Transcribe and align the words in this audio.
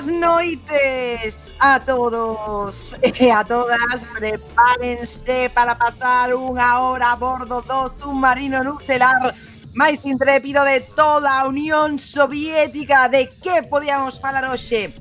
Boas 0.00 0.16
noites 0.16 1.52
a 1.60 1.78
todos 1.78 2.96
e 3.02 3.30
a 3.30 3.44
todas. 3.44 4.02
Prepárense 4.16 5.52
para 5.52 5.76
pasar 5.76 6.32
unha 6.32 6.80
hora 6.80 7.12
a 7.12 7.20
bordo 7.20 7.60
do 7.60 7.84
submarino 7.92 8.64
nuclear 8.64 9.36
máis 9.76 10.00
intrépido 10.08 10.64
de 10.64 10.80
toda 10.96 11.28
a 11.28 11.44
Unión 11.44 12.00
Soviética. 12.00 13.12
De 13.12 13.28
que 13.28 13.60
podíamos 13.68 14.16
falar 14.16 14.48
hoxe? 14.48 14.96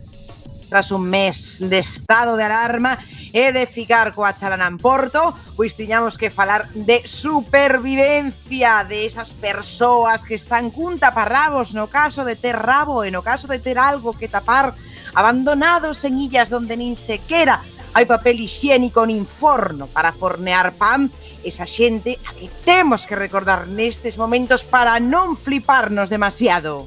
Tras 0.68 0.92
un 0.92 1.08
mes 1.08 1.64
de 1.64 1.80
estado 1.80 2.36
de 2.36 2.44
alarma 2.44 3.00
e 3.32 3.56
de 3.56 3.64
ficar 3.72 4.12
coa 4.12 4.36
chalana 4.36 4.68
en 4.68 4.76
Porto, 4.76 5.32
pois 5.56 5.80
tiñamos 5.80 6.20
que 6.20 6.28
falar 6.28 6.68
de 6.76 7.08
supervivencia 7.08 8.84
de 8.84 9.08
esas 9.08 9.32
persoas 9.32 10.28
que 10.28 10.36
están 10.36 10.68
cun 10.76 11.00
taparrabos 11.00 11.72
no 11.72 11.88
caso 11.88 12.28
de 12.28 12.36
ter 12.36 12.60
rabo 12.60 13.08
e 13.08 13.16
no 13.16 13.24
caso 13.24 13.48
de 13.48 13.64
ter 13.64 13.80
algo 13.80 14.12
que 14.12 14.28
tapar 14.28 14.76
abandonados 15.16 16.04
en 16.04 16.20
illas 16.20 16.50
donde 16.50 16.78
nin 16.78 16.98
sequera 16.98 17.62
hai 17.94 18.06
papel 18.06 18.38
higiénico 18.38 19.02
nin 19.06 19.26
forno 19.26 19.90
para 19.90 20.14
fornear 20.14 20.78
pan, 20.78 21.10
esa 21.42 21.66
xente 21.66 22.22
a 22.28 22.32
que 22.38 22.50
temos 22.62 23.08
que 23.10 23.18
recordar 23.18 23.66
nestes 23.66 24.18
momentos 24.20 24.62
para 24.62 25.02
non 25.02 25.34
fliparnos 25.34 26.10
demasiado. 26.14 26.86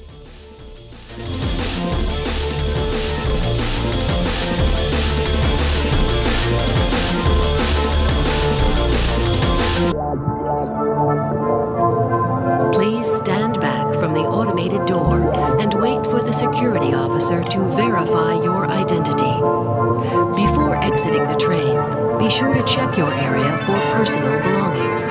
Please 12.72 13.10
stand 13.20 13.41
automated 14.62 14.86
door 14.86 15.32
and 15.60 15.74
wait 15.74 16.04
for 16.06 16.22
the 16.22 16.32
security 16.32 16.94
officer 16.94 17.42
to 17.42 17.58
verify 17.74 18.34
your 18.42 18.66
identity. 18.66 19.34
Before 20.36 20.76
exiting 20.82 21.26
the 21.26 21.36
train, 21.36 22.18
be 22.18 22.30
sure 22.30 22.54
to 22.54 22.62
check 22.64 22.96
your 22.96 23.12
area 23.14 23.58
for 23.58 23.78
personal 23.92 24.40
belongings. 24.42 25.08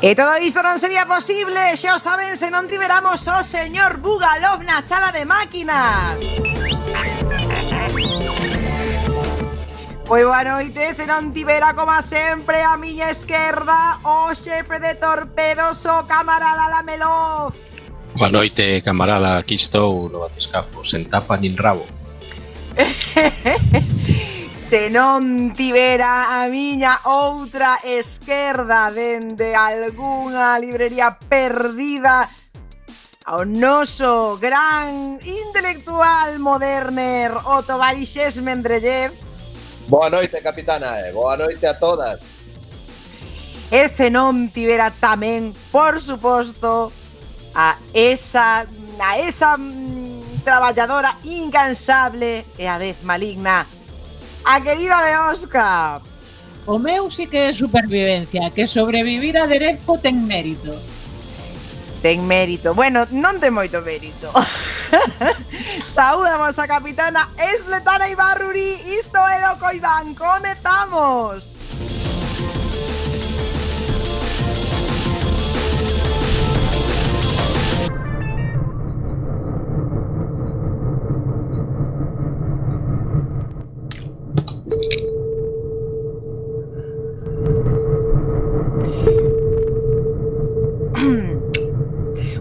E 0.00 0.14
todo 0.14 0.38
isto 0.38 0.62
non 0.62 0.78
sería 0.78 1.06
posible, 1.06 1.74
xa 1.74 1.94
o 1.94 1.98
saben, 1.98 2.38
se 2.38 2.50
non 2.50 2.70
tiveramos 2.70 3.26
o 3.26 3.34
oh 3.34 3.42
señor 3.42 3.98
Bugalov 3.98 4.62
na 4.62 4.78
sala 4.78 5.10
de 5.10 5.26
máquinas. 5.26 6.22
Moi 10.08 10.24
boa 10.24 10.40
noite, 10.40 10.96
se 10.96 11.04
non 11.04 11.36
tibera 11.36 11.76
como 11.76 11.92
sempre 12.00 12.64
a 12.64 12.80
miña 12.80 13.12
esquerda 13.12 14.00
o 14.08 14.32
xefe 14.32 14.80
de 14.80 14.96
torpedos 14.96 15.84
o 15.84 16.08
camarada 16.08 16.64
Lameloz. 16.72 17.52
Boa 18.16 18.32
noite, 18.32 18.80
camarada, 18.80 19.36
aquí 19.36 19.60
estou 19.60 20.08
no 20.08 20.24
batescafo, 20.24 20.80
sen 20.80 21.04
tapa 21.12 21.36
nin 21.36 21.60
rabo. 21.60 21.84
se 24.56 24.88
non 24.88 25.52
tibera 25.52 26.40
a 26.40 26.48
miña 26.48 27.04
outra 27.04 27.76
esquerda 27.84 28.88
dende 28.88 29.52
algunha 29.52 30.56
librería 30.56 31.20
perdida 31.20 32.24
ao 33.28 33.44
noso 33.44 34.40
gran 34.40 35.20
intelectual 35.20 36.40
moderner 36.40 37.28
Otto 37.44 37.76
Baixes 37.76 38.40
Mendrellev 38.40 39.27
Boa 39.88 40.10
noite, 40.10 40.38
capitana, 40.42 41.00
e 41.08 41.12
boa 41.12 41.34
noite 41.34 41.64
a 41.64 41.72
todas. 41.72 42.36
E 43.72 43.88
se 43.88 44.12
non 44.12 44.52
tivera 44.52 44.92
tamén, 44.92 45.56
por 45.72 45.96
suposto, 45.96 46.92
a 47.56 47.80
esa 47.96 48.68
a 49.00 49.10
esa 49.16 49.56
mm, 49.56 50.44
traballadora 50.44 51.16
incansable 51.24 52.44
e 52.60 52.68
a 52.68 52.76
vez 52.76 53.00
maligna, 53.00 53.64
a 54.44 54.60
querida 54.60 55.00
de 55.00 55.16
Oscar. 55.32 56.04
O 56.68 56.76
meu 56.76 57.08
sí 57.08 57.24
que 57.24 57.48
é 57.48 57.56
supervivencia, 57.56 58.52
que 58.52 58.68
sobrevivir 58.68 59.40
a 59.40 59.48
Derezco 59.48 59.96
ten 59.96 60.20
mérito. 60.20 60.76
Ten 62.02 62.26
mérito. 62.26 62.74
Bueno, 62.74 63.06
non 63.10 63.42
ten 63.42 63.50
moito 63.50 63.82
mérito. 63.82 64.30
Saudamos 65.84 66.54
a 66.58 66.66
capitana 66.70 67.26
Esletana 67.34 68.06
Ibarruri. 68.06 68.78
Isto 68.94 69.18
é 69.18 69.42
do 69.42 69.58
Coibán. 69.58 70.14
Comezamos. 70.14 71.57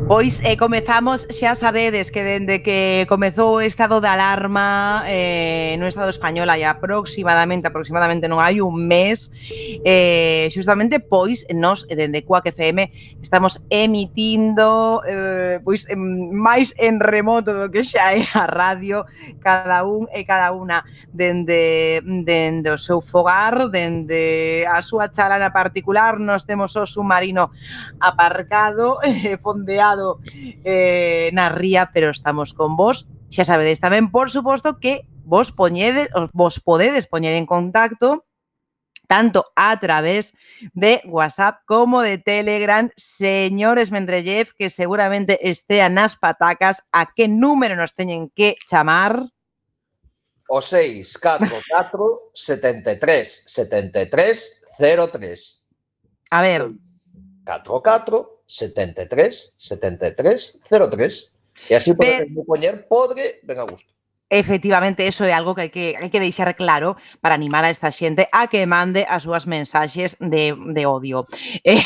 Pois 0.07 0.40
eh, 0.45 0.56
comezamos, 0.56 1.28
xa 1.28 1.51
sabedes 1.51 2.16
que 2.16 2.23
dende 2.23 2.63
que 2.63 3.03
comezou 3.12 3.59
o 3.59 3.59
estado 3.59 4.00
de 4.00 4.07
alarma 4.07 5.03
eh, 5.03 5.75
no 5.75 5.84
Estado 5.84 6.07
español 6.07 6.47
hai 6.47 6.63
aproximadamente, 6.63 7.68
aproximadamente 7.68 8.31
non 8.31 8.40
hai 8.40 8.63
un 8.63 8.88
mes, 8.88 9.28
eh, 9.84 10.47
xustamente 10.47 11.03
pois 11.03 11.44
nos 11.51 11.84
dende 11.91 12.23
Cuac 12.23 12.47
FM 12.47 12.88
estamos 13.19 13.59
emitindo 13.68 15.03
eh, 15.03 15.59
pois 15.59 15.84
em, 15.91 16.31
máis 16.31 16.72
en 16.79 17.03
remoto 17.03 17.51
do 17.51 17.68
que 17.68 17.84
xa 17.84 18.16
é 18.16 18.24
a 18.31 18.47
radio 18.47 19.03
cada 19.44 19.84
un 19.84 20.07
e 20.16 20.24
cada 20.24 20.56
unha 20.56 20.88
dende, 21.12 22.00
dende 22.24 22.72
o 22.72 22.79
seu 22.79 23.03
fogar, 23.03 23.68
dende 23.68 24.63
a 24.72 24.79
súa 24.79 25.12
chalana 25.12 25.51
particular, 25.51 26.16
nos 26.16 26.47
temos 26.47 26.72
o 26.79 26.88
submarino 26.88 27.51
aparcado, 28.00 29.03
eh, 29.03 29.35
fondeado 29.44 29.96
estado 29.97 30.19
eh, 30.63 31.29
na 31.33 31.49
ría, 31.49 31.91
pero 31.93 32.09
estamos 32.09 32.53
con 32.53 32.75
vos. 32.77 33.07
Xa 33.29 33.43
sabedes 33.43 33.81
tamén, 33.81 34.13
por 34.13 34.29
suposto, 34.29 34.79
que 34.79 35.03
vos 35.25 35.51
poñedes, 35.51 36.07
vos 36.31 36.61
podedes 36.61 37.09
poñer 37.09 37.33
en 37.35 37.49
contacto 37.49 38.23
tanto 39.07 39.47
a 39.55 39.79
través 39.79 40.35
de 40.73 40.99
WhatsApp 41.07 41.63
como 41.65 42.01
de 42.01 42.17
Telegram. 42.17 42.91
Señores 42.95 43.91
Mendrellev, 43.91 44.51
que 44.55 44.69
seguramente 44.69 45.39
estean 45.49 45.95
nas 45.95 46.15
patacas, 46.15 46.83
a 46.91 47.11
que 47.11 47.27
número 47.27 47.75
nos 47.75 47.95
teñen 47.95 48.29
que 48.31 48.55
chamar? 48.67 49.31
O 50.47 50.61
644 50.61 52.31
73 52.33 53.43
73 53.47 54.61
03. 54.79 55.63
A 56.31 56.41
ver. 56.41 56.71
44 57.43 58.37
73 58.47 59.53
73 59.55 60.59
03. 60.69 61.31
Y 61.69 61.73
así 61.73 61.94
podré 61.94 62.27
poner 62.45 62.88
podre, 62.88 63.39
venga 63.44 63.61
a 63.63 63.65
gusto. 63.65 63.96
Efectivamente, 64.29 65.07
eso 65.07 65.24
é 65.24 65.31
algo 65.31 65.56
que 65.56 65.62
hai 65.62 65.71
que, 65.71 65.95
hai 65.95 66.12
que 66.12 66.19
deixar 66.19 66.51
claro 66.59 67.00
para 67.24 67.31
animar 67.31 67.63
a 67.63 67.71
esta 67.71 67.95
xente 67.95 68.27
a 68.35 68.51
que 68.51 68.68
mande 68.68 69.07
as 69.07 69.24
súas 69.24 69.47
mensaxes 69.47 70.19
de, 70.19 70.51
de 70.51 70.83
odio. 70.83 71.27
Eh, 71.68 71.83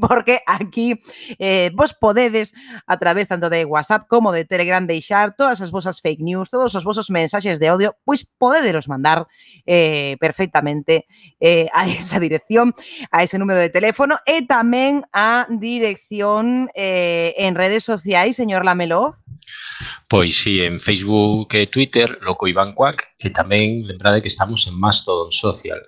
porque 0.00 0.40
aquí 0.46 1.00
eh, 1.38 1.70
vos 1.74 1.94
podedes, 1.94 2.52
a 2.86 2.98
través 2.98 3.28
tanto 3.28 3.48
de 3.48 3.64
WhatsApp 3.64 4.06
como 4.08 4.32
de 4.32 4.44
Telegram, 4.44 4.86
deixar 4.86 5.36
todas 5.36 5.60
as 5.60 5.70
vosas 5.70 6.00
fake 6.00 6.22
news, 6.22 6.50
todos 6.50 6.74
os 6.74 6.84
vosos 6.84 7.08
mensaxes 7.08 7.58
de 7.60 7.70
odio, 7.70 7.96
pois 8.04 8.24
podedelos 8.24 8.88
mandar 8.88 9.26
eh, 9.64 10.16
perfectamente 10.20 11.06
eh, 11.40 11.68
a 11.72 11.86
esa 11.88 12.20
dirección, 12.20 12.74
a 13.10 13.22
ese 13.22 13.38
número 13.38 13.60
de 13.60 13.70
teléfono 13.70 14.16
e 14.26 14.44
tamén 14.44 15.04
a 15.12 15.44
dirección 15.48 16.68
eh, 16.74 17.34
en 17.36 17.54
redes 17.54 17.84
sociais, 17.84 18.36
señor 18.36 18.64
Lamelov. 18.64 19.25
Pois 20.08 20.36
si, 20.36 20.58
sí, 20.58 20.62
en 20.62 20.80
Facebook 20.80 21.54
e 21.54 21.66
Twitter, 21.66 22.18
loco 22.22 22.48
Iván 22.48 22.72
Cuac, 22.72 23.18
e 23.18 23.30
tamén 23.30 23.84
lembrade 23.84 24.22
que 24.22 24.32
estamos 24.32 24.64
en 24.66 24.78
Mastodon 24.78 25.34
Social, 25.34 25.82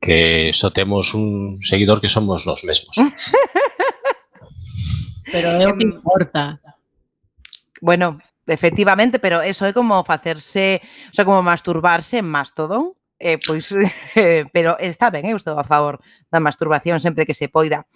que 0.00 0.52
só 0.54 0.70
temos 0.70 1.12
un 1.12 1.60
seguidor 1.62 2.00
que 2.00 2.08
somos 2.08 2.46
nós 2.46 2.62
mesmos. 2.64 2.96
pero 5.32 5.58
é 5.58 5.66
o 5.66 5.76
que 5.76 5.84
importa. 5.84 6.60
Bueno, 7.82 8.18
efectivamente, 8.46 9.18
pero 9.18 9.42
eso 9.42 9.66
é 9.66 9.72
como 9.72 10.04
facerse, 10.04 10.80
o 11.10 11.14
sea, 11.14 11.24
como 11.24 11.42
masturbarse 11.42 12.18
en 12.18 12.30
Mastodon 12.30 12.94
eh, 13.18 13.38
pois, 13.44 13.72
eh, 14.16 14.44
pero 14.52 14.78
está 14.78 15.10
ben, 15.10 15.26
eh, 15.26 15.32
eu 15.32 15.36
estou 15.36 15.58
a 15.58 15.64
favor 15.64 16.00
da 16.30 16.40
masturbación 16.40 17.00
sempre 17.00 17.26
que 17.26 17.34
se 17.34 17.48
poida. 17.48 17.86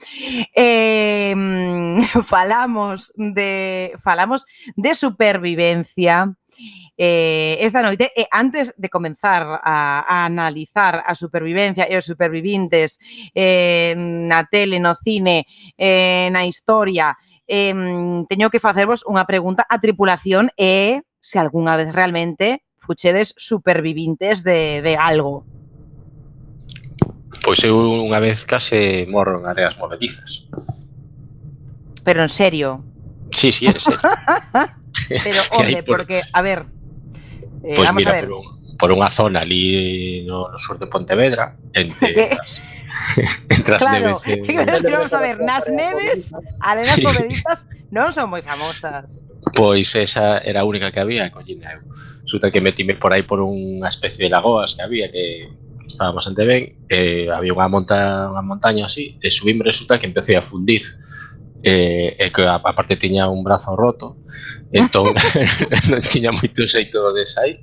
Eh, 0.55 1.35
falamos 2.25 3.13
de 3.17 3.93
falamos 4.01 4.47
de 4.77 4.95
supervivencia 4.95 6.33
eh, 6.97 7.57
esta 7.61 7.83
noite 7.83 8.11
e 8.17 8.27
antes 8.33 8.75
de 8.77 8.89
comenzar 8.89 9.61
a, 9.63 10.03
a 10.03 10.25
analizar 10.25 11.03
a 11.07 11.15
supervivencia 11.15 11.87
e 11.89 11.97
os 11.97 12.05
supervivintes 12.05 12.99
eh, 13.35 13.95
na 13.97 14.45
tele, 14.45 14.81
no 14.81 14.95
cine, 14.97 15.47
eh, 15.79 16.29
na 16.33 16.45
historia, 16.45 17.17
eh, 17.47 17.73
teño 18.29 18.51
que 18.51 18.61
facervos 18.61 19.05
unha 19.07 19.25
pregunta 19.25 19.65
a 19.69 19.81
tripulación 19.81 20.53
e 20.57 21.05
se 21.21 21.37
algunha 21.37 21.77
vez 21.77 21.93
realmente 21.93 22.65
fuchedes 22.81 23.35
supervivintes 23.37 24.43
de, 24.43 24.83
de 24.83 24.97
algo. 24.97 25.45
Pois 27.45 27.63
eu 27.65 27.77
unha 27.77 28.21
vez 28.21 28.45
case 28.45 29.09
morro 29.09 29.41
en 29.41 29.49
áreas 29.49 29.79
movedizas. 29.81 30.45
Pero 32.05 32.23
en 32.23 32.29
serio. 32.29 32.85
Sí, 33.33 33.53
sí, 33.53 33.67
en 33.67 33.81
serio. 33.81 34.01
pero, 35.25 35.41
hombre, 35.53 35.83
por... 35.83 36.05
porque, 36.05 36.23
a 36.33 36.43
ver... 36.43 36.67
Eh, 37.63 37.77
pues 37.77 37.87
vamos 37.89 38.01
mira, 38.01 38.11
a 38.11 38.15
ver. 38.15 38.29
Por, 38.29 38.37
un, 38.37 38.77
por 38.81 38.91
unha 38.93 39.13
zona 39.13 39.45
ali 39.45 40.25
no, 40.25 40.49
no 40.49 40.57
sur 40.57 40.81
de 40.81 40.89
Pontevedra, 40.89 41.53
entre 41.77 42.33
as, 42.41 42.57
entre 43.53 43.77
as 43.77 43.83
claro, 43.85 44.17
neves... 44.17 44.21
Eh, 44.25 44.41
que 44.41 44.93
vamos 44.93 45.13
a 45.13 45.21
ver, 45.21 45.37
nas 45.45 45.69
neves, 45.69 46.33
arenas 46.65 46.97
movedizas 47.05 47.69
non 47.93 48.13
son 48.17 48.33
moi 48.33 48.41
famosas. 48.41 49.21
Pois 49.55 49.95
esa 49.95 50.39
era 50.39 50.61
a 50.61 50.65
única 50.65 50.93
que 50.93 51.01
había, 51.01 51.31
collín 51.31 51.63
eu. 51.65 51.81
Resulta 52.23 52.51
que 52.51 52.61
metime 52.61 52.95
por 52.95 53.13
aí 53.13 53.23
por 53.23 53.41
unha 53.43 53.89
especie 53.89 54.25
de 54.25 54.31
lagoas 54.31 54.77
que 54.77 54.83
había 54.83 55.11
que, 55.11 55.51
que 55.51 55.89
estaba 55.89 56.15
bastante 56.15 56.45
ben, 56.45 56.79
eh, 56.89 57.27
había 57.31 57.55
unha 57.55 57.67
monta 57.67 58.31
unha 58.31 58.45
montaña 58.47 58.87
así, 58.87 59.19
e 59.19 59.29
subime 59.31 59.67
resulta 59.67 59.99
que 59.99 60.07
empecé 60.07 60.37
a 60.39 60.45
fundir. 60.45 60.87
Eh, 61.61 62.17
e 62.17 62.33
que 62.33 62.49
aparte 62.49 62.97
tiña 62.97 63.29
un 63.29 63.45
brazo 63.45 63.77
roto, 63.77 64.17
entón 64.73 65.13
non 65.93 66.01
tiña 66.01 66.33
moito 66.33 66.65
xeito 66.65 67.13
de 67.13 67.29
sair. 67.29 67.61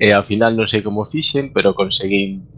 E 0.00 0.16
ao 0.16 0.24
final 0.24 0.56
non 0.56 0.66
sei 0.66 0.80
como 0.80 1.04
fixen, 1.04 1.52
pero 1.52 1.76
conseguín 1.76 2.48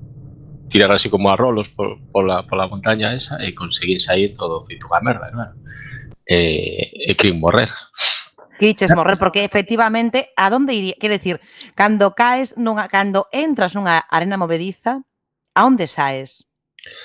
tirar 0.72 0.90
así 0.92 1.10
como 1.10 1.30
a 1.30 1.36
rolos 1.36 1.68
por, 1.68 2.00
por, 2.10 2.24
la, 2.24 2.46
por 2.46 2.56
la 2.56 2.66
montaña 2.66 3.12
esa 3.14 3.36
e 3.44 3.52
conseguín 3.52 4.00
sair 4.00 4.32
todo 4.32 4.64
feito 4.64 4.88
unha 4.88 5.04
merda, 5.04 5.28
claro. 5.28 5.52
E, 6.24 6.88
e 7.04 7.12
crin 7.12 7.36
morrer 7.36 7.68
quiches 8.62 8.92
eh, 8.92 8.94
morrer, 8.94 9.18
porque 9.18 9.42
efectivamente, 9.42 10.30
a 10.36 10.50
donde 10.50 10.74
iría? 10.74 10.94
Quero 11.00 11.14
decir, 11.14 11.40
cando 11.74 12.14
caes, 12.14 12.54
nunha, 12.56 12.86
cando 12.86 13.26
entras 13.34 13.74
nunha 13.74 13.98
arena 13.98 14.38
movediza, 14.38 15.02
a 15.54 15.66
onde 15.66 15.90
saes? 15.90 16.46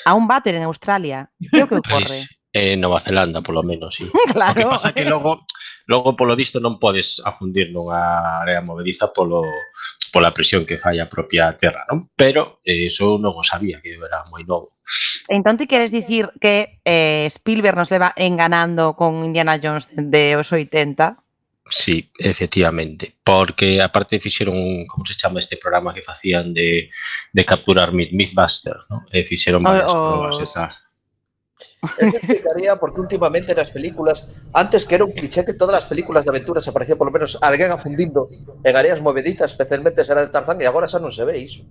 A 0.05 0.13
un 0.13 0.29
váter 0.29 0.53
en 0.53 0.63
Australia. 0.69 1.33
Que 1.41 1.61
é 1.61 1.65
o 1.65 1.69
que 1.69 1.81
ocorre? 1.81 2.29
Eh, 2.53 2.77
Nova 2.77 3.01
Zelanda, 3.01 3.41
polo 3.41 3.61
menos, 3.61 3.95
sí. 3.97 4.05
claro. 4.33 4.53
O 4.53 4.55
que 4.55 4.65
pasa 4.65 4.93
que 4.93 5.05
logo, 5.05 5.45
logo 5.85 6.15
polo 6.15 6.37
visto, 6.37 6.61
non 6.61 6.77
podes 6.77 7.17
afundir 7.25 7.73
nunha 7.73 8.41
área 8.41 8.61
movediza 8.61 9.09
polo, 9.09 9.41
pola 10.13 10.33
presión 10.33 10.65
que 10.65 10.77
fai 10.77 11.01
a 11.01 11.09
propia 11.09 11.53
terra, 11.57 11.85
non? 11.89 12.09
Pero 12.13 12.61
eh, 12.65 12.87
eso 12.87 13.17
non 13.17 13.33
o 13.33 13.43
sabía, 13.45 13.81
que 13.81 13.97
era 13.97 14.25
moi 14.29 14.45
novo. 14.45 14.77
Entón, 15.27 15.59
ti 15.59 15.67
queres 15.67 15.91
dicir 15.91 16.31
que 16.39 16.79
eh, 16.87 17.27
Spielberg 17.27 17.75
nos 17.75 17.91
leva 17.91 18.15
enganando 18.15 18.95
con 18.95 19.21
Indiana 19.21 19.59
Jones 19.61 19.91
de 19.93 20.39
os 20.39 20.49
80? 20.49 21.26
Sí, 21.69 22.09
efectivamente, 22.17 23.15
porque 23.23 23.81
aparte 23.81 24.19
fixeron 24.19 24.55
un, 24.55 24.87
como 24.87 25.05
se 25.05 25.15
chama 25.15 25.39
este 25.39 25.57
programa 25.57 25.93
que 25.93 26.01
facían 26.01 26.53
de, 26.53 26.89
de 27.33 27.45
capturar 27.45 27.91
Mythbusters, 27.91 28.85
¿no? 28.89 29.05
E 29.11 29.23
fixeron 29.23 29.65
ah, 29.67 29.71
varias 29.71 29.91
oh, 29.91 30.15
pruebas 30.15 30.39
esas. 30.39 30.73
Eso 31.97 32.17
explicaría 32.17 32.75
porque 32.75 33.01
últimamente 33.01 33.51
en 33.51 33.57
las 33.57 33.71
películas, 33.71 34.47
antes 34.53 34.85
que 34.85 34.95
era 34.95 35.05
un 35.05 35.11
cliché 35.11 35.45
que 35.45 35.53
todas 35.53 35.73
las 35.73 35.85
películas 35.85 36.25
de 36.25 36.31
aventuras 36.31 36.67
aparecía 36.67 36.95
por 36.95 37.07
lo 37.07 37.13
menos 37.13 37.37
alguén 37.41 37.71
afundindo 37.71 38.29
en 38.63 38.75
áreas 38.75 39.01
movedizas, 39.01 39.51
especialmente 39.51 40.03
será 40.03 40.21
de 40.21 40.29
Tarzán, 40.29 40.61
e 40.61 40.65
agora 40.65 40.87
xa 40.87 40.99
non 40.99 41.11
se 41.11 41.25
ve 41.25 41.37
iso. 41.37 41.67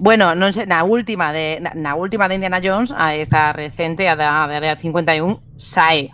Bueno, 0.00 0.32
non 0.34 0.52
sei, 0.52 0.66
na 0.66 0.82
última 0.84 1.32
de 1.32 1.60
na, 1.60 1.72
na 1.76 1.92
última 1.96 2.28
de 2.28 2.36
Indiana 2.36 2.60
Jones, 2.60 2.92
ah, 2.92 3.12
a 3.12 3.16
esta 3.16 3.52
recente, 3.52 4.08
a 4.08 4.16
da, 4.16 4.48
da 4.48 4.56
área 4.58 4.76
51, 4.76 5.40
sae 5.56 6.10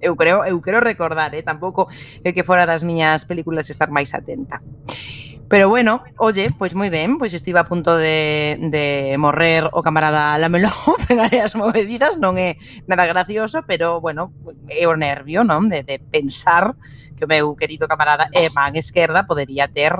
eu 0.00 0.16
creo, 0.16 0.44
eu 0.44 0.60
quero 0.60 0.80
recordar, 0.80 1.34
eh, 1.34 1.42
tampouco 1.42 1.88
é 2.22 2.32
que 2.32 2.44
fora 2.44 2.66
das 2.66 2.82
miñas 2.84 3.24
películas 3.24 3.70
estar 3.70 3.90
máis 3.90 4.12
atenta. 4.14 4.60
Pero 5.48 5.68
bueno, 5.68 6.02
oye, 6.16 6.50
pois 6.56 6.72
moi 6.74 6.88
ben, 6.88 7.20
pois 7.20 7.36
estive 7.36 7.60
a 7.60 7.68
punto 7.68 7.94
de, 8.00 8.56
de 8.72 9.14
morrer 9.20 9.68
o 9.70 9.84
camarada 9.84 10.40
Lamelo 10.40 10.72
en 11.12 11.20
áreas 11.20 11.52
movedidas, 11.54 12.16
non 12.16 12.40
é 12.40 12.56
nada 12.88 13.04
gracioso, 13.04 13.60
pero 13.68 14.00
bueno, 14.00 14.32
é 14.72 14.88
o 14.88 14.96
nervio, 14.96 15.44
non? 15.44 15.68
De, 15.68 15.84
de 15.84 16.00
pensar 16.00 16.72
que 17.12 17.28
o 17.28 17.30
meu 17.30 17.52
querido 17.60 17.84
camarada 17.84 18.32
é 18.32 18.48
man 18.48 18.72
esquerda 18.74 19.28
podería 19.28 19.68
ter 19.68 19.92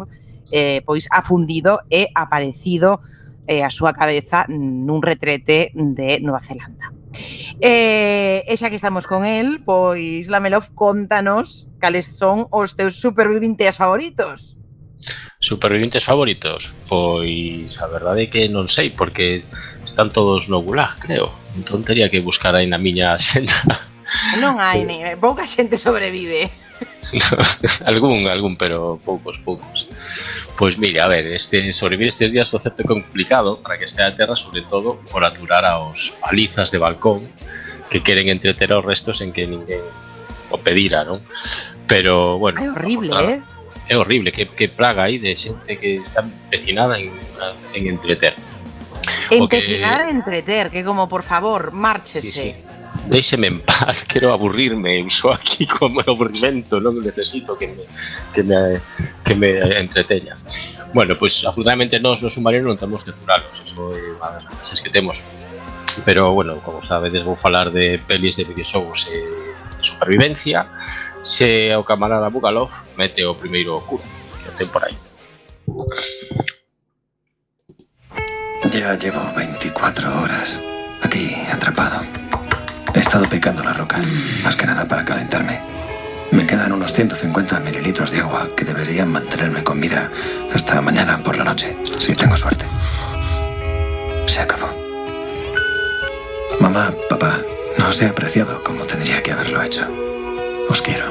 eh, 0.49 0.81
pois 0.89 1.07
afundido 1.13 1.85
e 1.93 2.09
aparecido 2.17 3.05
eh, 3.47 3.61
a 3.61 3.71
súa 3.71 3.93
cabeza 3.93 4.49
nun 4.49 5.05
retrete 5.05 5.71
de 5.77 6.25
Nova 6.25 6.41
Zelanda. 6.41 7.04
Eh, 7.61 8.43
e 8.47 8.55
xa 8.59 8.69
que 8.69 8.79
estamos 8.79 9.07
con 9.07 9.25
el, 9.25 9.63
pois 9.63 10.27
Lamelov, 10.29 10.75
contanos 10.75 11.71
cales 11.79 12.11
son 12.11 12.49
os 12.51 12.75
teus 12.75 12.99
supervivintes 12.99 13.77
favoritos. 13.77 14.57
Supervivintes 15.39 16.03
favoritos? 16.05 16.73
Pois 16.89 17.77
a 17.81 17.87
verdade 17.87 18.27
é 18.27 18.31
que 18.33 18.49
non 18.49 18.67
sei, 18.73 18.91
porque 18.91 19.45
están 19.85 20.09
todos 20.09 20.49
no 20.49 20.65
Gulag, 20.65 20.97
creo. 20.97 21.29
Entón 21.55 21.85
teria 21.85 22.09
que 22.09 22.25
buscar 22.25 22.57
aí 22.57 22.65
na 22.65 22.81
miña 22.81 23.15
xenda. 23.21 23.85
Non 24.41 24.57
hai, 24.57 24.83
ni 24.89 25.05
eh, 25.05 25.21
pouca 25.21 25.45
xente 25.45 25.77
sobrevive. 25.77 26.64
algún, 27.87 28.27
algún, 28.29 28.57
pero 28.57 28.99
poucos, 29.05 29.39
poucos. 29.39 29.87
Pois 30.57 30.79
mire, 30.79 31.01
a 31.01 31.09
ver, 31.09 31.27
este, 31.33 31.73
sobrevivir 31.73 32.09
estes 32.09 32.31
días 32.31 32.49
foi 32.51 32.61
certo 32.63 32.83
complicado 32.87 33.59
para 33.59 33.79
que 33.79 33.85
estea 33.91 34.07
a 34.11 34.15
terra, 34.17 34.37
sobre 34.39 34.63
todo 34.63 34.99
por 35.11 35.25
aturar 35.27 35.65
aos 35.67 36.15
palizas 36.23 36.71
de 36.71 36.79
balcón 36.79 37.27
que 37.91 38.01
queren 38.03 38.29
entreter 38.31 38.71
aos 38.73 38.85
restos 38.87 39.21
en 39.21 39.33
que 39.35 39.47
ninguén 39.47 39.83
o 40.51 40.59
pedira, 40.59 41.03
non? 41.03 41.19
Pero, 41.91 42.39
bueno, 42.39 42.63
É 42.63 42.71
horrible, 42.71 43.11
eh? 43.19 43.39
é 43.91 43.95
horrible, 43.99 44.31
que, 44.31 44.47
que 44.47 44.71
praga 44.71 45.11
aí 45.11 45.19
de 45.19 45.35
xente 45.35 45.75
que 45.77 45.99
está 46.01 46.23
empecinada 46.23 46.97
en, 47.03 47.11
en 47.75 47.83
entreter. 47.91 48.35
O 49.35 49.51
que- 49.51 49.59
Empecinar 49.59 50.07
a 50.07 50.11
entreter, 50.11 50.71
que 50.71 50.87
como, 50.87 51.11
por 51.11 51.23
favor, 51.27 51.75
márchese. 51.75 52.31
Sí, 52.31 52.55
sí. 52.55 52.74
Déixeme 53.09 53.49
en 53.49 53.61
paz, 53.61 54.05
quero 54.09 54.33
aburrirme, 54.33 55.01
eu 55.01 55.11
sou 55.11 55.33
aquí 55.33 55.67
como 55.67 56.01
aburrimento, 56.01 56.81
non 56.81 56.97
necesito 57.05 57.53
que 57.53 57.69
me, 57.69 57.85
que 58.33 58.43
me, 58.43 58.81
que 59.21 59.35
me 59.37 59.51
entreteña. 59.77 60.37
Bueno, 60.97 61.13
pois 61.19 61.43
pues, 61.43 61.45
afortunadamente 61.45 62.01
nós 62.01 62.25
no 62.25 62.33
submarino 62.33 62.71
non 62.71 62.81
temos 62.81 63.05
que 63.05 63.13
aturalos, 63.13 63.61
iso 63.61 63.93
é 63.93 64.17
unha 64.17 64.41
das 64.41 64.49
ventaxas 64.49 64.81
que 64.81 64.89
temos. 64.89 65.21
Pero, 66.03 66.33
bueno, 66.33 66.59
como 66.65 66.81
sabedes, 66.83 67.23
vou 67.23 67.37
falar 67.37 67.71
de 67.71 68.01
pelis 68.09 68.41
de 68.41 68.49
videoxogos 68.49 69.05
e 69.13 69.21
de 69.21 69.85
supervivencia, 69.85 70.65
se 71.21 71.77
o 71.77 71.85
camarada 71.85 72.33
Bugalov 72.33 72.73
mete 72.97 73.21
o 73.29 73.37
primeiro 73.37 73.85
curo, 73.85 74.03
que 74.41 74.51
ten 74.57 74.69
por 74.73 74.81
aí. 74.81 74.97
Ya 78.73 78.97
llevo 78.97 79.23
24 79.37 80.09
horas 80.09 80.63
aquí, 81.03 81.37
atrapado. 81.53 82.14
Estado 83.15 83.31
picando 83.31 83.63
la 83.63 83.73
roca, 83.73 84.01
más 84.43 84.57
que 84.57 84.67
nada 84.67 84.89
para 84.89 85.05
calentarme. 85.05 85.63
Me 86.33 86.45
quedan 86.49 86.73
unos 86.73 86.93
150 86.93 87.61
mililitros 87.61 88.11
de 88.11 88.19
agua 88.19 88.49
que 88.57 88.65
deberían 88.65 89.13
mantenerme 89.13 89.63
con 89.63 89.81
vida 89.81 90.11
hasta 90.53 90.81
mañana 90.81 91.23
por 91.23 91.39
la 91.39 91.45
noche, 91.45 91.77
si 91.97 92.13
tengo 92.17 92.37
suerte. 92.37 92.67
Se 94.27 94.41
acabó. 94.41 94.67
Mamá, 96.59 96.93
papá, 97.09 97.39
no 97.79 97.87
os 97.87 98.03
he 98.03 98.07
apreciado 98.09 98.65
como 98.65 98.83
tendría 98.83 99.23
que 99.23 99.31
haberlo 99.31 99.63
hecho. 99.63 99.87
Os 100.69 100.83
quiero 100.83 101.07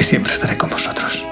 y 0.00 0.02
siempre 0.02 0.32
estaré 0.32 0.56
con 0.56 0.70
vosotros. 0.70 1.22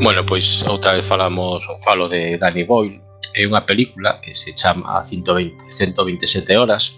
Bueno, 0.00 0.24
pois 0.24 0.62
outra 0.68 0.92
vez 0.92 1.04
falamos 1.04 1.66
falo 1.82 2.08
de 2.08 2.38
Danny 2.38 2.62
Boyle 2.62 3.09
é 3.34 3.46
unha 3.46 3.62
película 3.62 4.18
que 4.20 4.34
se 4.34 4.52
chama 4.54 5.00
120, 5.06 5.70
127 5.70 6.56
horas, 6.58 6.96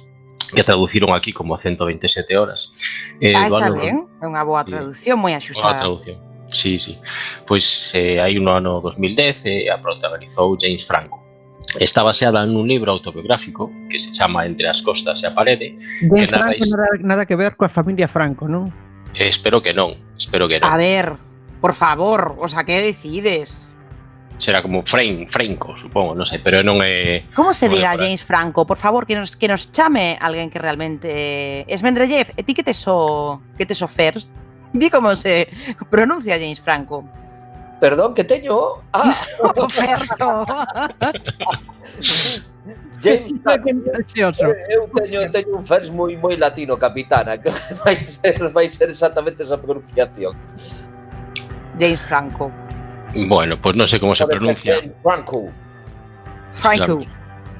que 0.52 0.64
traduciron 0.64 1.12
aquí 1.14 1.32
como 1.32 1.56
127 1.56 2.36
horas. 2.36 2.72
Eh, 3.20 3.34
ah, 3.36 3.46
está 3.48 3.70
ben, 3.70 4.08
é 4.20 4.26
unha 4.26 4.44
boa 4.44 4.64
traducción, 4.64 5.20
moi 5.20 5.36
axustada. 5.36 5.68
Boa 5.68 5.80
traducción, 5.80 6.16
sí, 6.48 6.78
sí. 6.78 6.96
Pois 7.44 7.92
eh, 7.96 8.20
hai 8.20 8.36
un 8.36 8.48
ano 8.48 8.80
2010 8.80 9.46
e 9.46 9.68
eh, 9.68 9.72
a 9.72 9.80
protagonizou 9.80 10.56
James 10.60 10.84
Franco. 10.84 11.20
Está 11.78 12.02
baseada 12.02 12.42
nun 12.42 12.66
libro 12.66 12.90
autobiográfico 12.90 13.70
que 13.86 14.02
se 14.02 14.10
chama 14.10 14.44
Entre 14.44 14.66
as 14.66 14.82
costas 14.82 15.22
e 15.22 15.26
a 15.28 15.32
parede. 15.32 15.78
James 16.04 16.32
narra 16.32 16.52
Franco 16.52 16.64
nada, 16.74 16.88
nada 17.00 17.22
que 17.24 17.36
ver 17.38 17.54
coa 17.56 17.70
familia 17.70 18.08
Franco, 18.08 18.48
non? 18.48 18.68
Eh, 19.14 19.28
espero 19.28 19.60
que 19.60 19.72
non, 19.72 19.96
espero 20.16 20.48
que 20.48 20.60
non. 20.60 20.68
A 20.68 20.76
ver, 20.76 21.16
por 21.60 21.72
favor, 21.72 22.36
o 22.40 22.48
sea, 22.48 22.64
que 22.64 22.80
decides? 22.82 23.71
será 24.38 24.62
como 24.62 24.82
Frame, 24.82 25.26
Franco, 25.28 25.76
supongo, 25.76 26.14
non 26.14 26.26
sei, 26.26 26.40
pero 26.40 26.64
non 26.64 26.82
é 26.82 27.24
Como 27.34 27.52
se 27.52 27.68
diga 27.68 27.94
James 27.94 28.24
Franco? 28.24 28.66
Por 28.66 28.78
favor, 28.78 29.06
que 29.06 29.14
nos 29.14 29.36
que 29.36 29.46
nos 29.46 29.70
chame 29.70 30.18
alguén 30.20 30.50
que 30.50 30.58
realmente 30.58 31.64
es 31.68 31.82
Mendrellev, 31.82 32.32
e 32.36 32.42
ti 32.42 32.54
que 32.54 32.64
te 32.64 32.74
so 32.74 33.40
que 33.56 33.66
te 33.66 33.74
so 33.74 33.86
first? 33.86 34.34
Di 34.72 34.88
como 34.88 35.14
se 35.14 35.48
pronuncia 35.90 36.40
James 36.40 36.60
Franco. 36.60 37.04
Perdón, 37.82 38.14
que 38.14 38.24
teño. 38.24 38.58
Ah, 38.92 39.12
Ferro. 39.68 40.46
James 43.02 43.34
Franco. 43.42 43.68
Eh, 43.68 43.74
eu 44.70 44.88
teño, 44.94 45.30
teño 45.30 45.56
un 45.56 45.62
fers 45.62 45.90
moi 45.90 46.16
moi 46.16 46.36
latino, 46.38 46.78
capitana, 46.78 47.38
que 47.38 47.50
vai 47.84 47.96
ser 47.96 48.48
vai 48.50 48.68
ser 48.68 48.88
exactamente 48.88 49.42
esa 49.42 49.58
pronunciación. 49.58 50.36
James 51.78 52.00
Franco. 52.06 52.52
Bueno, 53.14 53.60
pues 53.60 53.76
no 53.76 53.86
sé 53.86 54.00
cómo 54.00 54.14
se 54.14 54.26
pronuncia. 54.26 54.74
Franco. 56.54 57.04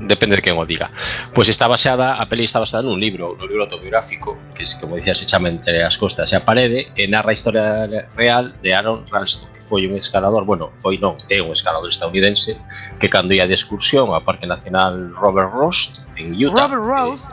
Depende 0.01 0.37
de 0.37 0.43
quién 0.43 0.57
lo 0.57 0.67
diga. 0.67 0.91
Pues 1.35 1.49
está 1.49 1.69
baseada, 1.69 2.21
a 2.21 2.29
peli 2.29 2.45
está 2.45 2.59
basada 2.59 2.83
en 2.83 2.89
un 2.89 2.99
libro, 2.99 3.35
un 3.35 3.47
libro 3.47 3.65
autobiográfico, 3.65 4.39
que 4.55 4.65
es, 4.65 4.75
como 4.77 4.97
decías, 4.97 5.19
se 5.19 5.27
chama 5.27 5.49
Entre 5.49 5.85
as 5.85 5.97
costas 5.97 6.33
e 6.33 6.37
a 6.37 6.45
parede, 6.45 6.91
e 6.97 7.07
narra 7.07 7.31
a 7.31 7.37
historia 7.37 7.87
real 8.17 8.55
de 8.63 8.75
Aaron 8.75 9.07
Ralston, 9.07 9.47
que 9.55 9.63
foi 9.63 9.87
un 9.87 9.95
escalador, 9.95 10.45
bueno, 10.45 10.73
foi 10.83 10.99
non, 10.99 11.23
é 11.31 11.39
un 11.39 11.55
escalador 11.55 11.87
estadounidense, 11.87 12.59
que 12.99 13.09
cando 13.09 13.31
ia 13.31 13.47
de 13.47 13.55
excursión 13.55 14.11
ao 14.11 14.25
Parque 14.27 14.47
Nacional 14.47 15.15
Robert 15.15 15.55
Ross, 15.55 15.95
en 16.19 16.35
Utah, 16.35 16.67
Robert 16.67 16.83
Ross. 16.83 17.29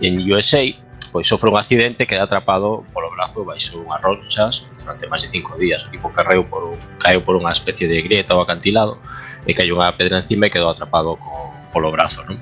Eh, 0.00 0.08
en 0.08 0.24
USA, 0.24 0.64
pois 1.12 1.26
sofre 1.26 1.50
un 1.50 1.56
accidente 1.56 2.06
que 2.06 2.14
é 2.14 2.20
atrapado 2.20 2.84
polo 2.92 3.10
brazo 3.10 3.44
baixo 3.44 3.80
unhas 3.80 4.02
rochas 4.02 4.68
durante 4.76 5.08
máis 5.08 5.24
de 5.24 5.32
cinco 5.32 5.56
días. 5.56 5.86
O 5.86 5.90
tipo 5.90 6.12
carreu 6.12 6.44
por 6.44 6.76
un, 6.76 6.78
caeu 7.00 7.24
por 7.24 7.36
unha 7.40 7.52
especie 7.52 7.88
de 7.88 8.02
grieta 8.04 8.36
ou 8.36 8.44
acantilado 8.44 9.00
e 9.48 9.56
caiu 9.56 9.80
unha 9.80 9.92
pedra 9.96 10.20
encima 10.20 10.46
e 10.46 10.52
quedou 10.52 10.68
atrapado 10.68 11.16
co, 11.16 11.56
polo 11.72 11.88
brazo, 11.88 12.20
non? 12.28 12.36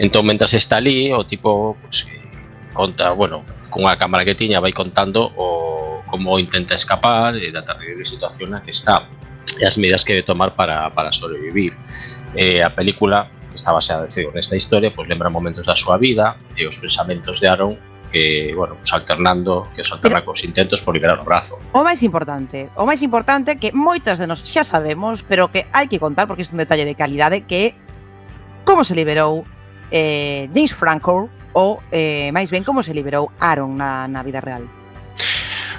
Entón, 0.00 0.24
mentras 0.24 0.56
está 0.56 0.80
ali, 0.80 1.12
o 1.12 1.24
tipo 1.28 1.76
pues, 1.84 2.08
eh, 2.08 2.20
conta, 2.72 3.12
bueno, 3.12 3.44
cunha 3.68 3.96
cámara 4.00 4.24
que 4.24 4.36
tiña 4.36 4.60
vai 4.60 4.72
contando 4.72 5.28
o 5.36 6.00
como 6.08 6.36
intenta 6.36 6.76
escapar 6.76 7.36
e 7.40 7.48
da 7.52 7.64
terrible 7.64 8.04
situación 8.04 8.52
que 8.60 8.72
está 8.72 9.08
e 9.60 9.64
as 9.64 9.76
medidas 9.76 10.04
que 10.04 10.12
debe 10.16 10.24
tomar 10.24 10.56
para, 10.56 10.88
para 10.92 11.12
sobrevivir. 11.12 11.72
Eh, 12.36 12.64
a 12.64 12.72
película 12.72 13.28
que 13.52 13.60
está 13.60 13.70
baseada 13.70 14.08
digo, 14.08 14.32
nesta 14.32 14.56
historia, 14.56 14.90
pois 14.90 15.06
lembra 15.06 15.28
momentos 15.28 15.68
da 15.68 15.76
súa 15.76 16.00
vida 16.00 16.36
e 16.56 16.64
os 16.64 16.80
pensamentos 16.80 17.38
de 17.38 17.46
Aaron 17.46 17.76
que, 18.12 18.52
bueno, 18.54 18.76
pues 18.76 18.92
alternando, 18.92 19.68
que 19.74 19.80
os 19.80 19.90
alterna 19.90 20.22
cos 20.24 20.44
intentos 20.44 20.82
por 20.82 20.94
liberar 20.94 21.18
o 21.18 21.24
brazo. 21.24 21.58
O 21.72 21.80
máis 21.82 22.04
importante, 22.04 22.68
o 22.76 22.84
máis 22.84 23.00
importante 23.00 23.56
que 23.56 23.72
moitas 23.72 24.20
de 24.20 24.28
nós 24.28 24.44
xa 24.44 24.62
sabemos, 24.62 25.24
pero 25.24 25.48
que 25.48 25.66
hai 25.72 25.88
que 25.88 25.96
contar 25.96 26.28
porque 26.28 26.44
é 26.44 26.52
un 26.52 26.60
detalle 26.60 26.84
de 26.84 26.94
calidade 26.94 27.48
que 27.48 27.72
como 28.68 28.84
se 28.84 28.94
liberou 28.94 29.48
eh, 29.90 30.46
James 30.52 30.76
Franco 30.76 31.32
ou 31.56 31.80
eh, 31.90 32.28
máis 32.36 32.52
ben 32.52 32.62
como 32.62 32.84
se 32.84 32.92
liberou 32.92 33.32
Aaron 33.40 33.74
na, 33.80 34.06
na 34.06 34.20
vida 34.22 34.44
real. 34.44 34.68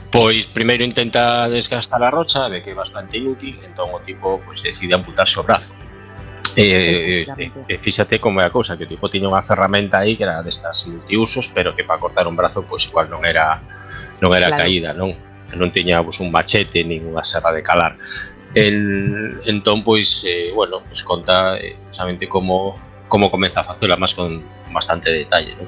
Pois 0.10 0.46
primeiro 0.50 0.84
intenta 0.84 1.50
desgastar 1.50 2.02
a 2.02 2.10
rocha, 2.10 2.50
ve 2.50 2.66
que 2.66 2.74
é 2.74 2.78
bastante 2.78 3.18
inútil, 3.22 3.62
entón 3.62 3.94
o 3.94 4.02
tipo 4.02 4.42
pois 4.42 4.62
decide 4.62 4.98
amputarse 4.98 5.38
o 5.38 5.46
brazo 5.46 5.83
E, 6.56 7.26
e, 7.26 7.52
e 7.66 7.76
fíxate 7.82 8.22
como 8.22 8.38
é 8.38 8.46
a 8.46 8.54
cousa, 8.54 8.78
que 8.78 8.86
o 8.86 8.90
tipo 8.90 9.10
tiña 9.10 9.26
unha 9.26 9.42
ferramenta 9.42 10.06
aí 10.06 10.14
que 10.14 10.22
era 10.22 10.46
destas 10.46 10.86
multiusos, 10.86 11.50
pero 11.50 11.74
que 11.74 11.82
para 11.82 11.98
cortar 11.98 12.30
un 12.30 12.38
brazo 12.38 12.62
pois 12.62 12.86
igual 12.86 13.10
non 13.10 13.26
era 13.26 13.58
non 14.22 14.30
era 14.38 14.54
Claro. 14.54 14.62
caída, 14.62 14.94
non? 14.94 15.18
Non 15.58 15.70
tiña 15.74 16.06
pois, 16.06 16.22
un 16.22 16.30
machete 16.30 16.86
nin 16.86 17.10
unha 17.10 17.26
serra 17.26 17.50
de 17.50 17.66
calar. 17.66 17.98
El, 18.54 19.42
entón, 19.50 19.82
pois, 19.82 20.22
eh, 20.30 20.54
bueno, 20.54 20.86
pois 20.86 21.02
conta 21.02 21.58
eh, 21.58 21.74
precisamente 21.90 22.30
como, 22.30 22.78
como 23.10 23.34
comeza 23.34 23.66
a 23.66 23.74
facela 23.74 23.98
máis 23.98 24.14
con 24.14 24.46
bastante 24.70 25.10
detalle, 25.10 25.58
non? 25.58 25.66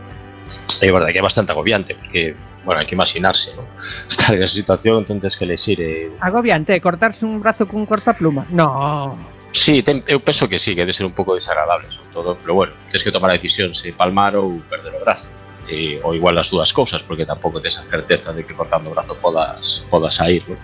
É 0.86 0.90
verdade 0.94 1.18
que 1.18 1.22
é 1.22 1.26
bastante 1.26 1.50
agobiante, 1.50 1.98
porque, 1.98 2.38
bueno, 2.62 2.78
hai 2.78 2.86
que 2.86 2.94
imaginarse, 2.94 3.58
non? 3.58 3.66
Estar 4.14 4.38
en 4.38 4.46
esa 4.46 4.54
situación, 4.54 5.02
entón 5.02 5.18
tens 5.18 5.34
que 5.34 5.50
lexir 5.50 5.82
eh, 5.82 6.14
Agobiante, 6.22 6.78
cortarse 6.78 7.26
un 7.26 7.42
brazo 7.42 7.66
cun 7.66 7.90
cortapluma. 7.90 8.46
No. 8.54 9.18
Sí, 9.56 9.80
ten, 9.88 10.04
eu 10.04 10.20
penso 10.20 10.52
que 10.52 10.60
sí, 10.60 10.76
que 10.76 10.84
debe 10.84 10.92
ser 10.92 11.08
un 11.08 11.16
pouco 11.16 11.32
desagradable, 11.32 11.88
sobre 11.88 12.12
todo, 12.12 12.36
pero 12.36 12.54
bueno, 12.54 12.74
tens 12.92 13.08
que 13.08 13.12
tomar 13.12 13.32
a 13.32 13.40
decisión 13.40 13.72
se 13.72 13.96
palmar 13.96 14.36
ou 14.36 14.60
perder 14.68 14.92
o 14.92 15.00
brazo. 15.00 15.32
E, 15.72 15.98
ou 16.04 16.12
igual 16.12 16.36
as 16.36 16.52
dúas 16.52 16.76
cousas, 16.76 17.00
porque 17.08 17.24
tampouco 17.24 17.64
tes 17.64 17.80
a 17.80 17.88
certeza 17.88 18.36
de 18.36 18.44
que 18.44 18.52
cortando 18.52 18.92
o 18.92 18.94
brazo 18.94 19.16
podas, 19.16 19.88
podas 19.88 20.20
sair, 20.20 20.44
non? 20.44 20.60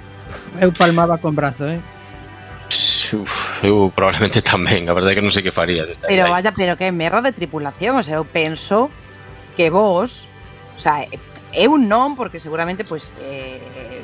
Eu 0.60 0.76
palmaba 0.76 1.24
con 1.24 1.32
brazo, 1.32 1.72
eh? 1.72 1.80
Uf, 3.16 3.32
eu 3.64 3.96
probablemente 3.96 4.44
tamén, 4.52 4.92
a 4.92 4.94
verdade 4.94 5.16
é 5.16 5.18
que 5.18 5.24
non 5.24 5.32
sei 5.32 5.40
que 5.40 5.56
farías. 5.56 5.88
Esta 5.88 6.12
pero 6.12 6.28
vaya, 6.28 6.52
pero 6.52 6.76
que 6.76 6.92
merda 6.92 7.24
de 7.24 7.32
tripulación, 7.32 7.96
o 7.96 8.04
sea, 8.04 8.20
eu 8.20 8.28
penso 8.28 8.92
que 9.56 9.72
vos, 9.72 10.28
o 10.76 10.82
sea, 10.84 11.08
eu 11.56 11.80
non, 11.80 12.20
porque 12.20 12.44
seguramente, 12.44 12.84
pues, 12.84 13.16
eh, 13.24 14.04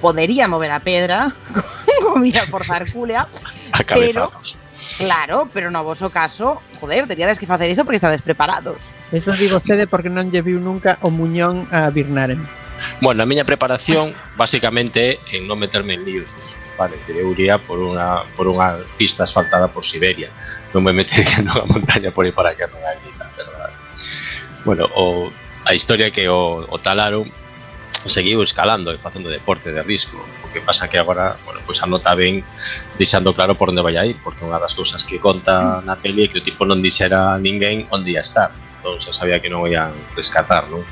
podería 0.00 0.48
mover 0.48 0.72
a 0.72 0.80
pedra 0.80 1.36
con 2.08 2.24
mi 2.24 2.32
forza 2.32 2.80
hercúlea, 2.80 3.28
a 3.72 3.84
cabeza. 3.84 4.28
claro, 4.96 5.48
pero 5.52 5.70
no 5.70 5.84
voso 5.84 6.10
caso, 6.10 6.62
joder, 6.80 7.06
teníades 7.06 7.38
que 7.38 7.46
facer 7.46 7.70
iso 7.70 7.84
porque 7.84 7.96
estades 7.96 8.22
preparados. 8.22 8.78
Eso 9.12 9.32
digo 9.32 9.60
cede 9.60 9.86
porque 9.86 10.10
non 10.12 10.28
lle 10.28 10.44
viu 10.44 10.60
nunca 10.60 10.98
o 11.00 11.08
muñón 11.08 11.68
a 11.72 11.88
Birnaren. 11.88 12.40
Bueno, 13.00 13.22
a 13.22 13.26
miña 13.26 13.44
preparación 13.44 14.14
basicamente 14.36 15.18
é 15.30 15.38
en 15.38 15.46
non 15.46 15.58
meterme 15.58 15.98
en 15.98 16.06
líos 16.06 16.34
desos, 16.38 16.62
vale? 16.78 16.98
Que 17.06 17.14
eu 17.14 17.30
iría 17.34 17.58
por 17.58 17.78
unha, 17.82 18.22
por 18.38 18.46
unha 18.46 18.78
pista 18.94 19.26
asfaltada 19.26 19.66
por 19.70 19.82
Siberia. 19.82 20.30
Non 20.74 20.86
me 20.86 20.94
metería 20.94 21.42
nunha 21.42 21.66
montaña 21.66 22.10
por 22.14 22.26
aí 22.26 22.34
para 22.34 22.54
que 22.54 22.66
non 22.70 22.82
hai 22.82 22.98
nada, 23.18 23.34
verdad? 23.34 23.72
Bueno, 24.62 24.84
o, 24.94 25.30
a 25.66 25.74
historia 25.74 26.10
que 26.10 26.28
o, 26.30 26.66
o 26.66 26.76
talaron 26.78 27.26
seguiu 28.08 28.42
escalando 28.42 28.92
e 28.92 28.98
facendo 28.98 29.28
deporte 29.30 29.70
de 29.72 29.82
risco. 29.84 30.16
O 30.44 30.48
que 30.52 30.60
pasa 30.60 30.88
que 30.88 30.96
agora, 30.98 31.36
bueno, 31.44 31.60
pois 31.64 31.78
anota 31.84 32.14
ben 32.16 32.42
deixando 32.96 33.32
claro 33.36 33.54
por 33.54 33.68
onde 33.70 33.80
vai 33.84 33.96
a 33.96 34.04
ir, 34.08 34.16
porque 34.24 34.42
unha 34.44 34.58
das 34.60 34.72
cousas 34.74 35.04
que 35.04 35.20
conta 35.20 35.80
na 35.84 35.94
peli 35.96 36.24
é 36.24 36.28
que 36.28 36.40
o 36.40 36.44
tipo 36.44 36.64
non 36.64 36.80
dixera 36.80 37.34
a 37.34 37.38
ninguén 37.38 37.86
onde 37.92 38.16
ia 38.16 38.24
estar. 38.24 38.50
Entón 38.80 38.98
xa 39.02 39.12
sabía 39.12 39.38
que 39.42 39.50
non 39.52 39.66
ian 39.68 39.92
rescatar, 40.16 40.66
non? 40.72 40.82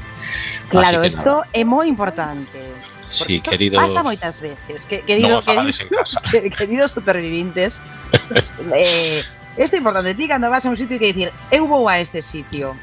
Claro, 0.68 1.00
isto 1.06 1.46
é 1.54 1.62
moi 1.62 1.86
importante. 1.86 2.58
Sí, 3.06 3.38
Isto 3.38 3.48
querido. 3.54 3.78
Pasa 3.78 4.02
moitas 4.02 4.42
veces. 4.42 4.82
Que, 4.84 5.00
querido, 5.06 5.38
non 5.38 5.40
o 5.40 5.46
falades 5.46 5.78
en 5.80 5.88
querido, 5.88 6.02
casa. 6.04 6.18
que- 6.30 6.50
queridos 6.50 6.90
supervivintes, 6.90 7.78
eh, 8.74 9.22
isto 9.56 9.74
é 9.74 9.80
importante. 9.80 10.12
Ti 10.18 10.26
cando 10.28 10.50
vas 10.50 10.66
a 10.66 10.68
un 10.68 10.76
sitio 10.76 10.96
e 10.96 11.00
que 11.00 11.08
dicir, 11.14 11.30
eu 11.54 11.64
vou 11.70 11.86
a 11.88 11.96
este 12.02 12.20
sitio. 12.20 12.74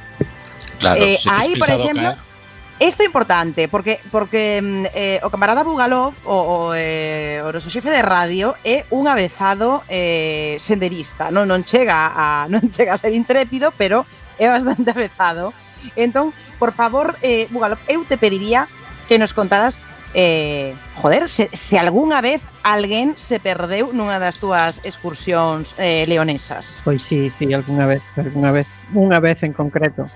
Claro, 0.80 1.04
Eh, 1.04 1.20
tes 1.20 1.28
aí, 1.28 1.54
por 1.60 1.70
exemplo, 1.70 2.16
caer, 2.16 2.33
Isto 2.80 3.04
é 3.04 3.06
importante, 3.06 3.68
porque 3.68 4.00
porque 4.12 4.60
mm, 4.62 4.86
eh, 4.94 5.20
o 5.24 5.30
camarada 5.30 5.64
Bugalov, 5.64 6.14
o, 6.26 6.34
o, 6.34 6.58
eh, 6.76 7.40
o 7.46 7.54
noso 7.54 7.70
xefe 7.70 7.94
de 7.94 8.02
radio, 8.02 8.58
é 8.66 8.84
un 8.90 9.06
avezado 9.08 9.86
eh, 9.88 10.58
senderista. 10.58 11.30
Non, 11.30 11.46
non, 11.46 11.64
chega 11.64 12.12
a, 12.12 12.46
non 12.54 12.74
chega 12.74 12.98
a 12.98 13.02
ser 13.02 13.14
intrépido, 13.14 13.72
pero 13.78 14.04
é 14.42 14.50
bastante 14.50 14.90
avezado. 14.96 15.54
Entón, 15.96 16.34
por 16.58 16.74
favor, 16.74 17.16
eh, 17.22 17.46
Bugalov, 17.54 17.80
eu 17.88 18.04
te 18.10 18.18
pediría 18.18 18.68
que 19.08 19.20
nos 19.20 19.32
contaras 19.38 19.84
eh, 20.14 20.76
joder, 20.96 21.30
se, 21.30 21.50
se 21.54 21.80
algunha 21.80 22.22
vez 22.22 22.42
alguén 22.64 23.18
se 23.18 23.40
perdeu 23.40 23.92
nunha 23.92 24.22
das 24.22 24.38
túas 24.38 24.80
excursións 24.86 25.74
eh, 25.78 26.06
leonesas. 26.08 26.82
Pois 26.86 27.02
sí, 27.04 27.34
sí, 27.36 27.52
algunha 27.52 27.86
vez, 27.86 28.04
algunha 28.16 28.54
vez, 28.54 28.68
unha 28.94 29.20
vez 29.20 29.42
en 29.44 29.52
concreto. 29.52 30.08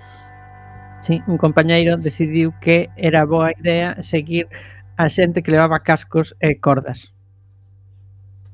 Sí, 1.08 1.24
un 1.26 1.38
compañeiro 1.38 1.96
decidiu 1.96 2.52
que 2.60 2.92
era 3.00 3.24
boa 3.24 3.56
idea 3.56 4.04
seguir 4.04 4.52
a 5.00 5.08
xente 5.08 5.40
que 5.40 5.56
levaba 5.56 5.80
cascos 5.80 6.36
e 6.44 6.60
cordas. 6.60 7.16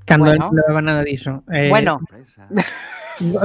Cando 0.05 0.29
bueno. 0.29 0.53
non 0.53 0.61
levaba 0.61 0.85
nada 0.85 1.01
diso. 1.01 1.41
Eh, 1.49 1.73
bueno. 1.73 1.97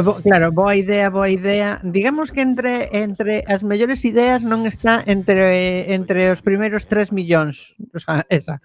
Bo, 0.05 0.21
claro, 0.21 0.53
boa 0.53 0.77
idea, 0.77 1.09
boa 1.09 1.33
idea. 1.33 1.81
Digamos 1.81 2.37
que 2.37 2.45
entre 2.45 2.93
entre 2.93 3.49
as 3.49 3.65
mellores 3.65 4.05
ideas 4.05 4.45
non 4.45 4.69
está 4.69 5.01
entre 5.09 5.89
entre 5.97 6.29
os 6.29 6.45
primeiros 6.45 6.85
3 6.85 7.09
millóns, 7.09 7.81
o 7.97 8.01
sea, 8.05 8.29
esa. 8.29 8.61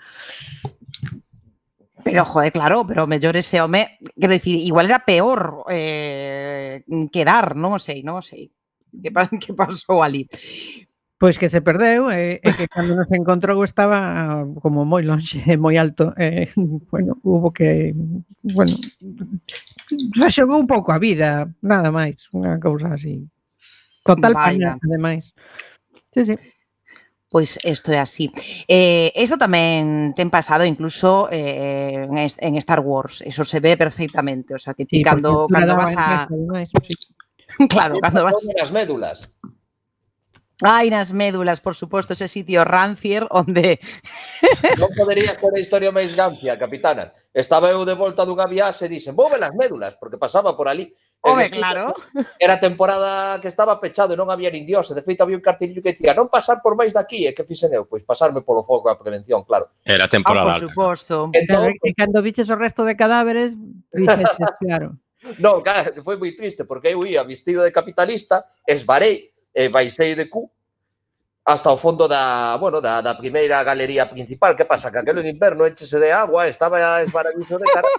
Pero, 2.03 2.27
joder, 2.27 2.51
claro, 2.51 2.83
pero 2.83 3.07
mellor 3.07 3.39
ese 3.39 3.63
home, 3.63 3.95
quero 4.19 4.35
dicir, 4.35 4.59
igual 4.59 4.91
era 4.91 5.07
peor 5.07 5.63
eh, 5.71 6.83
quedar, 7.15 7.55
non 7.55 7.79
sei, 7.79 8.03
non 8.03 8.19
sei 8.19 8.51
que, 9.01 9.09
que 9.39 9.53
pasou 9.53 10.03
ali. 10.03 10.27
Pois 11.23 11.37
que 11.39 11.47
se 11.47 11.61
perdeu 11.61 12.11
e, 12.11 12.35
eh, 12.35 12.41
e 12.43 12.49
eh, 12.51 12.55
que 12.57 12.67
cando 12.67 12.99
nos 12.99 13.07
encontrou 13.15 13.63
estaba 13.63 14.43
como 14.59 14.83
moi 14.83 15.07
lonxe, 15.07 15.39
moi 15.55 15.79
alto. 15.79 16.11
E, 16.19 16.27
eh, 16.27 16.47
bueno, 16.91 17.15
hubo 17.23 17.55
que... 17.55 17.95
Bueno, 18.43 18.75
se 19.87 20.27
xogou 20.27 20.59
un 20.59 20.67
pouco 20.67 20.91
a 20.91 20.99
vida, 20.99 21.47
nada 21.63 21.95
máis, 21.95 22.27
unha 22.35 22.59
cousa 22.59 22.91
así. 22.91 23.23
Total 24.03 24.35
paña, 24.35 24.75
ademais. 24.83 25.31
Sí, 26.11 26.27
sí. 26.27 26.35
Pois 27.31 27.57
isto 27.63 27.95
é 27.95 28.03
así. 28.03 28.27
Eh, 28.67 29.09
eso 29.15 29.39
tamén 29.39 30.11
ten 30.13 30.27
pasado 30.27 30.67
incluso 30.67 31.31
eh, 31.31 32.03
en, 32.03 32.19
en 32.19 32.53
Star 32.59 32.83
Wars. 32.83 33.23
Eso 33.23 33.47
se 33.47 33.63
ve 33.63 33.79
perfectamente. 33.79 34.53
O 34.53 34.59
sea, 34.59 34.75
que 34.75 34.83
ti 34.83 34.99
sí, 34.99 35.03
cando, 35.07 35.47
cando 35.47 35.73
vas 35.73 35.95
a... 35.95 36.27
Ademais, 36.27 36.67
sí. 36.83 36.93
claro, 37.69 37.99
cando 37.99 38.23
vas... 38.23 38.41
Nas 38.57 38.71
médulas. 38.71 39.29
Ai, 40.61 40.87
nas 40.93 41.11
médulas, 41.11 41.59
por 41.59 41.75
suposto, 41.75 42.13
ese 42.13 42.29
sitio 42.29 42.63
rancier 42.63 43.27
onde... 43.33 43.83
non 44.79 44.93
podería 44.95 45.35
ser 45.35 45.51
a 45.51 45.59
historia 45.59 45.91
máis 45.91 46.15
gampia, 46.15 46.55
capitana. 46.55 47.11
Estaba 47.35 47.73
eu 47.73 47.83
de 47.83 47.97
volta 47.97 48.23
dunha 48.23 48.47
viaxe 48.47 48.87
e 48.87 48.91
dixen, 48.93 49.11
vou 49.11 49.27
as 49.27 49.51
médulas, 49.57 49.99
porque 49.99 50.21
pasaba 50.21 50.55
por 50.55 50.71
ali. 50.71 50.87
Home, 51.19 51.49
claro. 51.51 51.91
Era 52.39 52.61
temporada 52.61 53.41
que 53.43 53.51
estaba 53.51 53.75
pechado 53.81 54.15
e 54.15 54.19
non 54.19 54.31
había 54.31 54.53
nin 54.53 54.63
dios. 54.63 54.87
De 54.95 55.03
feito, 55.03 55.27
había 55.27 55.35
un 55.35 55.43
cartillo 55.43 55.83
que 55.83 55.97
dicía, 55.97 56.15
non 56.15 56.31
pasar 56.31 56.63
por 56.63 56.79
máis 56.79 56.95
daqui. 56.95 57.27
E 57.27 57.35
que 57.35 57.43
fixen 57.43 57.75
eu? 57.75 57.83
Pois 57.83 58.07
pasarme 58.07 58.39
polo 58.39 58.63
foco 58.63 58.87
a 58.87 58.95
prevención, 58.95 59.43
claro. 59.43 59.67
Era 59.83 60.07
temporada 60.07 60.53
ah, 60.53 60.63
por 60.63 60.69
suposto. 60.71 61.15
Entón, 61.35 61.75
e 61.75 61.91
Cando 61.91 62.23
viches 62.23 62.47
o 62.47 62.55
resto 62.55 62.87
de 62.87 62.95
cadáveres, 62.95 63.51
viches, 63.91 64.31
claro 64.63 64.95
non, 65.39 65.63
cara, 65.63 65.91
foi 66.03 66.17
moi 66.17 66.31
triste 66.35 66.63
porque 66.63 66.91
eu 66.91 67.05
ia 67.05 67.23
vestido 67.23 67.63
de 67.63 67.71
capitalista, 67.71 68.43
esbarei 68.67 69.31
e 69.53 69.69
baixei 69.69 70.15
de 70.15 70.27
cu 70.29 70.49
hasta 71.45 71.71
o 71.71 71.77
fondo 71.77 72.07
da, 72.07 72.55
bueno, 72.57 72.79
da, 72.79 73.01
da 73.01 73.15
primeira 73.15 73.63
galería 73.63 74.07
principal. 74.07 74.55
Que 74.55 74.65
pasa? 74.65 74.91
Que 74.91 74.99
aquelo 74.99 75.19
en 75.19 75.27
inverno 75.27 75.67
enchese 75.67 75.99
de 75.99 76.11
agua, 76.11 76.47
estaba 76.47 77.01
esbaradizo 77.01 77.59
de 77.59 77.67
cara. 77.73 77.89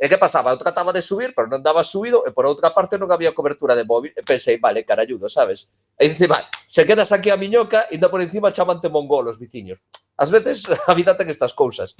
E 0.00 0.08
que 0.08 0.16
pasaba? 0.16 0.50
Eu 0.50 0.56
trataba 0.56 0.96
de 0.96 1.02
subir, 1.04 1.36
pero 1.36 1.44
non 1.44 1.60
daba 1.60 1.84
subido, 1.84 2.24
e 2.24 2.32
por 2.32 2.48
outra 2.48 2.72
parte 2.72 2.96
non 2.96 3.12
había 3.12 3.36
cobertura 3.36 3.76
de 3.76 3.84
móvil. 3.84 4.16
E 4.16 4.24
pensei, 4.24 4.56
vale, 4.56 4.80
carayudo, 4.80 5.28
sabes? 5.28 5.68
E 6.00 6.08
encima, 6.08 6.40
se 6.64 6.88
quedas 6.88 7.12
aquí 7.12 7.28
a 7.28 7.36
miñoca, 7.36 7.84
ainda 7.92 8.08
por 8.08 8.24
encima 8.24 8.48
chamante 8.48 8.88
mongolos, 8.88 9.36
viciños. 9.36 9.84
As 10.16 10.32
veces 10.32 10.64
a 10.88 10.96
vida 10.96 11.16
ten 11.20 11.28
estas 11.28 11.52
cousas. 11.52 11.92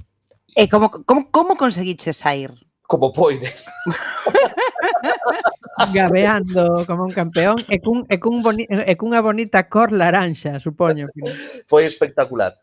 E 0.57 0.65
como, 0.65 0.89
como, 1.05 1.29
como 1.29 1.61
conseguiches 1.61 2.25
sair? 2.25 2.57
Como 2.89 3.13
poide. 3.13 3.53
Gabeando 5.95 6.85
como 6.87 7.05
un 7.05 7.13
campeón 7.13 7.65
e, 7.69 7.81
cun, 7.81 8.05
e, 8.09 8.19
cun 8.19 8.43
boni, 8.43 8.67
e 8.69 8.95
cunha 8.97 9.21
bonita 9.21 9.69
cor 9.69 9.93
laranxa, 9.93 10.61
supoño. 10.61 11.07
Que... 11.13 11.23
Foi 11.71 11.85
espectacular. 11.85 12.57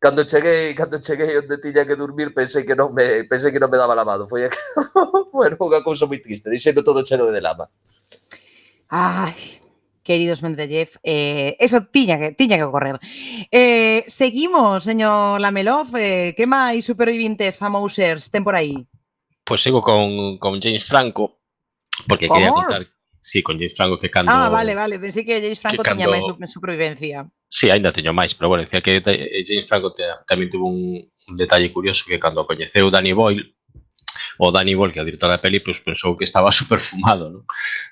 Cando 0.00 0.24
cheguei, 0.24 0.72
cando 0.74 0.98
cheguei 0.98 1.36
onde 1.36 1.60
tiña 1.60 1.84
que 1.84 1.94
dormir, 1.94 2.32
pensei 2.32 2.64
que 2.64 2.72
non 2.72 2.96
me, 2.96 3.28
pensei 3.28 3.52
que 3.52 3.60
non 3.60 3.68
me 3.68 3.76
daba 3.76 3.92
lavado. 3.92 4.24
Foi 4.24 4.48
bueno, 5.28 5.60
unha 5.68 5.84
cousa 5.84 6.08
moi 6.08 6.20
triste, 6.24 6.48
dixendo 6.48 6.80
todo 6.80 7.04
cheno 7.04 7.28
de 7.28 7.40
lama. 7.44 7.68
Ai, 8.88 9.60
queridos 10.02 10.40
Mendeleev, 10.42 10.96
eh, 11.04 11.54
eso 11.60 11.84
tiña 11.84 12.18
que, 12.18 12.32
tiña 12.32 12.56
que 12.56 12.64
ocorrer. 12.64 12.96
Eh, 13.52 14.04
seguimos, 14.08 14.84
señor 14.84 15.40
Lamelov, 15.40 15.92
eh, 15.94 16.32
que 16.32 16.48
máis 16.48 16.88
supervivintes 16.88 17.60
famousers 17.60 18.32
ten 18.32 18.40
por 18.40 18.56
aí? 18.56 18.88
Pois 19.44 19.60
pues 19.60 19.62
sigo 19.68 19.82
con, 19.82 20.38
con 20.38 20.62
James 20.62 20.86
Franco, 20.86 21.39
Porque 22.08 22.28
¿Cómo? 22.28 22.38
quería 22.38 22.52
contar, 22.52 22.86
sí, 23.22 23.42
con 23.42 23.56
James 23.58 23.74
Franco 23.76 23.98
que 23.98 24.08
ah, 24.08 24.10
cando... 24.10 24.32
Ah, 24.32 24.48
vale, 24.48 24.74
vale, 24.74 24.98
pensei 24.98 25.24
que 25.24 25.40
James 25.40 25.60
Franco 25.60 25.82
que 25.82 25.90
cando... 25.90 26.04
tiña 26.04 26.10
máis 26.10 26.24
no, 26.26 26.46
supervivencia. 26.46 27.28
Sí, 27.50 27.68
ainda 27.70 27.92
teño 27.92 28.12
máis, 28.12 28.34
pero 28.34 28.48
bueno, 28.48 28.64
decía 28.64 28.80
que 28.80 29.02
eh, 29.04 29.44
James 29.46 29.66
Franco 29.66 29.92
te, 29.92 30.06
tamén 30.26 30.50
tuvo 30.50 30.70
un, 30.70 31.02
un 31.02 31.34
detalle 31.36 31.72
curioso 31.74 32.06
que 32.06 32.22
cando 32.22 32.46
coñeceu 32.46 32.90
Danny 32.90 33.12
Boyle, 33.12 33.58
o 34.38 34.50
Danny 34.50 34.74
Boyle, 34.74 34.92
que 34.92 34.98
é 34.98 35.02
o 35.02 35.04
director 35.04 35.28
da 35.28 35.38
peli, 35.38 35.60
pues, 35.60 35.78
pensou 35.80 36.16
que 36.16 36.24
estaba 36.24 36.50
super 36.60 36.80
fumado, 36.80 37.28
non? 37.28 37.44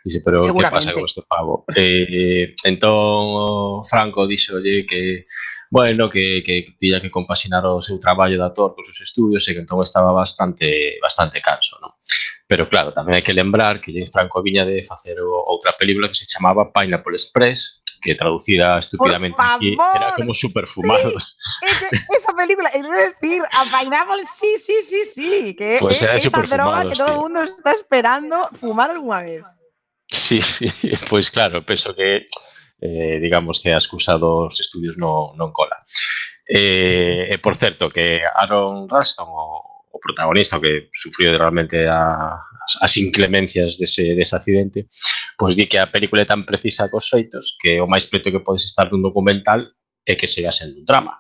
Dice, 0.05 0.23
pero 0.25 0.40
que 0.40 0.71
pasa 0.71 0.97
con 0.97 1.05
este 1.05 1.23
pavo? 1.29 1.64
Eh, 1.77 2.55
entón, 2.64 3.85
Franco 3.85 4.27
dixolle 4.27 4.87
que 4.87 5.27
bueno, 5.71 6.09
que, 6.09 6.42
que 6.42 6.75
tiña 6.81 7.01
que 7.01 7.11
compaxinar 7.11 7.66
o 7.68 7.85
seu 7.85 8.01
traballo 8.01 8.40
de 8.40 8.47
actor 8.49 8.73
cos 8.73 8.88
seus 8.88 9.05
estudios 9.05 9.44
e 9.44 9.53
que 9.53 9.61
entón 9.61 9.85
estaba 9.85 10.16
bastante 10.16 10.97
bastante 11.05 11.44
canso, 11.44 11.77
non? 11.85 11.92
Pero 12.49 12.65
claro, 12.73 12.97
tamén 12.97 13.21
hai 13.21 13.25
que 13.25 13.37
lembrar 13.37 13.77
que 13.85 13.93
James 13.93 14.09
Franco 14.09 14.41
viña 14.41 14.65
de 14.65 14.81
facer 14.81 15.21
outra 15.21 15.77
película 15.77 16.09
que 16.09 16.17
se 16.17 16.25
chamaba 16.25 16.73
Pineapple 16.73 17.13
Express, 17.13 17.85
que 18.01 18.17
traducida 18.17 18.81
estúpidamente 18.81 19.37
aquí 19.37 19.77
era 19.77 20.17
como 20.17 20.33
super 20.33 20.65
fumados. 20.65 21.37
Ese- 21.61 21.93
esa 22.17 22.33
película, 22.33 22.73
es 22.73 22.89
decir, 22.89 23.43
a 23.53 23.69
Pineapple, 23.69 24.25
sí, 24.25 24.57
sí, 24.57 24.81
sí, 24.81 25.01
sí. 25.13 25.33
Que 25.53 25.77
Pues 25.77 26.01
es 26.01 26.25
esa 26.25 26.41
droga 26.41 26.49
superfumados, 26.49 26.89
que 26.89 26.97
todo 26.97 27.13
el 27.13 27.21
mundo 27.21 27.43
está 27.45 27.71
esperando 27.77 28.49
fumar 28.57 28.91
alguna 28.97 29.21
vez. 29.23 29.45
Sí, 30.09 30.41
sí, 30.41 30.73
pois 31.11 31.29
claro, 31.35 31.61
penso 31.69 31.93
que 31.93 32.33
eh, 32.81 33.19
digamos 33.21 33.61
que 33.61 33.75
a 33.75 33.83
excusa 33.83 34.17
dos 34.17 34.57
estudios 34.57 34.97
non, 34.97 35.37
non 35.37 35.53
cola. 35.53 35.85
Eh, 36.49 37.29
e 37.29 37.37
por 37.45 37.61
certo, 37.61 37.93
que 37.93 38.25
Aaron 38.25 38.89
Ralston, 38.89 39.29
o, 39.29 39.78
o 39.92 39.98
protagonista 39.98 40.61
que 40.61 40.90
sufriu 40.94 41.37
realmente 41.37 41.87
a, 41.88 42.37
as 42.81 42.96
inclemencias 42.96 43.79
dese, 43.79 44.14
dese 44.14 44.37
accidente, 44.37 44.88
pois 45.37 45.57
di 45.57 45.66
que 45.66 45.79
a 45.81 45.88
película 45.88 46.22
é 46.22 46.29
tan 46.29 46.44
precisa 46.44 46.90
cos 46.92 47.09
feitos 47.09 47.57
que 47.57 47.81
o 47.81 47.88
máis 47.88 48.07
preto 48.07 48.29
que 48.31 48.44
podes 48.44 48.68
estar 48.68 48.88
dun 48.88 49.01
documental 49.01 49.64
é 50.05 50.14
que 50.16 50.29
siga 50.29 50.53
sendo 50.53 50.81
un 50.81 50.87
drama. 50.88 51.16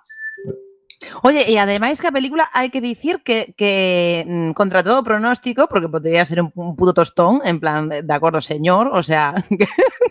Oye, 1.22 1.46
e 1.46 1.58
ademais 1.62 2.02
que 2.02 2.10
a 2.10 2.16
película 2.16 2.50
hai 2.50 2.74
que 2.74 2.82
dicir 2.82 3.22
que, 3.22 3.54
que 3.54 4.26
mm, 4.26 4.50
contra 4.58 4.82
todo 4.82 5.06
pronóstico, 5.06 5.70
porque 5.70 5.88
podría 5.88 6.26
ser 6.26 6.42
un, 6.42 6.50
un 6.58 6.74
puto 6.74 6.92
tostón, 6.92 7.40
en 7.46 7.62
plan, 7.62 7.88
de 7.88 8.14
acordo, 8.14 8.42
señor, 8.42 8.90
o 8.92 9.02
sea, 9.02 9.34
que, 9.46 9.66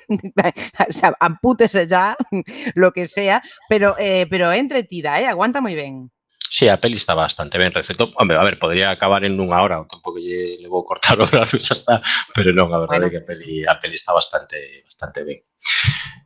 o 0.90 0.94
sea 0.94 1.12
ampútese 1.20 1.88
ya, 1.88 2.16
lo 2.76 2.96
que 2.96 3.08
sea, 3.08 3.44
pero, 3.68 3.96
eh, 4.00 4.28
pero 4.30 4.52
entretida, 4.52 5.20
eh, 5.20 5.28
aguanta 5.28 5.60
moi 5.60 5.76
ben. 5.76 6.08
Sí, 6.50 6.68
a 6.68 6.80
peli 6.80 6.96
está 6.96 7.14
bastante 7.14 7.58
ben 7.58 7.74
respecto, 7.74 8.12
Hombre, 8.16 8.38
a 8.38 8.44
ver, 8.44 8.58
podría 8.58 8.90
acabar 8.90 9.26
en 9.26 9.36
unha 9.36 9.60
hora, 9.60 9.84
ou 9.84 9.90
tampouco 9.90 10.20
lle, 10.20 10.58
le 10.64 10.68
vou 10.72 10.88
cortar 10.88 11.20
o 11.24 11.28
brazo 11.28 11.60
xa 11.60 11.76
está, 11.76 11.96
pero 12.32 12.56
non, 12.56 12.72
a 12.72 12.80
verdade 12.80 13.08
bueno. 13.08 13.12
que 13.12 13.20
a 13.20 13.26
peli, 13.28 13.54
a 13.68 13.76
peli 13.80 13.96
está 14.00 14.16
bastante 14.16 14.84
bastante 14.88 15.24
ben. 15.28 15.40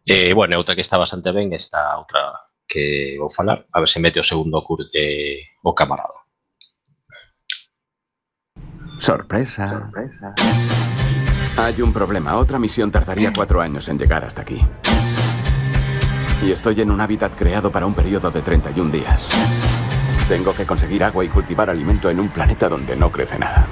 Eh, 0.06 0.34
bueno, 0.34 0.58
outra 0.62 0.78
que 0.78 0.86
está 0.86 0.98
bastante 1.02 1.34
ben 1.34 1.54
está 1.54 1.98
outra 1.98 2.38
que 2.70 3.18
vou 3.18 3.34
falar, 3.34 3.66
a 3.74 3.78
ver 3.82 3.90
se 3.90 4.00
mete 4.00 4.22
o 4.22 4.26
segundo 4.26 4.62
curte 4.62 5.02
eh, 5.02 5.58
o 5.66 5.74
camarada. 5.74 6.22
Sorpresa. 9.02 9.68
Sorpresa. 9.68 10.36
Hay 11.58 11.82
un 11.82 11.92
problema. 11.92 12.38
Otra 12.38 12.60
misión 12.60 12.92
tardaría 12.92 13.34
cuatro 13.34 13.60
años 13.60 13.90
en 13.90 13.98
llegar 13.98 14.24
hasta 14.24 14.44
aquí. 14.44 14.62
Y 16.44 16.52
estoy 16.52 16.80
en 16.82 16.92
un 16.92 17.02
hábitat 17.02 17.36
creado 17.36 17.72
para 17.72 17.86
un 17.86 17.94
periodo 17.94 18.32
de 18.32 18.42
31 18.42 18.92
días. 18.92 19.30
Tengo 20.32 20.54
que 20.54 20.66
conseguir 20.66 21.04
agua 21.04 21.26
y 21.26 21.28
cultivar 21.28 21.70
alimento 21.70 22.10
en 22.10 22.18
un 22.18 22.30
planeta 22.30 22.70
donde 22.70 22.96
no 22.96 23.12
crece 23.12 23.38
nada. 23.38 23.68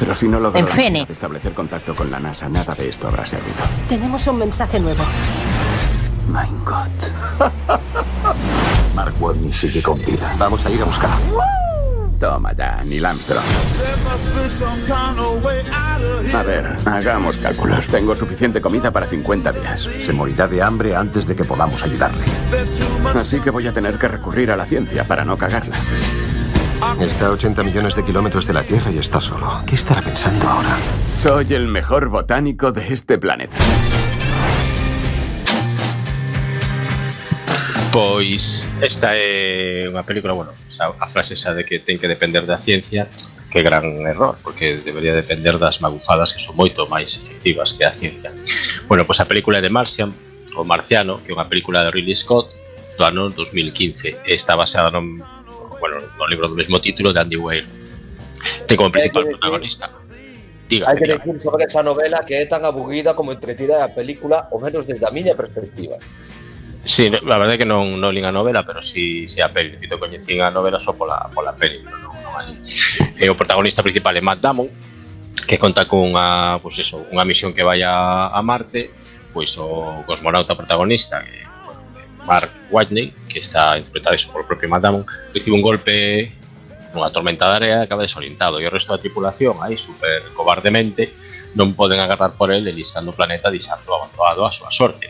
Pero 0.00 0.12
si 0.16 0.26
no 0.26 0.40
logro 0.40 0.66
establecer 1.08 1.54
contacto 1.54 1.94
con 1.94 2.10
la 2.10 2.18
NASA, 2.18 2.48
nada 2.48 2.74
de 2.74 2.88
esto 2.88 3.06
habrá 3.06 3.24
servido. 3.24 3.54
Tenemos 3.88 4.26
un 4.26 4.38
mensaje 4.38 4.80
nuevo. 4.80 5.04
Mein 6.26 6.64
Gott. 6.64 7.12
Mark 8.96 9.14
Watney 9.20 9.52
sigue 9.52 9.80
con 9.80 10.04
vida. 10.04 10.34
Vamos 10.36 10.66
a 10.66 10.70
ir 10.70 10.82
a 10.82 10.86
buscarlo. 10.86 11.38
Toma 12.20 12.52
ya, 12.52 12.84
Neil 12.84 13.06
Armstrong. 13.06 13.42
A 16.34 16.42
ver, 16.42 16.76
hagamos 16.84 17.38
cálculos. 17.38 17.88
Tengo 17.88 18.14
suficiente 18.14 18.60
comida 18.60 18.90
para 18.90 19.06
50 19.06 19.52
días. 19.52 19.88
Se 20.04 20.12
morirá 20.12 20.46
de 20.46 20.62
hambre 20.62 20.94
antes 20.94 21.26
de 21.26 21.34
que 21.34 21.44
podamos 21.44 21.82
ayudarle. 21.82 22.22
Así 23.14 23.40
que 23.40 23.48
voy 23.48 23.66
a 23.66 23.72
tener 23.72 23.98
que 23.98 24.06
recurrir 24.06 24.50
a 24.50 24.56
la 24.56 24.66
ciencia 24.66 25.04
para 25.04 25.24
no 25.24 25.38
cagarla. 25.38 25.76
Está 27.00 27.26
a 27.26 27.30
80 27.30 27.62
millones 27.62 27.96
de 27.96 28.04
kilómetros 28.04 28.46
de 28.46 28.52
la 28.52 28.64
Tierra 28.64 28.90
y 28.90 28.98
está 28.98 29.20
solo. 29.20 29.62
¿Qué 29.64 29.74
estará 29.74 30.02
pensando 30.02 30.46
ahora? 30.46 30.76
Soy 31.22 31.54
el 31.54 31.68
mejor 31.68 32.08
botánico 32.08 32.70
de 32.70 32.92
este 32.92 33.16
planeta. 33.16 33.56
Pois 37.92 38.62
esta 38.78 39.18
é 39.18 39.90
unha 39.90 40.06
película, 40.06 40.30
bueno, 40.30 40.54
xa, 40.70 40.94
a 40.94 41.10
frase 41.10 41.34
xa 41.34 41.50
de 41.58 41.66
que 41.66 41.82
ten 41.82 41.98
que 41.98 42.06
depender 42.06 42.46
da 42.46 42.54
ciencia, 42.54 43.10
que 43.50 43.66
gran 43.66 43.82
error, 44.06 44.38
porque 44.46 44.78
debería 44.78 45.10
depender 45.10 45.58
das 45.58 45.82
magufadas 45.82 46.30
que 46.30 46.38
son 46.38 46.54
moito 46.54 46.86
máis 46.86 47.18
efectivas 47.18 47.74
que 47.74 47.82
a 47.82 47.90
ciencia. 47.90 48.30
Bueno, 48.86 49.02
pois 49.02 49.18
a 49.18 49.26
película 49.26 49.58
de 49.58 49.74
Martian, 49.74 50.14
o 50.54 50.62
Marciano, 50.62 51.18
que 51.18 51.30
é 51.30 51.34
unha 51.34 51.50
película 51.50 51.82
de 51.82 51.90
Ridley 51.90 52.14
Scott 52.14 52.54
do 52.94 53.02
ano 53.02 53.26
2015, 53.26 54.22
está 54.22 54.54
basada 54.54 54.94
no, 54.94 55.02
bueno, 55.82 55.98
no 55.98 56.24
libro 56.30 56.46
do 56.46 56.54
mesmo 56.54 56.78
título 56.78 57.10
de 57.10 57.18
Andy 57.26 57.42
Weir. 57.42 57.66
Ten 58.70 58.78
como 58.78 58.94
principal 58.94 59.26
que 59.26 59.34
protagonista. 59.34 59.90
Diga, 60.70 60.86
Hai 60.86 60.94
que 60.94 61.10
decir 61.10 61.34
sobre 61.42 61.66
esa 61.66 61.82
novela 61.82 62.22
que 62.22 62.38
é 62.38 62.46
tan 62.46 62.62
aburrida 62.62 63.18
como 63.18 63.34
entretida 63.34 63.82
a 63.82 63.90
película, 63.90 64.46
ao 64.46 64.62
menos 64.62 64.86
desde 64.86 65.02
a 65.02 65.10
miña 65.10 65.34
perspectiva. 65.34 65.98
Sí, 66.84 67.10
no- 67.10 67.18
a 67.18 67.38
verdade 67.38 67.54
é 67.54 67.60
que 67.60 67.68
non, 67.68 68.00
non 68.00 68.10
lin 68.14 68.24
a 68.24 68.32
novela, 68.32 68.64
pero 68.64 68.80
si, 68.80 69.28
si 69.28 69.40
a 69.44 69.52
peli. 69.52 69.76
Cito, 69.76 70.00
coñecín 70.00 70.40
a 70.40 70.48
novela 70.48 70.80
só 70.80 70.96
pola, 70.96 71.28
pola 71.34 71.52
peli, 71.52 71.84
non, 71.84 72.00
non. 72.00 72.16
E 73.20 73.24
o 73.28 73.36
protagonista 73.36 73.84
principal 73.84 74.16
é 74.16 74.24
Matt 74.24 74.40
Damon, 74.40 74.68
que 75.44 75.60
conta 75.60 75.84
cunha, 75.84 76.56
pues 76.64 76.80
eso, 76.80 77.04
unha 77.12 77.24
misión 77.28 77.52
que 77.52 77.60
vai 77.60 77.84
a, 77.84 78.32
a 78.32 78.40
Marte, 78.40 78.88
pois 79.36 79.52
o 79.60 80.00
cosmonauta 80.08 80.56
protagonista, 80.56 81.20
que, 81.20 81.44
Mark 82.24 82.48
Whitney, 82.72 83.12
que 83.28 83.40
está 83.44 83.76
interpretado 83.76 84.16
iso 84.16 84.32
polo 84.32 84.48
propio 84.48 84.68
Matt 84.72 84.82
Damon, 84.88 85.04
recibe 85.36 85.56
un 85.56 85.64
golpe 85.64 86.32
nunha 86.96 87.12
tormenta 87.12 87.44
de 87.46 87.54
area 87.60 87.76
e 87.80 87.84
acaba 87.86 88.02
desorientado 88.02 88.58
e 88.58 88.66
o 88.66 88.72
resto 88.72 88.90
da 88.90 88.98
tripulación 88.98 89.60
aí 89.62 89.78
super 89.78 90.26
cobardemente 90.34 91.06
non 91.54 91.70
poden 91.78 92.02
agarrar 92.02 92.34
por 92.34 92.50
el 92.50 92.66
e 92.66 92.72
liscando 92.74 93.12
o 93.12 93.16
planeta 93.16 93.46
deixando 93.46 93.86
abandonado 93.94 94.42
a 94.42 94.50
súa 94.50 94.74
sorte 94.74 95.06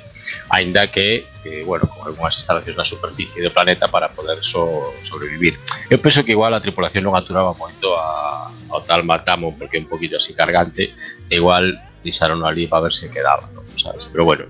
aínda 0.51 0.87
que, 0.89 1.27
que 1.43 1.65
bueno, 1.65 1.89
con 1.89 2.07
algunhas 2.07 2.37
instalacións 2.37 2.77
na 2.77 2.87
superficie 2.87 3.41
do 3.43 3.51
planeta 3.51 3.89
para 3.89 4.11
poder 4.11 4.39
so, 4.43 4.93
sobrevivir. 5.03 5.57
Eu 5.89 5.99
penso 5.99 6.25
que 6.25 6.33
igual 6.33 6.53
a 6.55 6.61
tripulación 6.61 7.07
non 7.07 7.17
aturaba 7.17 7.55
moito 7.57 7.95
a, 7.97 8.51
ao 8.71 8.81
tal 8.85 9.03
Matamo 9.05 9.55
porque 9.57 9.79
é 9.79 9.83
un 9.83 9.89
poquito 9.89 10.17
así 10.19 10.35
cargante 10.35 10.93
e 11.29 11.35
igual 11.35 11.79
deixaron 12.03 12.45
ali 12.45 12.67
para 12.67 12.89
ver 12.89 12.95
se 12.95 13.11
quedaba, 13.11 13.49
sabes? 13.77 14.09
Pero 14.11 14.25
bueno, 14.25 14.45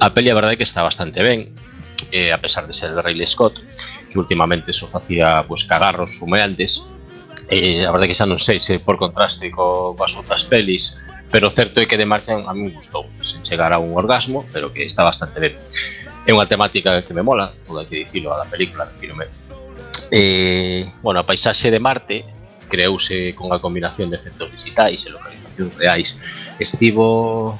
a 0.00 0.12
peli 0.12 0.30
a 0.30 0.38
verdade 0.38 0.54
é 0.54 0.58
que 0.60 0.68
está 0.68 0.82
bastante 0.82 1.22
ben, 1.22 1.50
eh, 2.12 2.32
a 2.32 2.38
pesar 2.38 2.66
de 2.66 2.74
ser 2.74 2.94
de 2.94 3.02
Ridley 3.02 3.26
Scott, 3.26 3.58
que 4.10 4.18
últimamente 4.18 4.72
só 4.72 4.86
facía 4.86 5.44
pues, 5.48 5.64
cagarros 5.64 6.18
fumeantes, 6.18 6.82
eh, 7.48 7.86
a 7.86 7.90
verdade 7.90 8.08
que 8.08 8.18
xa 8.18 8.26
non 8.26 8.42
sei 8.42 8.58
se 8.58 8.78
por 8.82 8.98
contraste 8.98 9.50
co, 9.54 9.94
coas 9.94 10.14
outras 10.18 10.42
pelis, 10.46 10.98
pero 11.30 11.50
certo 11.50 11.80
é 11.82 11.86
que 11.86 11.98
de 11.98 12.06
Martian 12.06 12.46
a 12.46 12.54
me 12.54 12.70
gustou, 12.70 13.06
sen 13.22 13.42
chegar 13.42 13.72
a 13.74 13.78
un 13.82 13.92
orgasmo, 13.94 14.46
pero 14.52 14.72
que 14.72 14.86
está 14.86 15.02
bastante 15.02 15.40
ben. 15.42 15.54
É 16.26 16.34
unha 16.34 16.46
temática 16.50 17.02
que 17.06 17.14
me 17.14 17.22
mola, 17.22 17.54
todo 17.66 17.82
hai 17.82 17.86
que 17.86 18.02
dicilo 18.02 18.34
a 18.34 18.42
da 18.42 18.46
película, 18.50 18.86
refírome. 18.90 19.26
Eh, 20.10 20.90
bueno, 21.02 21.20
a 21.20 21.26
paisaxe 21.26 21.70
de 21.70 21.78
Marte 21.78 22.24
creouse 22.68 23.34
con 23.34 23.52
a 23.54 23.58
combinación 23.62 24.10
de 24.10 24.18
efectos 24.18 24.50
digitais 24.50 25.06
e 25.06 25.10
localizacións 25.10 25.72
reais. 25.78 26.08
Estivo, 26.58 27.54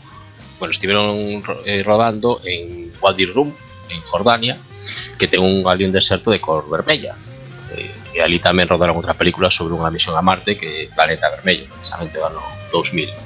bueno, 0.58 0.72
estiveron 0.74 1.42
ro- 1.46 1.62
eh, 1.62 1.82
rodando 1.86 2.40
en 2.42 2.90
Wadi 2.98 3.26
Rum, 3.26 3.50
en 3.90 4.00
Jordania, 4.02 4.58
que 5.18 5.26
ten 5.30 5.42
un 5.42 5.62
ali 5.66 5.84
un 5.86 5.94
deserto 5.94 6.30
de 6.30 6.40
cor 6.42 6.66
vermella. 6.70 7.14
Eh, 7.74 7.90
e 8.14 8.18
ali 8.22 8.38
tamén 8.42 8.66
rodaron 8.66 8.98
outra 8.98 9.14
película 9.14 9.50
sobre 9.50 9.74
unha 9.78 9.90
misión 9.94 10.14
a 10.18 10.22
Marte 10.22 10.58
que 10.58 10.86
é 10.86 10.90
Planeta 10.90 11.30
Vermello, 11.30 11.70
precisamente 11.70 12.18
do 12.18 12.26
ano 12.26 12.42
2000. 12.74 13.25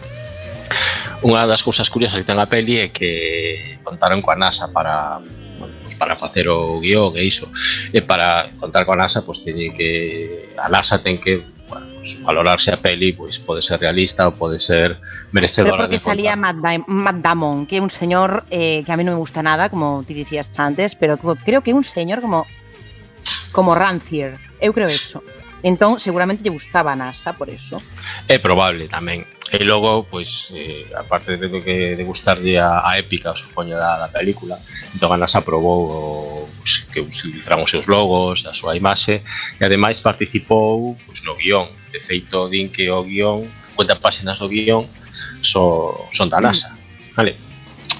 unha 1.21 1.45
das 1.45 1.61
cousas 1.61 1.89
curiosas 1.93 2.21
que 2.21 2.29
ten 2.29 2.41
a 2.41 2.49
peli 2.49 2.81
é 2.81 2.89
que 2.89 3.81
contaron 3.85 4.25
coa 4.25 4.37
NASA 4.37 4.73
para 4.73 5.21
bueno, 5.61 5.75
pues 5.85 5.95
para 6.01 6.17
facer 6.17 6.49
o 6.49 6.81
guión 6.81 7.13
e 7.17 7.29
iso. 7.29 7.53
E 7.93 8.01
para 8.01 8.49
contar 8.57 8.89
coa 8.89 8.97
NASA 8.97 9.21
pois 9.21 9.45
teñe 9.45 9.77
que 9.77 10.53
a 10.57 10.73
NASA 10.73 10.97
ten 10.97 11.21
que 11.21 11.45
bueno, 11.69 12.01
pues, 12.01 12.17
valorarse 12.25 12.73
a 12.73 12.81
peli 12.81 13.13
pois 13.13 13.37
pode 13.37 13.61
ser 13.61 13.77
realista 13.77 14.25
ou 14.25 14.33
pode 14.33 14.57
ser 14.57 14.97
merecedora 15.33 15.85
Pero 15.85 15.93
porque 15.93 16.01
de 16.01 16.09
salía 16.09 16.35
Matt, 16.41 16.57
da 16.65 16.73
Matt 16.89 17.21
Damon 17.21 17.69
que 17.69 17.77
é 17.77 17.85
un 17.85 17.93
señor 17.93 18.49
eh, 18.49 18.81
que 18.81 18.91
a 18.93 18.97
mí 18.97 19.05
non 19.05 19.21
me 19.21 19.23
gusta 19.23 19.45
nada 19.45 19.69
como 19.69 20.01
ti 20.09 20.17
dicías 20.17 20.49
antes 20.57 20.97
pero 20.97 21.21
creo 21.21 21.61
que 21.61 21.71
é 21.71 21.77
un 21.77 21.85
señor 21.85 22.25
como 22.25 22.49
como 23.53 23.75
rancier. 23.75 24.39
Eu 24.61 24.73
creo 24.73 24.89
eso. 24.89 25.23
Entón, 25.63 26.01
seguramente 26.01 26.43
lle 26.43 26.51
gustaba 26.51 26.93
a 26.93 26.97
NASA 26.97 27.37
por 27.37 27.53
eso. 27.53 27.83
É 28.29 28.41
probable 28.41 28.89
tamén. 28.89 29.29
E 29.51 29.67
logo, 29.67 30.07
pois, 30.07 30.49
eh, 30.55 30.87
aparte 30.95 31.37
de 31.37 31.51
que 31.61 31.99
de 31.99 32.05
gustarlle 32.07 32.57
a, 32.57 32.87
a 32.87 32.97
épica, 32.97 33.35
supoño, 33.35 33.75
da, 33.77 33.99
da 33.99 34.09
película, 34.09 34.57
entón 34.95 35.11
a 35.13 35.19
NASA 35.19 35.43
probou 35.43 36.47
pois, 36.57 36.87
que 36.89 37.03
utilizaran 37.03 37.61
os 37.61 37.69
seus 37.69 37.91
logos, 37.91 38.47
a 38.47 38.55
súa 38.55 38.79
imaxe, 38.79 39.21
e 39.59 39.63
ademais 39.67 40.01
participou 40.01 40.97
pois, 41.05 41.21
no 41.27 41.37
guión. 41.37 41.69
De 41.91 41.99
feito, 41.99 42.47
din 42.47 42.71
que 42.71 42.87
o 42.87 43.03
guión, 43.03 43.51
50 43.75 43.99
páxinas 43.99 44.39
do 44.39 44.47
guión, 44.47 44.87
so, 45.43 46.07
son 46.15 46.31
da 46.31 46.39
NASA. 46.39 46.71
Mm. 46.71 47.15
Vale? 47.19 47.33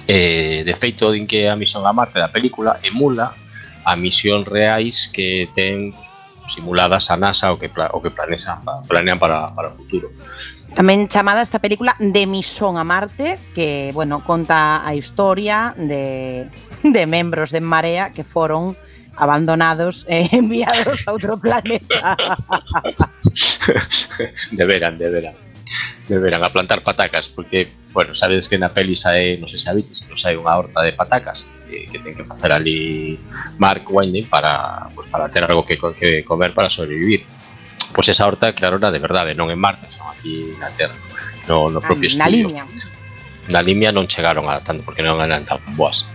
Eh, 0.07 0.63
de 0.63 0.73
feito, 0.79 1.11
din 1.11 1.27
que 1.27 1.51
a 1.51 1.59
misión 1.59 1.83
a 1.85 1.91
Marte 1.91 2.17
da 2.17 2.31
película 2.31 2.79
emula 2.81 3.35
a 3.83 3.95
misión 3.99 4.45
reais 4.45 5.11
que 5.11 5.51
ten 5.53 5.91
simuladas 6.51 7.09
a 7.09 7.17
NASA 7.17 7.51
o 7.51 7.57
que, 7.57 7.71
o 7.71 8.01
que 8.01 8.11
planean, 8.11 8.59
planean 8.87 9.19
para, 9.19 9.49
para 9.55 9.71
o 9.71 9.73
futuro. 9.73 10.11
Tamén 10.71 11.11
chamada 11.11 11.43
esta 11.43 11.59
película 11.59 11.99
De 11.99 12.23
Misión 12.23 12.79
a 12.79 12.87
Marte, 12.87 13.35
que, 13.51 13.91
bueno, 13.91 14.23
conta 14.23 14.83
a 14.87 14.95
historia 14.95 15.75
de, 15.75 16.47
de 16.83 17.03
membros 17.07 17.51
de 17.51 17.59
Marea 17.59 18.15
que 18.15 18.23
foron 18.23 18.75
abandonados 19.19 20.07
e 20.07 20.31
enviados 20.35 21.03
a 21.03 21.11
outro 21.11 21.35
planeta. 21.35 22.15
deberan, 24.55 24.95
deberan. 24.95 25.35
Deberan 26.07 26.43
a 26.43 26.51
plantar 26.51 26.83
patacas, 26.83 27.27
porque, 27.31 27.67
bueno, 27.91 28.15
sabedes 28.15 28.47
que 28.47 28.59
na 28.59 28.71
peli 28.71 28.95
sae, 28.95 29.35
non 29.39 29.51
sei 29.51 29.59
se 29.59 29.67
sabiches, 29.67 30.03
pero 30.03 30.15
sae 30.15 30.39
unha 30.39 30.55
horta 30.55 30.83
de 30.83 30.95
patacas 30.95 31.47
que, 31.71 31.87
que 31.87 31.99
ten 32.03 32.11
que 32.11 32.27
facer 32.27 32.51
ali 32.51 33.15
Mark 33.55 33.87
Winding 33.87 34.27
para, 34.27 34.91
pues, 34.91 35.07
para 35.07 35.31
ter 35.31 35.47
algo 35.47 35.63
que, 35.63 35.79
que 35.95 36.27
comer 36.27 36.51
para 36.51 36.67
sobrevivir. 36.67 37.23
Pois 37.95 38.11
esa 38.11 38.27
horta, 38.27 38.51
claro, 38.51 38.75
era 38.75 38.91
de 38.91 38.99
verdade, 38.99 39.31
non 39.31 39.47
en 39.47 39.59
Marte, 39.59 39.87
son 39.87 40.11
aquí 40.11 40.51
na 40.59 40.67
Terra, 40.75 40.95
no, 41.47 41.71
no 41.71 41.79
propio 41.79 42.11
na 42.19 42.27
estudio. 42.27 42.51
línea. 42.51 42.67
na 43.47 43.59
Limia 43.63 43.91
non 43.91 44.07
chegaron 44.07 44.47
a 44.47 44.61
tanto 44.61 44.83
porque 44.85 45.01
non 45.03 45.19
eran 45.19 45.43
tan 45.47 45.59
boas. 45.75 46.05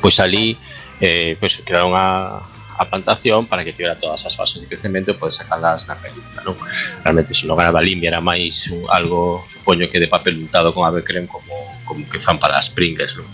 Pois 0.00 0.16
ali 0.22 0.56
eh, 1.00 1.36
pois 1.40 1.60
crearon 1.64 1.92
a, 1.96 2.40
a 2.80 2.84
plantación 2.88 3.44
para 3.44 3.64
que 3.64 3.72
tivera 3.76 3.98
todas 3.98 4.24
as 4.24 4.32
fases 4.32 4.62
de 4.62 4.66
crecemento 4.70 5.12
e 5.12 5.18
poder 5.18 5.36
sacarlas 5.36 5.84
na 5.84 5.98
película, 6.00 6.40
non? 6.46 6.56
Realmente 7.04 7.36
se 7.36 7.44
logra 7.44 7.68
da 7.68 7.82
Limia 7.84 8.08
era 8.08 8.24
máis 8.24 8.70
un, 8.72 8.88
algo, 8.88 9.44
supoño 9.44 9.90
que 9.92 10.00
de 10.00 10.08
papel 10.08 10.40
untado 10.40 10.72
con 10.72 10.88
ave 10.88 11.04
creme 11.04 11.28
como, 11.28 11.52
como 11.84 12.06
que 12.08 12.16
fan 12.16 12.40
para 12.40 12.56
as 12.56 12.72
Pringles, 12.72 13.12
non? 13.18 13.28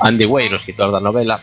Andy 0.00 0.26
Weir, 0.26 0.52
o 0.52 0.56
escritor 0.56 0.90
da 0.90 1.00
novela, 1.00 1.40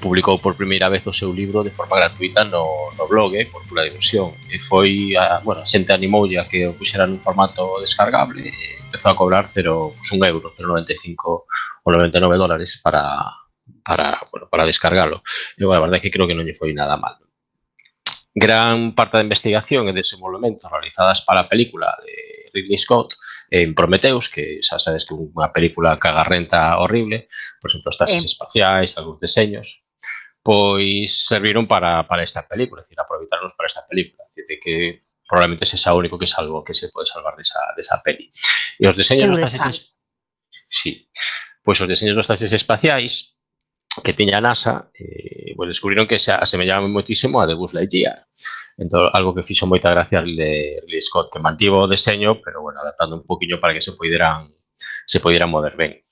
publicou 0.00 0.38
por 0.38 0.54
primeira 0.56 0.88
vez 0.88 1.06
o 1.06 1.12
seu 1.12 1.32
libro 1.32 1.62
de 1.62 1.70
forma 1.70 1.96
gratuita 1.96 2.44
no, 2.44 2.92
no 2.96 3.06
blog, 3.08 3.36
eh, 3.36 3.46
por 3.46 3.66
pura 3.66 3.84
diversión. 3.84 4.34
E 4.50 4.58
foi, 4.58 5.16
a, 5.16 5.40
bueno, 5.40 5.62
a 5.62 5.66
xente 5.66 5.92
animoulle 5.92 6.38
a 6.38 6.48
que 6.48 6.66
o 6.66 6.76
puxera 6.76 7.06
nun 7.06 7.20
formato 7.20 7.80
descargable 7.80 8.48
e 8.48 8.54
empezou 8.86 9.12
a 9.12 9.18
cobrar 9.18 9.48
0, 9.48 9.96
pues, 9.96 10.10
un 10.12 10.20
euro, 10.24 10.52
0,95 10.52 11.44
ou 11.84 11.88
99 11.92 12.36
dólares 12.36 12.80
para, 12.80 13.18
para, 13.84 14.20
bueno, 14.32 14.48
para 14.48 14.68
descargalo. 14.68 15.22
E 15.56 15.64
bueno, 15.64 15.80
a 15.80 15.84
verdade 15.84 16.00
é 16.00 16.04
que 16.04 16.12
creo 16.12 16.28
que 16.28 16.36
non 16.36 16.44
lle 16.44 16.56
foi 16.56 16.72
nada 16.72 16.96
mal. 16.96 17.20
Gran 18.36 18.92
parte 18.92 19.16
da 19.16 19.24
investigación 19.24 19.88
e 19.88 19.96
desenvolvemento 19.96 20.68
realizadas 20.68 21.24
para 21.24 21.44
a 21.44 21.48
película 21.48 21.88
de 22.04 22.52
Ridley 22.52 22.76
Scott 22.76 23.16
en 23.50 23.74
Prometheus, 23.74 24.28
que 24.28 24.60
xa 24.62 24.78
sabes 24.78 25.04
que 25.06 25.14
é 25.14 25.18
unha 25.18 25.54
película 25.54 25.98
cagarrenta 26.02 26.76
horrible, 26.82 27.28
por 27.62 27.70
exemplo, 27.70 27.90
as 27.94 27.98
taxas 27.98 28.22
Sí. 28.22 28.30
espaciais, 28.34 28.98
algúns 28.98 29.22
deseños, 29.22 29.86
pois 30.42 31.26
serviron 31.26 31.66
para, 31.66 32.06
para 32.06 32.22
esta 32.22 32.42
película, 32.46 32.82
é 32.82 32.84
dicir, 32.86 32.98
aproveitarnos 32.98 33.54
para 33.54 33.66
esta 33.70 33.86
película, 33.86 34.26
é 34.26 34.28
dicir, 34.34 34.58
que 34.58 34.74
probablemente 35.26 35.66
sexa 35.66 35.94
o 35.94 35.98
único 35.98 36.18
que 36.18 36.26
salvo 36.26 36.62
que 36.66 36.74
se 36.74 36.90
pode 36.90 37.06
salvar 37.10 37.34
desa, 37.38 37.58
desa 37.74 37.98
peli. 38.02 38.30
E 38.78 38.86
os 38.86 38.94
deseños 38.98 39.30
dos 39.30 39.42
taxis 39.42 39.94
Sí. 40.66 41.06
Pois 41.62 41.78
os 41.78 41.86
deseños 41.86 42.18
dos 42.18 42.26
taxis 42.26 42.50
espaciais 42.50 43.38
que 44.02 44.14
tiña 44.14 44.38
a 44.38 44.42
NASA, 44.42 44.90
eh, 44.98 45.45
pues 45.56 45.68
descubriron 45.68 46.06
que 46.06 46.18
se 46.18 46.32
asemellaba 46.32 46.86
moitísimo 46.86 47.40
a 47.40 47.46
The 47.46 47.54
Buzz 47.54 47.74
Lightyear. 47.74 48.28
Entón, 48.76 49.08
algo 49.12 49.34
que 49.34 49.42
fixo 49.42 49.66
moita 49.66 49.90
gracia 49.90 50.20
de 50.20 50.84
Ridley 50.84 51.02
Scott, 51.02 51.32
que 51.32 51.40
mantivo 51.40 51.80
o 51.80 51.88
deseño, 51.88 52.38
pero 52.44 52.60
bueno, 52.60 52.80
adaptando 52.80 53.16
un 53.16 53.24
poquinho 53.24 53.58
para 53.58 53.72
que 53.72 53.80
se 53.80 53.92
poideran 53.92 54.52
se 55.06 55.20
poideran 55.20 55.50
mover 55.50 55.76
ben. 55.76 56.02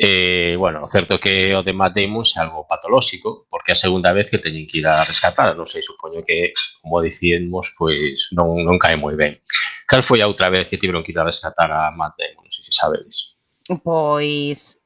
Eh, 0.00 0.54
bueno, 0.56 0.86
certo 0.88 1.18
que 1.18 1.56
o 1.56 1.64
de 1.64 1.72
Matt 1.72 1.96
Damon 1.96 2.22
é 2.22 2.38
algo 2.38 2.66
patolóxico, 2.68 3.48
porque 3.50 3.72
é 3.72 3.74
a 3.74 3.82
segunda 3.82 4.12
vez 4.14 4.30
que 4.30 4.38
teñen 4.38 4.64
que 4.64 4.78
ir 4.78 4.86
a 4.86 5.02
rescatar, 5.02 5.58
non 5.58 5.66
sei, 5.66 5.82
supoño 5.82 6.22
que, 6.22 6.54
como 6.78 7.02
dicimos, 7.02 7.74
pois 7.74 8.30
non, 8.30 8.62
non 8.62 8.78
cae 8.78 8.94
moi 8.94 9.18
ben. 9.18 9.42
Cal 9.90 10.06
foi 10.06 10.22
a 10.22 10.30
outra 10.30 10.54
vez 10.54 10.70
que 10.70 10.78
tiveron 10.78 11.02
que 11.02 11.10
ir 11.10 11.18
a 11.18 11.26
rescatar 11.26 11.66
a 11.74 11.90
Matt 11.90 12.14
Damon, 12.14 12.46
non 12.46 12.54
sei 12.54 12.62
se 12.62 12.72
sabedes. 12.72 13.34
Pois, 13.82 14.78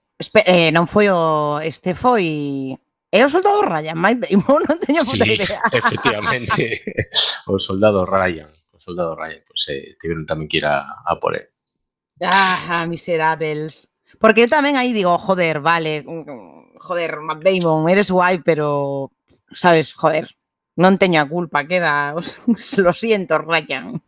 eh, 0.48 0.72
non 0.72 0.88
foi 0.88 1.12
o, 1.12 1.60
este 1.60 1.92
foi 1.92 2.80
Era 3.12 3.28
o 3.28 3.30
soldado 3.30 3.60
Ryan, 3.60 4.00
Mike 4.00 4.20
Damon, 4.24 4.64
non 4.72 4.80
teño 4.80 5.04
puta 5.04 5.28
Sí, 5.28 5.36
idea. 5.36 5.60
efectivamente, 5.68 6.80
o 7.52 7.60
soldado 7.60 8.08
Ryan, 8.08 8.48
o 8.72 8.80
soldado 8.80 9.12
Ryan, 9.14 9.44
pues 9.44 9.68
eh, 9.68 10.00
tiveron 10.00 10.24
tamén 10.24 10.48
que 10.48 10.64
ir 10.64 10.66
a, 10.66 11.04
a 11.04 11.12
por 11.20 11.36
él. 11.36 11.44
Ah, 12.24 12.88
miserables. 12.88 13.92
Porque 14.16 14.46
eu 14.46 14.48
tamén 14.48 14.80
aí 14.80 14.96
digo, 14.96 15.12
joder, 15.20 15.60
vale, 15.60 16.00
mm, 16.08 16.80
joder, 16.80 17.20
Matt 17.20 17.44
Damon, 17.44 17.84
eres 17.92 18.08
guai, 18.08 18.40
pero, 18.40 19.12
sabes, 19.52 19.92
joder, 19.92 20.32
non 20.80 20.96
teño 20.96 21.20
a 21.20 21.28
culpa, 21.28 21.68
queda, 21.68 22.14
os, 22.16 22.32
lo 22.80 22.96
siento, 22.96 23.36
Ryan. 23.36 24.00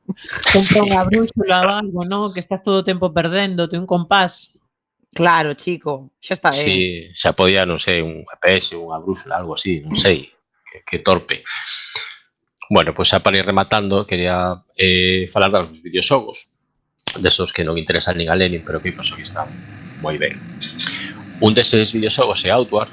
Compra 0.49 1.05
brúxula 1.05 1.61
ou 1.61 1.71
algo, 1.77 2.01
¿no? 2.09 2.33
Que 2.33 2.41
estás 2.41 2.65
todo 2.65 2.81
o 2.81 2.89
tempo 2.89 3.13
perdendo, 3.13 3.69
te 3.69 3.77
un 3.77 3.85
compás. 3.85 4.54
Claro, 5.15 5.55
chico, 5.55 6.11
xa 6.21 6.35
está 6.35 6.51
ben. 6.51 6.65
Sí, 6.67 6.79
eh. 6.83 7.13
xa 7.15 7.33
podía, 7.33 7.63
non 7.63 7.79
sei, 7.79 8.03
un 8.03 8.27
GPS, 8.27 8.75
unha 8.75 8.99
brúxula, 8.99 9.39
algo 9.39 9.55
así, 9.55 9.79
non 9.81 9.95
sei, 9.95 10.27
que, 10.67 10.83
que 10.83 10.99
torpe. 11.01 11.47
Bueno, 12.69 12.91
pois 12.93 13.09
xa 13.09 13.23
para 13.23 13.39
ir 13.39 13.47
rematando, 13.47 14.03
quería 14.05 14.59
eh, 14.75 15.31
falar 15.31 15.55
dos 15.55 15.79
videoxogos, 15.79 16.59
desos 17.23 17.55
que 17.55 17.63
non 17.63 17.79
interesan 17.79 18.19
nin 18.19 18.27
a 18.27 18.35
Lenin, 18.35 18.67
pero 18.67 18.83
que 18.83 18.91
penso 18.91 19.15
que 19.15 19.23
están 19.23 19.47
moi 20.03 20.19
ben. 20.19 20.35
Un 21.39 21.55
deses 21.55 21.95
videoxogos 21.95 22.43
é 22.43 22.51
Outward, 22.51 22.91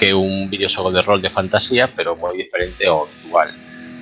que 0.00 0.10
é 0.10 0.14
un 0.16 0.48
videoxogo 0.48 0.88
de 0.88 1.04
rol 1.04 1.20
de 1.20 1.28
fantasía, 1.28 1.92
pero 1.92 2.16
moi 2.16 2.32
diferente 2.32 2.88
ao 2.88 3.04
actual. 3.04 3.52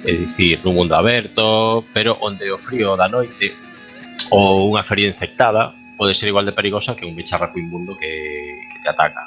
É 0.07 0.15
dicir, 0.15 0.63
nun 0.63 0.79
mundo 0.79 0.95
aberto, 0.95 1.83
pero 1.91 2.15
onde 2.23 2.47
o 2.55 2.59
frío 2.61 2.95
da 2.95 3.11
noite 3.11 3.51
ou 4.31 4.71
unha 4.71 4.87
feria 4.87 5.11
infectada 5.11 5.75
pode 5.99 6.15
ser 6.15 6.31
igual 6.31 6.47
de 6.47 6.55
perigosa 6.55 6.95
que 6.95 7.05
un 7.05 7.19
bicharraco 7.19 7.59
inmundo 7.59 7.99
que, 7.99 8.63
que 8.73 8.79
te 8.79 8.89
ataca. 8.89 9.27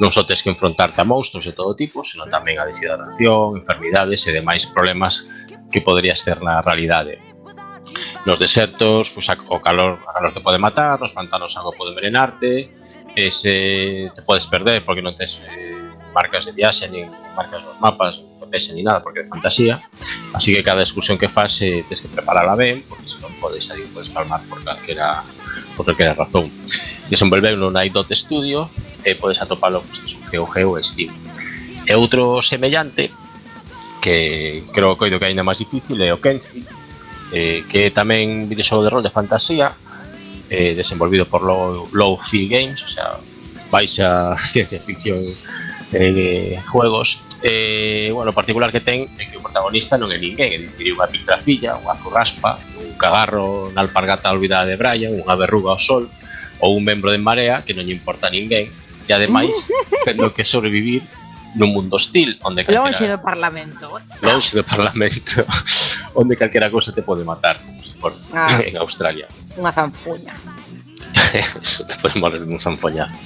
Non 0.00 0.08
só 0.08 0.24
tes 0.24 0.40
que 0.40 0.48
enfrontarte 0.48 1.00
a 1.00 1.08
monstruos 1.08 1.44
de 1.44 1.52
todo 1.52 1.76
tipo, 1.76 2.00
senón 2.00 2.32
tamén 2.32 2.56
a 2.56 2.64
deshidratación, 2.64 3.60
enfermidades 3.60 4.24
e 4.24 4.32
demais 4.32 4.64
problemas 4.64 5.28
que 5.68 5.84
podrías 5.84 6.24
ter 6.24 6.40
na 6.40 6.64
realidade. 6.64 7.20
Nos 8.24 8.40
desertos, 8.40 9.12
pues, 9.12 9.28
o 9.28 9.60
calor, 9.60 10.00
a 10.02 10.12
calor 10.16 10.32
te 10.32 10.40
pode 10.40 10.58
matar, 10.58 10.96
nos 11.00 11.12
pantanos 11.12 11.54
a 11.56 11.60
agua 11.60 11.76
pode 11.76 11.92
envenenarte, 11.92 12.72
e 13.16 13.32
se 13.32 14.12
te 14.12 14.20
podes 14.22 14.44
perder 14.44 14.84
porque 14.84 15.00
non 15.00 15.16
tes 15.16 15.40
eh, 15.40 15.75
marcas 16.16 16.48
de 16.48 16.52
viaxe, 16.56 16.88
nin 16.88 17.12
marcas 17.36 17.60
nos 17.60 17.76
mapas, 17.76 18.16
GPS 18.40 18.72
ni 18.72 18.80
nada, 18.80 19.04
porque 19.04 19.20
de 19.20 19.28
fantasía. 19.28 19.84
Así 20.32 20.56
que 20.56 20.64
cada 20.64 20.80
excursión 20.80 21.20
que 21.20 21.28
fas 21.28 21.60
eh, 21.60 21.84
tes 21.84 22.00
que 22.00 22.08
preparala 22.08 22.56
ben, 22.56 22.80
porque 22.88 23.04
se 23.04 23.20
non 23.20 23.36
podes 23.36 23.68
salir, 23.68 23.84
podes 23.92 24.08
palmar 24.08 24.40
por 24.48 24.64
calquera, 24.64 25.20
por 25.76 25.84
calquera 25.84 26.16
razón. 26.16 26.48
Desenvolveu 27.12 27.60
no 27.60 27.68
Night 27.68 27.92
Dot 27.92 28.08
Studio 28.16 28.72
e 29.04 29.12
podes 29.12 29.44
atopalo 29.44 29.84
pues, 29.84 30.16
en 30.16 30.24
GOG 30.32 30.64
ou 30.64 30.80
Steam. 30.80 31.12
E 31.84 31.92
outro 31.92 32.40
semellante 32.40 33.12
que 34.00 34.64
creo 34.72 34.96
que 34.96 35.04
coido 35.04 35.20
que 35.20 35.28
é 35.28 35.36
aínda 35.36 35.44
máis 35.44 35.60
difícil 35.60 36.00
é 36.00 36.08
o 36.16 36.18
Kenzi, 36.18 36.64
eh, 37.36 37.60
que 37.68 37.86
é 37.86 37.88
tamén 37.92 38.48
videoxogo 38.48 38.80
de 38.80 38.90
rol 38.90 39.04
de 39.04 39.12
fantasía 39.12 39.76
eh, 40.48 40.72
desenvolvido 40.72 41.28
por 41.28 41.44
Low, 41.44 41.92
Low 41.92 42.16
Fi 42.16 42.48
Games, 42.48 42.80
o 42.82 42.88
sea, 42.88 43.20
baixa 43.70 44.36
ciencia 44.52 44.80
ficción 44.80 45.20
eh, 46.02 46.60
juegos 46.66 47.20
eh, 47.42 48.10
bueno, 48.12 48.30
o 48.30 48.36
particular 48.36 48.72
que 48.72 48.80
ten 48.80 49.08
é 49.18 49.24
que 49.28 49.36
o 49.36 49.42
protagonista 49.44 49.96
non 49.96 50.12
é 50.12 50.18
ninguén 50.18 50.52
é 50.52 50.58
dicir, 50.60 50.92
unha 50.96 51.08
pintrafilla, 51.08 51.76
unha 51.78 51.94
zurraspa 51.96 52.60
un 52.80 52.96
cagarro 52.96 53.72
na 53.72 53.84
alpargata 53.84 54.32
olvidada 54.32 54.68
de 54.68 54.76
Brian 54.76 55.16
unha 55.16 55.34
verruga 55.36 55.76
ao 55.76 55.80
sol 55.80 56.08
ou 56.60 56.76
un 56.76 56.82
membro 56.84 57.12
de 57.12 57.20
Marea 57.20 57.64
que 57.64 57.76
non 57.76 57.84
lle 57.84 57.96
importa 57.96 58.28
a 58.28 58.34
ninguén 58.34 58.68
e 59.06 59.10
ademais 59.12 59.54
tendo 60.06 60.32
que 60.32 60.44
sobrevivir 60.44 61.04
nun 61.56 61.72
mundo 61.72 61.96
hostil 61.96 62.36
onde 62.44 62.62
calquera... 62.62 62.84
Lonxe 62.84 63.08
do 63.08 63.18
Parlamento. 63.18 63.84
Lonxe 64.20 64.52
do 64.52 64.64
Parlamento, 64.64 65.40
onde 66.20 66.36
calquera 66.36 66.68
cousa 66.68 66.92
te 66.92 67.00
pode 67.00 67.24
matar, 67.24 67.56
como 67.64 67.80
se 67.80 67.96
for 67.96 68.12
ah, 68.36 68.60
en 68.60 68.76
Australia. 68.76 69.24
Unha 69.56 69.72
zanfuña. 69.72 70.36
Eso 71.64 71.88
te 71.88 71.96
pode 71.96 72.20
morir 72.20 72.44
dun 72.44 72.60
zanfoñazo. 72.60 73.16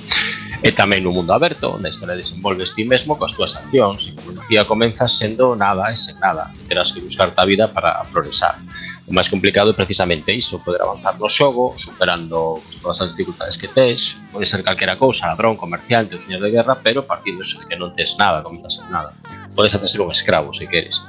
E 0.60 0.76
tamén 0.76 1.00
no 1.00 1.08
mundo 1.08 1.32
aberto, 1.32 1.72
onde 1.72 1.88
historia 1.88 2.12
desenvolves 2.12 2.76
ti 2.76 2.84
mesmo 2.84 3.16
coas 3.16 3.32
túas 3.32 3.56
accións, 3.56 4.04
e 4.04 4.10
como 4.12 4.36
dicía, 4.36 4.68
comenzas 4.68 5.16
sendo 5.16 5.56
nada 5.56 5.88
e 5.88 5.96
sen 5.96 6.20
nada. 6.20 6.52
e 6.52 6.68
Terás 6.68 6.92
que 6.92 7.00
buscarte 7.00 7.40
a 7.40 7.48
vida 7.48 7.72
para 7.72 8.04
progresar. 8.12 8.60
O 9.08 9.12
máis 9.16 9.32
complicado 9.32 9.72
é 9.72 9.74
precisamente 9.74 10.28
iso, 10.36 10.60
poder 10.60 10.84
avanzar 10.84 11.16
no 11.16 11.32
xogo, 11.32 11.72
superando 11.80 12.60
pues, 12.60 12.76
todas 12.76 13.00
as 13.00 13.08
dificultades 13.16 13.56
que 13.56 13.72
tes, 13.72 14.12
pode 14.28 14.44
ser 14.44 14.60
calquera 14.60 15.00
cousa, 15.00 15.32
ladrón, 15.32 15.56
comerciante 15.56 16.14
ou 16.14 16.20
señor 16.20 16.44
de 16.44 16.52
guerra, 16.52 16.76
pero 16.76 17.08
partindo 17.08 17.40
de 17.40 17.64
que 17.64 17.80
non 17.80 17.96
tes 17.96 18.20
nada, 18.20 18.44
comenzas 18.44 18.76
sen 18.76 18.86
nada. 18.92 19.16
Podes 19.56 19.72
até 19.72 19.88
ser 19.88 20.04
un 20.04 20.12
escravo, 20.12 20.52
se 20.52 20.68
queres. 20.68 21.00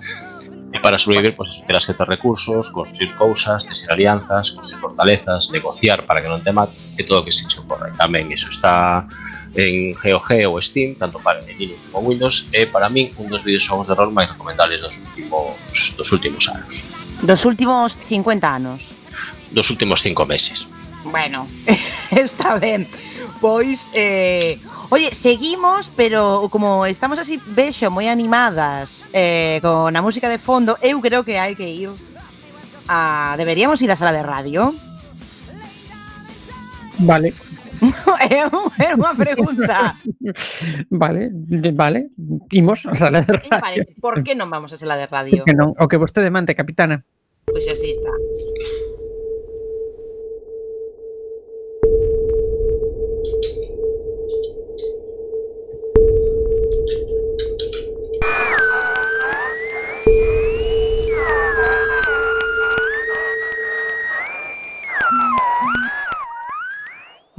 E 0.71 0.79
para 0.79 0.95
sobrevivir, 0.95 1.35
pois 1.35 1.51
eso, 1.51 1.67
terás 1.67 1.83
que 1.83 1.91
ter 1.91 2.07
recursos, 2.07 2.71
construir 2.71 3.11
cousas, 3.19 3.67
tecer 3.67 3.91
alianzas, 3.91 4.55
construir 4.55 4.79
fortalezas, 4.79 5.51
negociar 5.51 6.07
para 6.07 6.23
que 6.23 6.31
non 6.31 6.39
te 6.39 6.55
mate, 6.55 6.71
e 6.95 7.03
todo 7.03 7.19
o 7.19 7.25
que 7.27 7.35
se 7.35 7.43
che 7.51 7.59
ocorre. 7.59 7.91
Tamén 7.99 8.31
iso 8.31 8.47
está 8.47 9.03
en 9.55 9.93
GeoG 9.95 10.47
ou 10.47 10.61
Steam, 10.61 10.95
tanto 10.95 11.19
para 11.19 11.41
Linux 11.41 11.83
como 11.91 12.09
Windows, 12.09 12.47
é 12.53 12.65
para 12.65 12.89
min 12.89 13.11
un 13.19 13.27
dos 13.27 13.43
videoxogos 13.43 13.87
de 13.87 13.95
rol 13.95 14.11
máis 14.11 14.31
recomendables 14.31 14.79
dos 14.79 14.95
últimos 14.97 15.93
dos 15.97 16.09
últimos 16.11 16.43
anos. 16.47 16.83
Dos 17.21 17.45
últimos 17.45 17.97
50 18.07 18.47
anos. 18.47 18.79
Dos 19.51 19.69
últimos 19.69 20.01
5 20.01 20.25
meses. 20.25 20.65
Bueno, 21.03 21.47
está 22.11 22.57
ben. 22.57 22.87
Pois, 23.41 23.89
eh, 23.93 24.59
oye, 24.89 25.13
seguimos, 25.13 25.89
pero 25.95 26.47
como 26.51 26.85
estamos 26.85 27.17
así, 27.17 27.41
vexo, 27.41 27.89
moi 27.89 28.05
animadas 28.05 29.09
eh, 29.11 29.57
con 29.65 29.89
a 29.97 30.01
música 30.05 30.29
de 30.29 30.37
fondo, 30.37 30.77
eu 30.79 31.01
creo 31.01 31.25
que 31.25 31.41
hai 31.41 31.57
que 31.57 31.65
ir 31.65 31.89
a... 32.85 33.33
Deberíamos 33.33 33.81
ir 33.81 33.89
á 33.89 33.97
sala 33.97 34.13
de 34.13 34.21
radio. 34.21 34.69
Vale 37.01 37.33
é 38.29 38.45
unha 38.97 39.13
pregunta. 39.17 39.97
vale, 40.89 41.33
vale, 41.73 42.13
imos 42.53 42.85
a 42.85 42.93
sala 42.93 43.25
de 43.25 43.33
radio. 43.33 43.49
Vale, 43.57 43.77
por 43.97 44.21
que 44.21 44.37
non 44.37 44.49
vamos 44.53 44.69
a 44.73 44.77
sala 44.77 44.97
de 44.97 45.07
radio? 45.09 45.41
Que 45.45 45.57
non, 45.57 45.73
o 45.73 45.85
que 45.89 45.97
vostede 45.97 46.29
mante, 46.29 46.53
capitana. 46.53 47.01
Pois 47.49 47.65
así 47.65 47.89
está. 47.89 48.13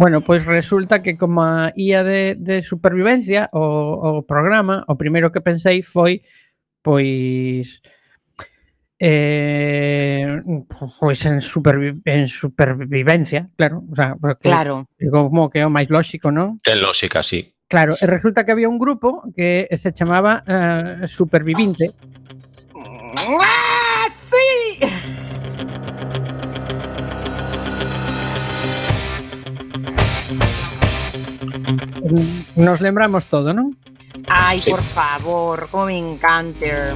Bueno, 0.03 0.21
pois 0.21 0.45
resulta 0.45 1.01
que 1.01 1.17
como 1.17 1.45
a 1.45 1.73
ía 1.77 2.03
de, 2.03 2.35
de 2.35 2.65
supervivencia 2.65 3.49
o, 3.53 4.19
o 4.19 4.27
programa, 4.27 4.83
o 4.91 4.99
primeiro 4.99 5.31
que 5.31 5.39
pensei 5.39 5.79
foi 5.87 6.27
pois 6.83 7.79
eh, 8.99 10.43
pois 10.99 11.23
en, 11.23 11.39
supervi 11.39 12.03
en 12.03 12.27
supervivencia, 12.27 13.47
claro, 13.55 13.87
o 13.87 13.95
sea, 13.95 14.19
porque 14.19 14.51
Claro. 14.51 14.91
como 15.07 15.47
que 15.47 15.63
é 15.63 15.67
o 15.67 15.71
máis 15.71 15.87
lóxico, 15.87 16.35
non? 16.35 16.59
Ten 16.67 16.83
lógica, 16.83 17.23
sí. 17.23 17.55
Claro, 17.71 17.95
e 17.95 18.03
resulta 18.11 18.43
que 18.43 18.51
había 18.51 18.67
un 18.67 18.83
grupo 18.83 19.23
que 19.39 19.71
se 19.79 19.95
chamaba 19.95 20.43
eh, 20.43 21.07
Supervivinte. 21.07 21.95
¡Ah, 23.15 23.52
Nos 32.57 32.81
lembramos 32.81 33.25
todo? 33.27 33.55
Ai, 34.29 34.61
Sí. 34.61 34.71
por 34.71 34.83
favor, 34.83 35.69
como 35.71 35.87
me 35.87 35.99
encanta. 35.99 36.95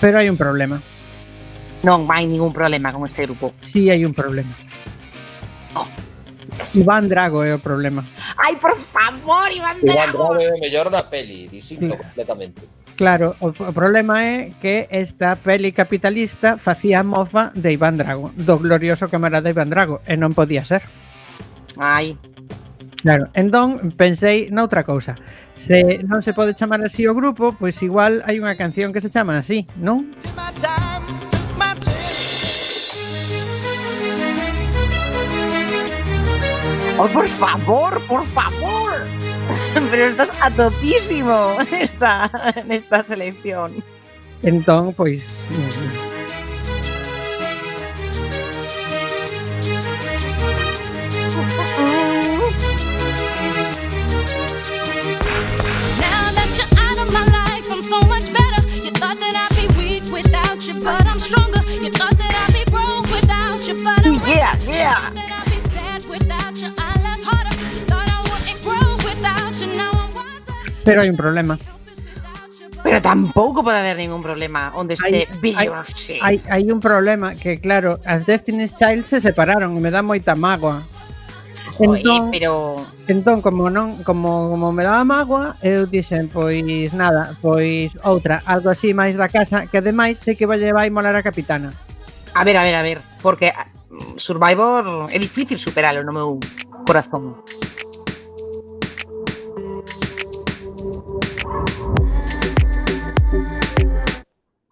Pero 0.00 0.18
hai 0.18 0.28
un 0.28 0.36
problema. 0.36 0.78
Non 1.82 2.06
hai 2.10 2.26
ningún 2.28 2.52
problema 2.52 2.92
con 2.92 3.06
este 3.08 3.24
grupo. 3.24 3.54
Sí 3.60 3.88
hai 3.90 4.04
un 4.04 4.12
problema. 4.14 4.52
Iván 6.76 7.08
Drago 7.08 7.44
é 7.44 7.52
o 7.56 7.60
problema. 7.60 8.04
Ai, 8.36 8.56
por 8.60 8.76
favor, 8.92 9.48
Iván 9.52 9.80
Iván 9.80 10.12
Drago. 10.12 10.34
Drago 10.36 10.40
é 10.40 10.52
o 10.52 10.58
mellor 10.60 10.88
da 10.92 11.08
peli, 11.08 11.48
distinto 11.48 11.96
Sí. 11.96 12.00
completamente. 12.00 12.62
Claro, 12.96 13.36
o, 13.44 13.52
o 13.52 13.72
problema 13.76 14.24
é 14.24 14.56
que 14.56 14.88
esta 14.88 15.36
peli 15.36 15.76
capitalista 15.76 16.56
facía 16.56 17.04
mofa 17.04 17.52
de 17.52 17.76
Iván 17.76 18.00
Drago, 18.00 18.32
do 18.32 18.56
glorioso 18.56 19.12
camarada 19.12 19.52
Iván 19.52 19.68
Drago, 19.68 20.00
e 20.08 20.16
non 20.16 20.32
podía 20.32 20.64
ser. 20.64 20.80
Ai. 21.76 22.16
Claro, 23.04 23.28
entón 23.36 23.92
pensei 24.00 24.48
noutra 24.48 24.80
cousa. 24.80 25.12
Se 25.52 26.00
non 26.08 26.24
se 26.24 26.32
pode 26.32 26.56
chamar 26.56 26.80
así 26.80 27.04
o 27.04 27.12
grupo, 27.12 27.52
pois 27.52 27.76
igual 27.84 28.24
hai 28.24 28.40
unha 28.40 28.56
canción 28.56 28.96
que 28.96 29.04
se 29.04 29.12
chama 29.12 29.36
así, 29.36 29.68
non? 29.76 30.16
Oh, 36.96 37.08
por 37.12 37.28
favor, 37.28 38.00
por 38.08 38.24
favor. 38.32 38.75
Pero 39.90 40.06
estás 40.06 40.32
a 40.40 40.50
topísimo 40.50 41.56
esta, 41.70 42.30
en 42.56 42.72
esta 42.72 43.02
selección. 43.02 43.72
Entón, 44.42 44.94
pois 44.94 45.24
Now 55.98 56.30
that 65.14 65.25
Pero 70.86 71.02
hai 71.02 71.10
un 71.10 71.18
problema. 71.18 71.58
Pero 72.86 73.02
tampouco 73.02 73.66
pode 73.66 73.82
haber 73.82 73.98
ningún 73.98 74.22
problema 74.22 74.70
onde 74.78 74.94
este 74.94 75.26
vídeo. 75.42 75.74
Hai, 76.22 76.38
hai 76.46 76.70
un 76.70 76.78
problema 76.78 77.34
que, 77.34 77.58
claro, 77.58 77.98
as 78.06 78.22
Destiny's 78.22 78.78
Child 78.78 79.02
se 79.02 79.18
separaron 79.18 79.74
e 79.74 79.80
me 79.82 79.90
dá 79.90 80.06
moita 80.06 80.38
mágoa. 80.38 80.86
Joder, 81.74 81.98
entón, 81.98 82.30
pero... 82.30 82.86
entón 83.06 83.42
como 83.42 83.68
non 83.68 84.00
como, 84.02 84.48
como 84.48 84.72
me 84.72 84.80
daba 84.86 85.04
mágoa 85.04 85.60
eu 85.60 85.84
dixen 85.84 86.26
pois 86.32 86.90
nada 86.96 87.36
pois 87.44 87.92
outra 88.00 88.40
algo 88.48 88.72
así 88.72 88.96
máis 88.96 89.14
da 89.14 89.28
casa 89.28 89.68
que 89.68 89.78
ademais 89.78 90.16
sei 90.18 90.34
que 90.34 90.48
vai 90.48 90.58
vai 90.72 90.88
molar 90.88 91.14
a 91.14 91.22
capitana 91.22 91.68
a 92.32 92.42
ver 92.48 92.56
a 92.56 92.64
ver 92.64 92.74
a 92.74 92.82
ver 92.82 92.98
porque 93.20 93.52
mm, 93.52 94.16
Survivor 94.16 95.06
é 95.12 95.18
difícil 95.20 95.60
superalo 95.60 96.00
no 96.00 96.16
meu 96.16 96.40
corazón 96.88 97.44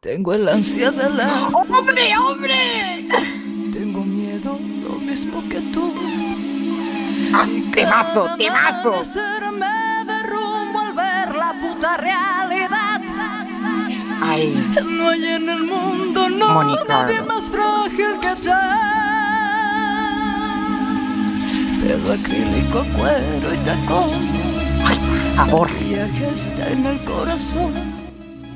Tengo 0.04 0.34
el 0.34 0.46
ansia 0.46 0.90
de 0.90 1.08
la. 1.08 1.48
¡Hombre, 1.48 2.14
hombre! 2.18 3.08
Tengo 3.72 4.04
miedo, 4.04 4.60
lo 4.86 4.98
mismo 4.98 5.42
que 5.48 5.60
tú. 5.72 5.94
Ah, 7.32 7.46
Y 7.50 7.62
temazo, 7.70 8.28
temazo. 8.36 8.90
me 9.52 10.04
derrumbo 10.04 10.80
al 10.80 10.92
ver 10.92 11.34
la 11.34 11.54
puta 11.58 11.96
realidad. 11.96 13.00
Ay, 14.20 14.54
No 14.90 15.08
hay 15.08 15.24
en 15.24 15.48
el 15.48 15.62
mundo 15.62 16.28
no, 16.28 16.84
nadie 16.86 17.22
más 17.22 17.44
frágil 17.44 18.20
que 18.20 18.42
yo. 18.42 18.52
Pelo 21.80 22.12
acrílico, 22.12 22.84
cuero 22.94 23.54
y 23.54 23.56
tacón. 23.64 24.10
por 24.82 25.46
favor. 25.46 25.70
Viaje 25.80 26.28
está 26.30 26.68
en 26.68 26.84
el 26.84 27.00
corazón. 27.06 28.03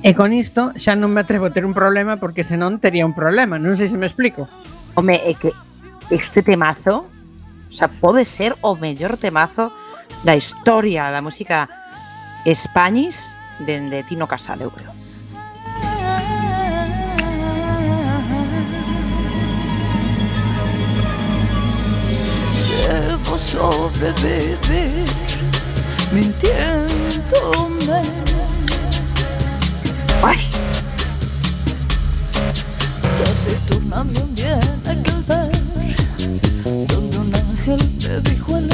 E 0.03 0.15
con 0.15 0.31
isto 0.31 0.71
xa 0.79 0.95
non 0.95 1.11
me 1.11 1.27
atrevo 1.27 1.51
a 1.51 1.55
ter 1.55 1.67
un 1.67 1.75
problema 1.75 2.23
porque 2.23 2.47
senón 2.47 2.79
tería 2.79 3.03
un 3.03 3.19
problema, 3.19 3.59
non 3.59 3.75
sei 3.75 3.91
se 3.91 3.99
me 3.99 4.07
explico. 4.07 4.47
Home, 4.95 5.19
é 5.19 5.35
que 5.35 5.51
este 6.15 6.39
temazo, 6.39 7.11
o 7.11 7.75
sea, 7.75 7.91
pode 7.91 8.23
ser 8.23 8.55
o 8.63 8.79
mellor 8.79 9.19
temazo 9.19 9.75
da 10.23 10.39
historia 10.39 11.11
da 11.11 11.19
música 11.19 11.67
Spanish 12.47 13.35
dende 13.67 14.07
Tino 14.07 14.31
Casal, 14.31 14.63
eu 14.63 14.71
creo. 14.71 14.95
Llevo 22.79 23.35
sobre 23.35 24.15
beber, 24.23 25.11
mintiéndome 26.15 26.79
Ay. 30.23 30.39
Casi 33.25 33.51
turnando 33.69 34.21
un 34.21 34.35
día 34.35 34.59
en 34.59 34.99
aquel 34.99 35.25
donde 36.89 37.19
un 37.19 37.35
ángel 37.35 37.79
te 37.99 38.21
dijo 38.31 38.57
el 38.57 38.71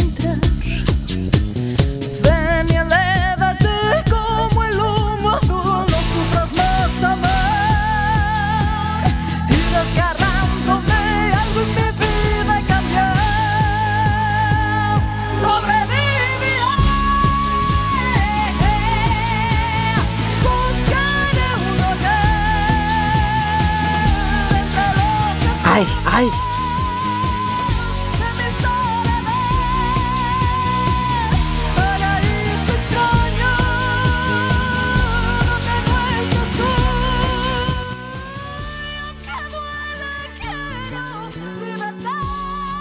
quiero 40.40 41.64
libertad. 41.64 42.12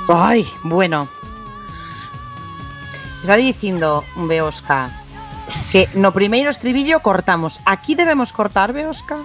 Ay, 0.08 0.47
bueno. 0.63 1.08
Está 3.21 3.38
dicindo 3.38 4.03
Beosca 4.15 4.91
que 5.71 5.89
no 5.95 6.13
primeiro 6.13 6.51
estribillo 6.51 7.01
cortamos. 7.01 7.60
Aquí 7.65 7.95
debemos 7.95 8.32
cortar, 8.32 8.73
Beosca? 8.73 9.17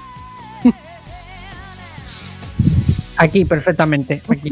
Aquí, 3.18 3.44
perfectamente. 3.44 4.22
Aquí. 4.28 4.50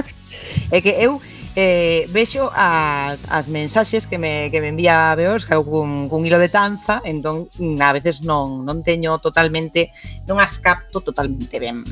é 0.72 0.80
que 0.80 0.96
eu 0.98 1.20
eh, 1.56 2.06
vexo 2.08 2.50
as, 2.54 3.26
as 3.28 3.48
mensaxes 3.48 4.06
que 4.06 4.16
me, 4.16 4.50
que 4.50 4.60
me 4.60 4.68
envía 4.68 5.14
Beos 5.14 5.44
que 5.44 5.54
eu 5.54 5.64
cun, 5.64 6.08
cun 6.08 6.24
hilo 6.24 6.38
de 6.38 6.48
tanza, 6.48 7.02
entón 7.04 7.50
mm, 7.58 7.82
a 7.82 7.92
veces 7.92 8.22
non, 8.22 8.62
non 8.62 8.86
teño 8.86 9.18
totalmente, 9.18 9.90
non 10.30 10.38
as 10.38 10.56
capto 10.62 11.02
totalmente 11.02 11.58
ben. 11.58 11.82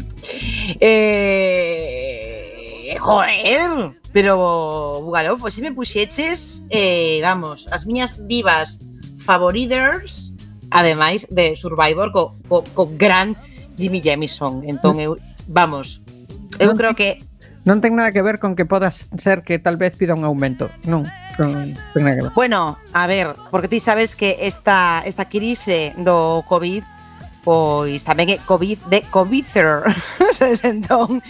Eh, 0.78 2.94
eh 2.94 2.98
joder, 3.02 3.98
pero 4.14 5.02
Bugalov, 5.02 5.42
pois 5.42 5.52
se 5.52 5.66
me 5.66 5.74
puxeches, 5.74 6.62
eh, 6.70 7.18
vamos, 7.20 7.66
as 7.74 7.90
miñas 7.90 8.14
divas 8.30 8.78
favoriters, 9.26 10.30
ademais 10.70 11.26
de 11.26 11.58
Survivor 11.58 12.14
co, 12.14 12.38
co, 12.46 12.62
co 12.70 12.86
gran 12.94 13.34
Jimmy 13.74 13.98
Jamison. 13.98 14.62
Entón 14.62 15.02
eu, 15.02 15.18
vamos, 15.50 16.05
Eu 16.58 16.72
non, 16.72 16.76
creo 16.76 16.94
que 16.96 17.22
non 17.66 17.82
ten 17.82 17.98
nada 17.98 18.14
que 18.14 18.22
ver 18.22 18.38
con 18.38 18.54
que 18.54 18.62
podas 18.62 19.10
ser 19.18 19.42
que 19.42 19.58
tal 19.58 19.76
vez 19.76 19.96
pida 19.98 20.14
un 20.14 20.22
aumento. 20.22 20.70
Non, 20.86 21.04
non 21.36 21.74
ten 21.92 22.02
nada 22.06 22.14
que 22.16 22.24
ver. 22.30 22.34
Bueno, 22.34 22.78
a 22.94 23.04
ver, 23.10 23.34
porque 23.50 23.66
ti 23.66 23.82
sabes 23.82 24.14
que 24.14 24.38
esta 24.46 25.02
esta 25.04 25.26
crise 25.26 25.92
do 25.98 26.46
COVID 26.46 26.96
pois 27.46 28.02
tamén 28.02 28.34
é 28.34 28.42
COVID 28.42 28.90
de 28.90 29.06
COVIDer. 29.06 29.86
entón, 30.66 31.22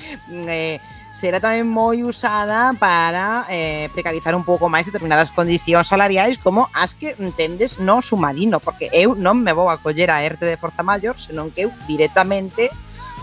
eh, 0.49 0.81
será 1.13 1.41
tamén 1.41 1.69
moi 1.69 2.01
usada 2.05 2.73
para 2.77 3.45
eh, 3.53 3.93
precarizar 3.93 4.33
un 4.33 4.45
pouco 4.45 4.73
máis 4.73 4.89
determinadas 4.89 5.29
condicións 5.29 5.89
salariais 5.89 6.41
como 6.41 6.73
as 6.73 6.97
que 6.97 7.13
entendes 7.21 7.77
no 7.77 8.01
submarino, 8.01 8.61
porque 8.61 8.89
eu 8.97 9.13
non 9.13 9.45
me 9.45 9.53
vou 9.53 9.69
a 9.69 9.77
coller 9.77 10.09
a 10.09 10.25
ERTE 10.25 10.49
de 10.49 10.61
forza 10.61 10.81
maior, 10.81 11.21
senón 11.21 11.53
que 11.53 11.69
eu 11.69 11.71
directamente 11.85 12.73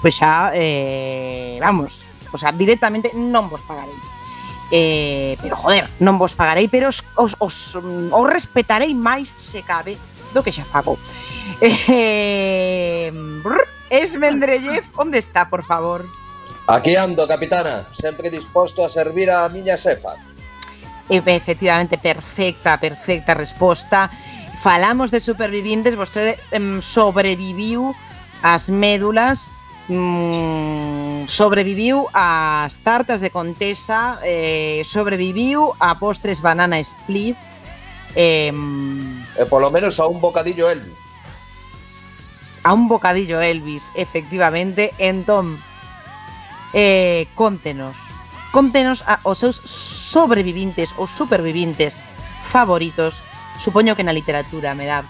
pois 0.03 0.19
xa, 0.19 0.51
eh, 0.51 1.55
vamos, 1.63 2.03
o 2.29 2.37
sea, 2.37 2.51
directamente 2.51 3.15
non 3.15 3.47
vos 3.47 3.63
pagarei. 3.63 3.95
Eh, 4.67 5.39
pero 5.39 5.55
joder, 5.55 5.87
non 6.03 6.19
vos 6.19 6.35
pagarei, 6.35 6.67
pero 6.67 6.91
os, 6.91 6.99
os, 7.15 7.39
os, 7.39 7.79
os 7.79 8.25
respetarei 8.27 8.91
máis 8.91 9.31
se 9.31 9.63
cabe 9.63 9.95
do 10.35 10.43
que 10.43 10.51
xa 10.51 10.67
fago. 10.67 10.99
Eh, 11.63 13.11
brr, 13.43 13.67
es 13.91 14.15
Mendrellev, 14.15 14.83
onde 14.95 15.19
está, 15.19 15.47
por 15.47 15.63
favor? 15.63 16.03
Aquí 16.67 16.95
ando, 16.95 17.27
capitana, 17.27 17.87
sempre 17.91 18.31
disposto 18.31 18.83
a 18.83 18.89
servir 18.89 19.29
a 19.29 19.47
miña 19.49 19.75
xefa. 19.75 20.15
Efectivamente, 21.09 21.97
perfecta, 21.97 22.79
perfecta 22.79 23.33
resposta. 23.35 24.09
Falamos 24.63 25.11
de 25.11 25.19
supervivientes, 25.19 25.95
vostede 25.95 26.39
em, 26.51 26.81
sobreviviu 26.81 27.91
as 28.41 28.71
médulas 28.71 29.51
mm, 29.89 31.27
sobreviviu 31.27 32.07
ás 32.13 32.77
tartas 32.83 33.19
de 33.19 33.31
contesa, 33.31 34.19
eh, 34.23 34.83
sobreviviu 34.85 35.73
a 35.79 35.99
postres 35.99 36.41
banana 36.41 36.79
split. 36.79 37.35
Eh, 38.15 38.53
e 38.53 39.45
polo 39.49 39.71
menos 39.73 39.99
a 39.99 40.07
un 40.07 40.21
bocadillo 40.21 40.69
Elvis. 40.69 40.99
A 42.63 42.71
un 42.71 42.87
bocadillo 42.87 43.41
Elvis, 43.41 43.91
efectivamente. 43.95 44.93
Entón, 44.97 45.59
eh, 46.71 47.27
contenos. 47.35 47.95
Contenos 48.53 49.03
a, 49.07 49.19
os 49.23 49.41
seus 49.41 49.57
sobrevivintes 49.65 50.93
ou 50.95 51.09
supervivintes 51.09 52.05
favoritos. 52.53 53.17
Supoño 53.59 53.97
que 53.97 54.05
na 54.05 54.13
literatura 54.13 54.77
me 54.77 54.85
dá 54.85 55.03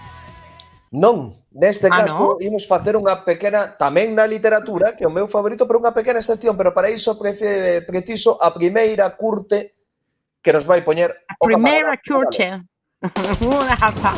Non, 0.94 1.34
neste 1.50 1.90
ah, 1.90 2.06
caso 2.06 2.14
no? 2.14 2.38
imos 2.38 2.70
facer 2.70 2.94
unha 2.94 3.26
pequena, 3.26 3.74
tamén 3.74 4.14
na 4.14 4.30
literatura, 4.30 4.94
que 4.94 5.02
é 5.02 5.10
o 5.10 5.16
meu 5.16 5.26
favorito, 5.26 5.66
pero 5.66 5.82
unha 5.82 5.90
pequena 5.90 6.22
excepción, 6.22 6.54
pero 6.54 6.70
para 6.70 6.86
iso 6.86 7.18
prefe, 7.18 7.82
preciso 7.82 8.38
a 8.38 8.54
primeira 8.54 9.10
curte 9.18 9.74
que 10.38 10.54
nos 10.54 10.70
vai 10.70 10.86
poñer 10.86 11.10
a 11.10 11.34
o 11.42 11.50
primeira 11.50 11.98
curte. 11.98 12.62
Unha 13.42 13.74
japa. 13.74 14.14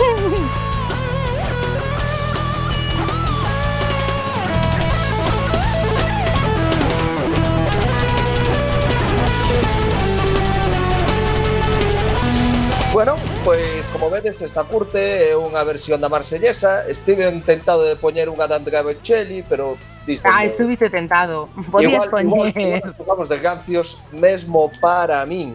Bueno, 12.92 13.14
pois 13.44 13.86
como 13.92 14.10
vedes 14.10 14.42
esta 14.42 14.64
curte 14.64 15.30
é 15.30 15.38
unha 15.38 15.62
versión 15.62 16.02
da 16.02 16.10
marsellesa 16.10 16.82
Estive 16.90 17.22
tentado 17.46 17.86
de 17.86 17.94
poñer 17.94 18.26
unha 18.26 18.50
da 18.50 18.58
Andrea 18.58 18.82
Bocelli 18.82 19.46
Pero 19.46 19.78
dispoñe... 20.02 20.34
Ah, 20.34 20.42
estuviste 20.42 20.90
tentado 20.90 21.46
Podías 21.70 22.02
igual, 22.02 22.10
poñer 22.10 22.50
igual, 22.50 22.94
igual, 22.98 23.28
de 23.30 23.38
gancios 23.38 24.02
mesmo 24.10 24.74
para 24.82 25.22
min 25.22 25.54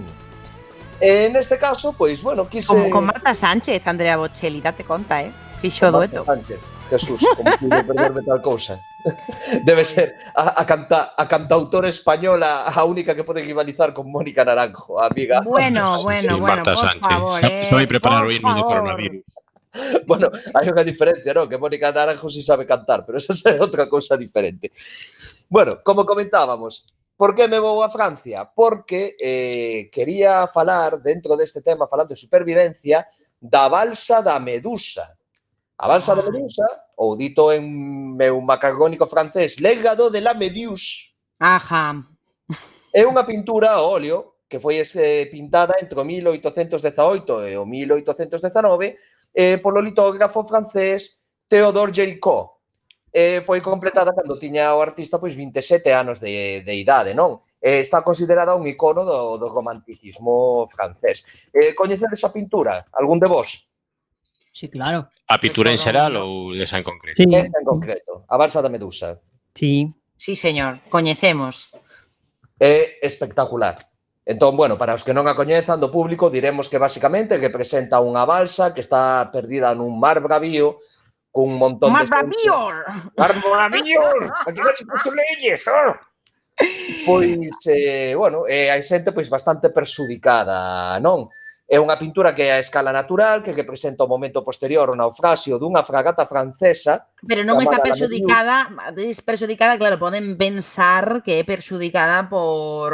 En 1.04 1.36
este 1.36 1.58
caso, 1.58 1.92
pois, 1.92 2.24
bueno, 2.24 2.48
quise... 2.48 2.72
Como 2.72 2.90
con 2.90 3.06
Marta 3.06 3.36
Sánchez, 3.36 3.86
Andrea 3.86 4.16
Bocelli, 4.16 4.62
date 4.62 4.86
conta, 4.86 5.22
eh? 5.22 5.32
Fixo 5.60 5.92
dueto. 5.92 6.24
Sánchez. 6.24 6.60
Jesús, 6.96 7.20
como 7.36 7.52
pude 7.60 7.84
perderme 7.84 8.24
tal 8.24 8.42
cousa 8.42 8.80
Debe 9.68 9.84
ser 9.84 10.16
a, 10.36 10.62
a, 10.62 10.66
canta, 10.66 11.14
a 11.16 11.28
cantautora 11.28 11.88
española 11.88 12.66
a 12.66 12.84
única 12.86 13.14
que 13.14 13.24
pode 13.24 13.44
rivalizar 13.44 13.94
con 13.94 14.10
Mónica 14.12 14.44
Naranjo, 14.44 15.02
amiga 15.02 15.42
Bueno, 15.44 16.02
bueno, 16.02 16.40
bueno, 16.40 16.40
Marta 16.40 16.74
por 16.74 16.88
Sánchez. 16.88 17.02
favor, 17.02 17.40
eh, 17.44 17.88
preparar 17.88 18.26
o 18.26 18.32
himno 18.32 18.56
do 18.56 18.64
coronavirus. 18.64 19.24
Bueno, 20.08 20.32
hai 20.56 20.72
unha 20.72 20.88
diferencia, 20.88 21.36
¿no? 21.36 21.52
Que 21.52 21.60
Mónica 21.60 21.92
Naranjo 21.92 22.32
sí 22.32 22.40
sabe 22.40 22.64
cantar, 22.64 23.04
pero 23.04 23.20
esa 23.20 23.36
é 23.52 23.60
outra 23.60 23.92
cousa 23.92 24.16
diferente. 24.16 24.72
Bueno, 25.52 25.84
como 25.84 26.08
comentábamos, 26.08 26.96
por 27.20 27.36
que 27.36 27.48
me 27.52 27.60
vou 27.60 27.84
a 27.84 27.92
Francia? 27.92 28.48
Porque 28.48 29.20
eh, 29.20 29.92
quería 29.92 30.48
falar, 30.48 31.04
dentro 31.04 31.36
deste 31.36 31.60
tema, 31.60 31.92
falando 31.92 32.16
de 32.16 32.20
supervivencia, 32.20 33.04
da 33.36 33.68
balsa 33.68 34.24
da 34.24 34.40
Medusa. 34.40 35.12
A 35.78 35.88
balsa 35.88 36.16
da 36.16 36.22
ah. 36.22 36.32
Medusa, 36.32 36.66
ou 36.96 37.18
dito 37.18 37.52
en 37.52 38.16
meu 38.16 38.40
macarrónico 38.40 39.08
francés, 39.08 39.60
Legado 39.60 40.10
de 40.10 40.22
la 40.22 40.34
Meduse. 40.34 41.12
Ajá. 41.40 42.00
É 42.96 43.04
unha 43.04 43.28
pintura 43.28 43.76
a 43.76 43.84
óleo 43.84 44.40
que 44.48 44.60
foi 44.60 44.80
eh, 44.80 45.26
pintada 45.28 45.76
entre 45.82 46.00
o 46.00 46.06
1818 46.06 47.52
e 47.52 47.58
o 47.58 47.66
1819 47.66 48.96
eh, 49.36 49.58
polo 49.60 49.82
litógrafo 49.82 50.46
francés 50.48 51.26
Theodore 51.50 51.92
Géricault. 51.92 52.56
Eh, 53.12 53.42
foi 53.44 53.60
completada 53.60 54.16
cando 54.16 54.40
tiña 54.40 54.76
o 54.76 54.82
artista 54.82 55.20
pois 55.20 55.36
27 55.36 55.92
anos 55.92 56.20
de, 56.20 56.64
de 56.64 56.74
idade, 56.76 57.12
non? 57.12 57.40
Eh, 57.60 57.80
está 57.80 58.00
considerada 58.04 58.56
un 58.56 58.68
icono 58.68 59.04
do, 59.04 59.36
do 59.40 59.48
romanticismo 59.52 60.68
francés. 60.72 61.28
Eh, 61.52 61.76
coñecedes 61.76 62.20
esa 62.20 62.32
pintura? 62.32 62.88
Algún 62.96 63.20
de 63.20 63.28
vós? 63.28 63.75
Sí, 64.56 64.70
claro. 64.70 65.12
A 65.28 65.36
pintura 65.36 65.68
en 65.68 65.76
xeral 65.76 66.16
ou 66.16 66.56
esa 66.56 66.80
en 66.80 66.88
concreto? 66.88 67.20
Sí. 67.20 67.28
Esta 67.28 67.60
en 67.60 67.68
concreto, 67.68 68.24
a 68.24 68.40
Barça 68.40 68.64
da 68.64 68.72
Medusa. 68.72 69.20
Sí. 69.52 69.92
Sí, 70.16 70.40
señor, 70.40 70.80
coñecemos. 70.88 71.76
É 72.56 73.04
espectacular. 73.04 73.84
Entón, 74.24 74.56
bueno, 74.56 74.80
para 74.80 74.96
os 74.96 75.04
que 75.04 75.12
non 75.12 75.28
a 75.28 75.36
coñezan 75.36 75.84
do 75.84 75.92
público, 75.92 76.32
diremos 76.32 76.72
que 76.72 76.80
basicamente 76.80 77.36
representa 77.36 78.00
unha 78.00 78.24
balsa 78.24 78.72
que 78.72 78.80
está 78.80 79.28
perdida 79.28 79.76
nun 79.76 80.00
mar 80.00 80.24
bravío 80.24 80.80
cun 81.36 81.60
montón 81.60 81.92
mar 81.92 82.08
de... 82.08 82.16
Mar 82.16 82.24
bravío! 82.24 82.58
Mar 83.20 83.34
bravío! 83.36 84.08
Aquí 84.48 84.64
non 84.64 84.72
se 84.72 85.12
leyes, 85.12 85.68
oh! 85.68 86.00
Pois, 87.04 87.60
eh, 87.68 88.16
bueno, 88.16 88.48
eh, 88.48 88.72
hai 88.72 88.80
xente 88.80 89.12
pois 89.12 89.28
bastante 89.28 89.68
persudicada, 89.68 90.96
non? 91.04 91.28
É 91.66 91.82
unha 91.82 91.98
pintura 91.98 92.38
que 92.38 92.46
é 92.46 92.54
a 92.54 92.62
escala 92.62 92.94
natural, 92.94 93.42
que 93.42 93.50
representa 93.50 94.06
o 94.06 94.12
momento 94.12 94.46
posterior 94.46 94.86
ao 94.86 94.94
naufraxio 94.94 95.58
dunha 95.58 95.82
fragata 95.82 96.30
francesa. 96.30 97.10
Pero 97.26 97.42
non 97.42 97.58
está 97.58 97.82
perxudicada, 97.82 98.70
perxudicada, 99.26 99.74
claro, 99.82 99.98
poden 99.98 100.38
pensar 100.38 101.26
que 101.26 101.42
é 101.42 101.44
perxudicada 101.44 102.30
por 102.30 102.94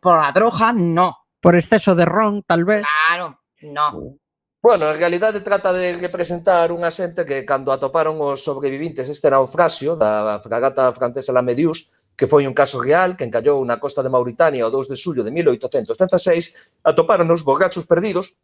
por 0.00 0.16
a 0.16 0.32
droga, 0.32 0.72
no. 0.72 1.28
Por 1.44 1.60
exceso 1.60 1.92
de 1.92 2.08
ron, 2.08 2.40
tal 2.48 2.64
vez. 2.64 2.88
Claro, 2.88 3.44
no. 3.68 4.16
Bueno, 4.64 4.88
en 4.88 4.96
realidade 4.96 5.44
trata 5.44 5.76
de 5.76 5.92
representar 6.00 6.72
unha 6.72 6.88
xente 6.88 7.28
que 7.28 7.44
cando 7.44 7.68
atoparon 7.68 8.16
os 8.16 8.40
sobrevivintes 8.40 9.12
este 9.12 9.28
naufraxio 9.28 9.92
da 9.92 10.40
fragata 10.40 10.88
francesa 10.96 11.36
La 11.36 11.44
Medius, 11.44 12.03
que 12.16 12.30
foi 12.30 12.46
un 12.46 12.54
caso 12.54 12.78
real 12.78 13.18
que 13.18 13.26
encallou 13.26 13.60
na 13.66 13.82
costa 13.82 14.02
de 14.02 14.10
Mauritania 14.10 14.66
o 14.66 14.70
2 14.70 14.90
de 14.90 14.96
xullo 14.96 15.22
de 15.26 15.34
1816, 15.34 16.80
atopáronos 16.86 17.42
borrachos 17.42 17.86
perdidos 17.86 18.38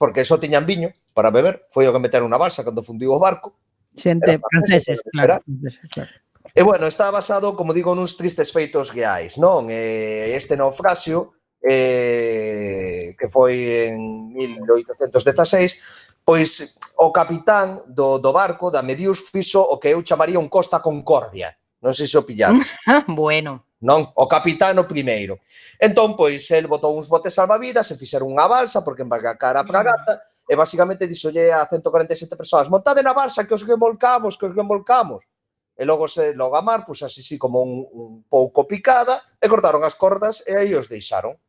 porque 0.00 0.24
só 0.24 0.40
tiñan 0.40 0.64
viño 0.64 0.88
para 1.12 1.28
beber, 1.28 1.60
foi 1.68 1.84
o 1.84 1.92
que 1.92 2.00
meteron 2.00 2.32
na 2.32 2.40
balsa 2.40 2.64
cando 2.64 2.80
fundiu 2.80 3.12
o 3.12 3.20
barco. 3.20 3.52
Xente 3.92 4.40
franceses, 4.40 4.96
claro, 5.12 5.44
franceses, 5.44 5.84
claro. 5.92 6.10
E 6.56 6.62
bueno, 6.64 6.88
está 6.88 7.12
basado, 7.12 7.52
como 7.52 7.76
digo, 7.76 7.92
nuns 7.92 8.16
tristes 8.16 8.48
feitos 8.48 8.88
reais, 8.96 9.36
non? 9.36 9.68
E 9.68 10.32
este 10.32 10.56
naufrasio 10.56 11.36
eh, 11.60 13.12
que 13.12 13.28
foi 13.28 13.92
en 13.92 14.32
1816, 14.32 16.24
pois 16.24 16.80
o 16.96 17.12
capitán 17.12 17.84
do, 17.92 18.16
do 18.16 18.32
barco 18.32 18.72
da 18.72 18.80
Medius 18.80 19.28
fixo 19.28 19.60
o 19.60 19.76
que 19.76 19.92
eu 19.92 20.00
chamaría 20.00 20.40
un 20.40 20.48
Costa 20.48 20.80
Concordia, 20.80 21.59
Non 21.80 21.96
sei 21.96 22.04
se 22.06 22.20
o 22.20 22.24
pillades. 22.24 22.76
bueno. 23.08 23.64
Non, 23.80 24.04
o 24.04 24.28
capitano 24.28 24.84
primeiro. 24.84 25.40
Entón, 25.80 26.12
pois, 26.12 26.44
el 26.52 26.68
botou 26.68 26.92
uns 26.92 27.08
botes 27.08 27.32
salvavidas 27.32 27.88
e 27.88 27.96
fixeron 27.96 28.28
unha 28.28 28.44
balsa 28.44 28.84
porque 28.84 29.00
embarcar 29.00 29.56
a 29.56 29.64
fragata 29.64 30.20
e 30.44 30.52
basicamente 30.52 31.08
dixolle 31.08 31.48
a 31.48 31.64
147 31.64 32.36
persoas 32.36 32.68
montade 32.68 33.00
na 33.00 33.16
balsa 33.16 33.48
que 33.48 33.56
os 33.56 33.64
remolcamos, 33.64 34.36
que 34.36 34.44
os 34.44 34.52
remolcamos. 34.52 35.24
E 35.72 35.88
logo 35.88 36.04
se 36.12 36.36
logo 36.36 36.60
a 36.60 36.62
mar, 36.62 36.84
pois 36.84 37.00
así, 37.00 37.24
así 37.24 37.40
como 37.40 37.64
un, 37.64 37.88
un 37.88 38.12
pouco 38.28 38.68
picada 38.68 39.16
e 39.40 39.48
cortaron 39.48 39.80
as 39.80 39.96
cordas 39.96 40.44
e 40.44 40.52
aí 40.52 40.76
os 40.76 40.92
deixaron. 40.92 41.40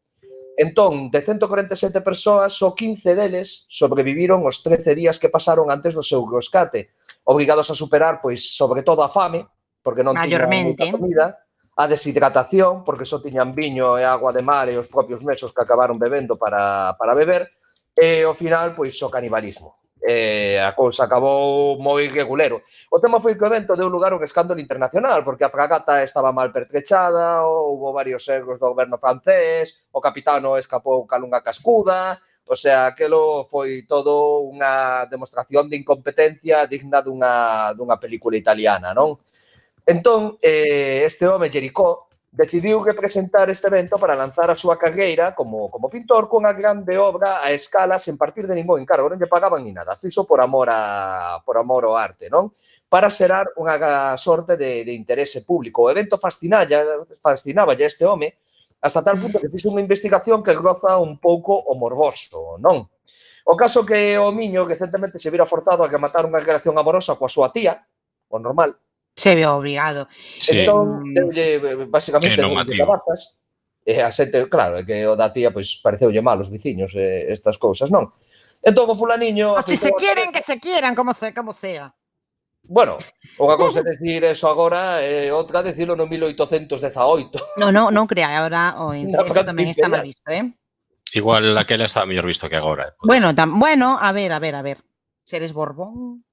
Entón, 0.56 1.12
de 1.12 1.20
147 1.20 2.00
persoas, 2.00 2.56
só 2.56 2.72
15 2.72 3.12
deles 3.12 3.68
sobreviviron 3.68 4.40
os 4.48 4.64
13 4.64 4.96
días 4.96 5.20
que 5.20 5.28
pasaron 5.28 5.68
antes 5.68 5.92
do 5.92 6.04
seu 6.04 6.24
rescate, 6.24 6.96
obrigados 7.28 7.68
a 7.68 7.76
superar, 7.76 8.24
pois, 8.24 8.56
sobre 8.56 8.88
todo 8.88 9.04
a 9.04 9.12
fame, 9.12 9.44
porque 9.82 10.06
non 10.06 10.14
maiormente 10.16 10.86
tiñan 10.86 10.94
comida, 10.96 11.26
a 11.78 11.88
deshidratación, 11.90 12.86
porque 12.86 13.06
só 13.06 13.20
tiñan 13.22 13.54
viño 13.54 13.98
e 13.98 14.06
agua 14.06 14.32
de 14.32 14.46
mar 14.46 14.70
e 14.70 14.78
os 14.78 14.88
propios 14.88 15.26
mesos 15.26 15.52
que 15.52 15.62
acabaron 15.62 15.98
bebendo 15.98 16.38
para, 16.38 16.94
para 16.96 17.18
beber, 17.18 17.50
e 17.98 18.24
ao 18.24 18.38
final, 18.38 18.74
pois, 18.78 18.96
o 19.02 19.10
canibalismo. 19.10 19.82
E 20.02 20.58
a 20.58 20.74
cousa 20.74 21.06
acabou 21.06 21.78
moi 21.78 22.10
regulero. 22.10 22.58
O 22.90 22.98
tema 22.98 23.22
foi 23.22 23.38
que 23.38 23.44
o 23.46 23.50
evento 23.50 23.78
deu 23.78 23.86
lugar 23.86 24.14
a 24.14 24.18
un 24.18 24.26
escándalo 24.26 24.58
internacional, 24.58 25.22
porque 25.22 25.46
a 25.46 25.54
fragata 25.54 26.02
estaba 26.02 26.34
mal 26.34 26.50
pertrechada, 26.50 27.46
houbo 27.46 27.94
varios 27.94 28.26
erros 28.30 28.58
do 28.58 28.70
goberno 28.74 28.98
francés, 28.98 29.86
o 29.94 30.02
capitano 30.02 30.58
escapou 30.58 31.06
calunga 31.06 31.46
cascuda, 31.46 32.18
O 32.52 32.56
sea, 32.56 32.88
aquelo 32.88 33.46
foi 33.46 33.88
todo 33.88 34.44
unha 34.50 35.06
demostración 35.08 35.70
de 35.70 35.80
incompetencia 35.80 36.68
digna 36.68 37.00
dunha, 37.00 37.72
dunha 37.78 37.96
película 37.96 38.36
italiana, 38.36 38.92
non? 38.92 39.16
Entón, 39.86 40.38
eh, 40.42 41.04
este 41.06 41.28
home, 41.28 41.50
Jericó, 41.50 42.08
decidiu 42.32 42.82
que 42.82 42.94
presentar 42.94 43.50
este 43.50 43.68
evento 43.68 44.00
para 44.00 44.16
lanzar 44.16 44.48
a 44.50 44.56
súa 44.56 44.80
carreira 44.80 45.36
como, 45.36 45.68
como 45.68 45.92
pintor 45.92 46.32
cunha 46.32 46.56
grande 46.56 46.96
obra 46.96 47.44
a 47.44 47.52
escala 47.52 48.00
sen 48.00 48.16
partir 48.16 48.48
de 48.48 48.56
ningún 48.56 48.80
encargo, 48.80 49.12
non 49.12 49.20
lle 49.20 49.28
pagaban 49.28 49.68
ni 49.68 49.76
nada, 49.76 50.00
fixo 50.00 50.24
por 50.24 50.40
amor 50.40 50.72
a 50.72 51.44
por 51.44 51.60
amor 51.60 51.84
ao 51.84 52.00
arte, 52.00 52.32
non? 52.32 52.48
Para 52.88 53.12
xerar 53.12 53.52
unha 53.60 53.76
sorte 54.16 54.56
de, 54.56 54.88
de 54.88 54.94
interese 54.96 55.44
público. 55.44 55.84
O 55.84 55.92
evento 55.92 56.16
fascinalla, 56.16 56.80
fascinaba 57.20 57.76
a 57.76 57.84
este 57.84 58.08
home, 58.08 58.32
hasta 58.80 59.04
tal 59.04 59.20
punto 59.20 59.36
que 59.36 59.52
fixo 59.52 59.68
unha 59.68 59.84
investigación 59.84 60.40
que 60.40 60.56
groza 60.56 61.04
un 61.04 61.20
pouco 61.20 61.52
o 61.52 61.76
morboso, 61.76 62.56
non? 62.64 62.88
O 63.44 63.60
caso 63.60 63.84
que 63.84 64.16
o 64.16 64.32
Miño 64.32 64.64
recentemente 64.64 65.20
se 65.20 65.28
vira 65.28 65.44
forzado 65.44 65.84
a 65.84 65.92
rematar 65.92 66.24
unha 66.24 66.40
relación 66.40 66.80
amorosa 66.80 67.20
coa 67.20 67.28
súa 67.28 67.52
tía, 67.52 67.76
o 68.32 68.40
normal, 68.40 68.72
se 69.16 69.36
ve 69.36 69.46
obrigado. 69.46 70.08
Sí. 70.40 70.60
Entón, 70.60 71.04
mm. 71.04 71.14
deulle, 71.14 71.56
eh, 71.56 71.86
basicamente, 71.88 72.42
deulle 72.42 72.78
cabazas, 72.78 73.42
e 73.86 73.98
eh, 73.98 74.04
a 74.04 74.12
xente, 74.12 74.48
claro, 74.50 74.86
que 74.86 75.08
o 75.08 75.16
da 75.16 75.34
tía, 75.34 75.50
pois, 75.50 75.78
pues, 75.78 75.82
pareceulle 75.82 76.22
mal 76.22 76.40
os 76.40 76.50
veciños 76.50 76.94
eh, 76.96 77.26
estas 77.32 77.58
cousas, 77.58 77.90
non? 77.90 78.14
Entón, 78.62 78.86
o 78.90 78.96
fulaniño... 78.96 79.58
Ah, 79.58 79.66
o 79.66 79.68
se 79.68 79.76
se 79.76 79.92
quieren, 79.98 80.30
que 80.30 80.46
se 80.46 80.60
quieran, 80.62 80.94
como 80.94 81.14
sea, 81.14 81.34
como 81.34 81.52
sea. 81.52 81.90
Bueno, 82.70 83.02
unha 83.42 83.58
cousa 83.58 83.82
é 83.82 83.90
decir 83.90 84.22
eso 84.22 84.46
agora 84.46 85.02
e 85.02 85.28
eh, 85.28 85.34
outra 85.34 85.66
dicilo 85.66 85.98
no 85.98 86.06
1818. 86.06 87.58
No, 87.58 87.74
no, 87.74 87.90
non 87.90 88.06
crea, 88.06 88.30
agora 88.38 88.78
o 88.78 88.94
inciso 88.94 89.42
tamén 89.42 89.74
está 89.74 89.90
mal 89.90 90.06
visto, 90.06 90.30
eh? 90.30 90.46
Igual 91.18 91.58
aquela 91.58 91.90
está 91.90 92.06
mellor 92.06 92.30
visto 92.30 92.46
que 92.46 92.62
agora. 92.62 92.94
Eh? 92.94 92.94
Bueno, 93.02 93.34
tam, 93.34 93.58
bueno, 93.58 93.98
a 93.98 94.14
ver, 94.14 94.30
a 94.32 94.40
ver, 94.40 94.54
a 94.54 94.62
ver. 94.62 94.78
Seres 95.26 95.58
Borbón. 95.58 96.24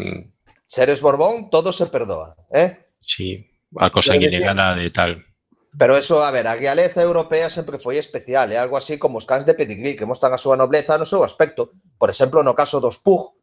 Mm 0.00 0.39
se 0.70 0.84
eres 0.84 1.00
Borbón, 1.00 1.50
todo 1.50 1.72
se 1.72 1.86
perdoa. 1.86 2.36
¿eh? 2.54 2.78
Sí, 3.00 3.44
a 3.76 3.90
cosa 3.90 4.12
guineana 4.12 4.76
de 4.76 4.90
tal. 4.90 5.26
Pero 5.76 5.96
eso, 5.96 6.22
a 6.22 6.30
ver, 6.30 6.46
a 6.46 6.54
realeza 6.54 7.02
europea 7.02 7.50
sempre 7.50 7.78
foi 7.78 7.98
especial, 7.98 8.54
é 8.54 8.58
algo 8.58 8.78
así 8.78 8.94
como 8.94 9.18
os 9.18 9.26
cans 9.26 9.42
de 9.42 9.58
pedigrí 9.58 9.98
que 9.98 10.06
mostran 10.06 10.30
a 10.30 10.38
súa 10.38 10.54
nobleza 10.54 10.94
no 10.94 11.10
seu 11.10 11.26
aspecto. 11.26 11.74
Por 11.98 12.06
exemplo, 12.06 12.46
no 12.46 12.54
caso 12.54 12.78
dos 12.78 13.02
Pug, 13.02 13.34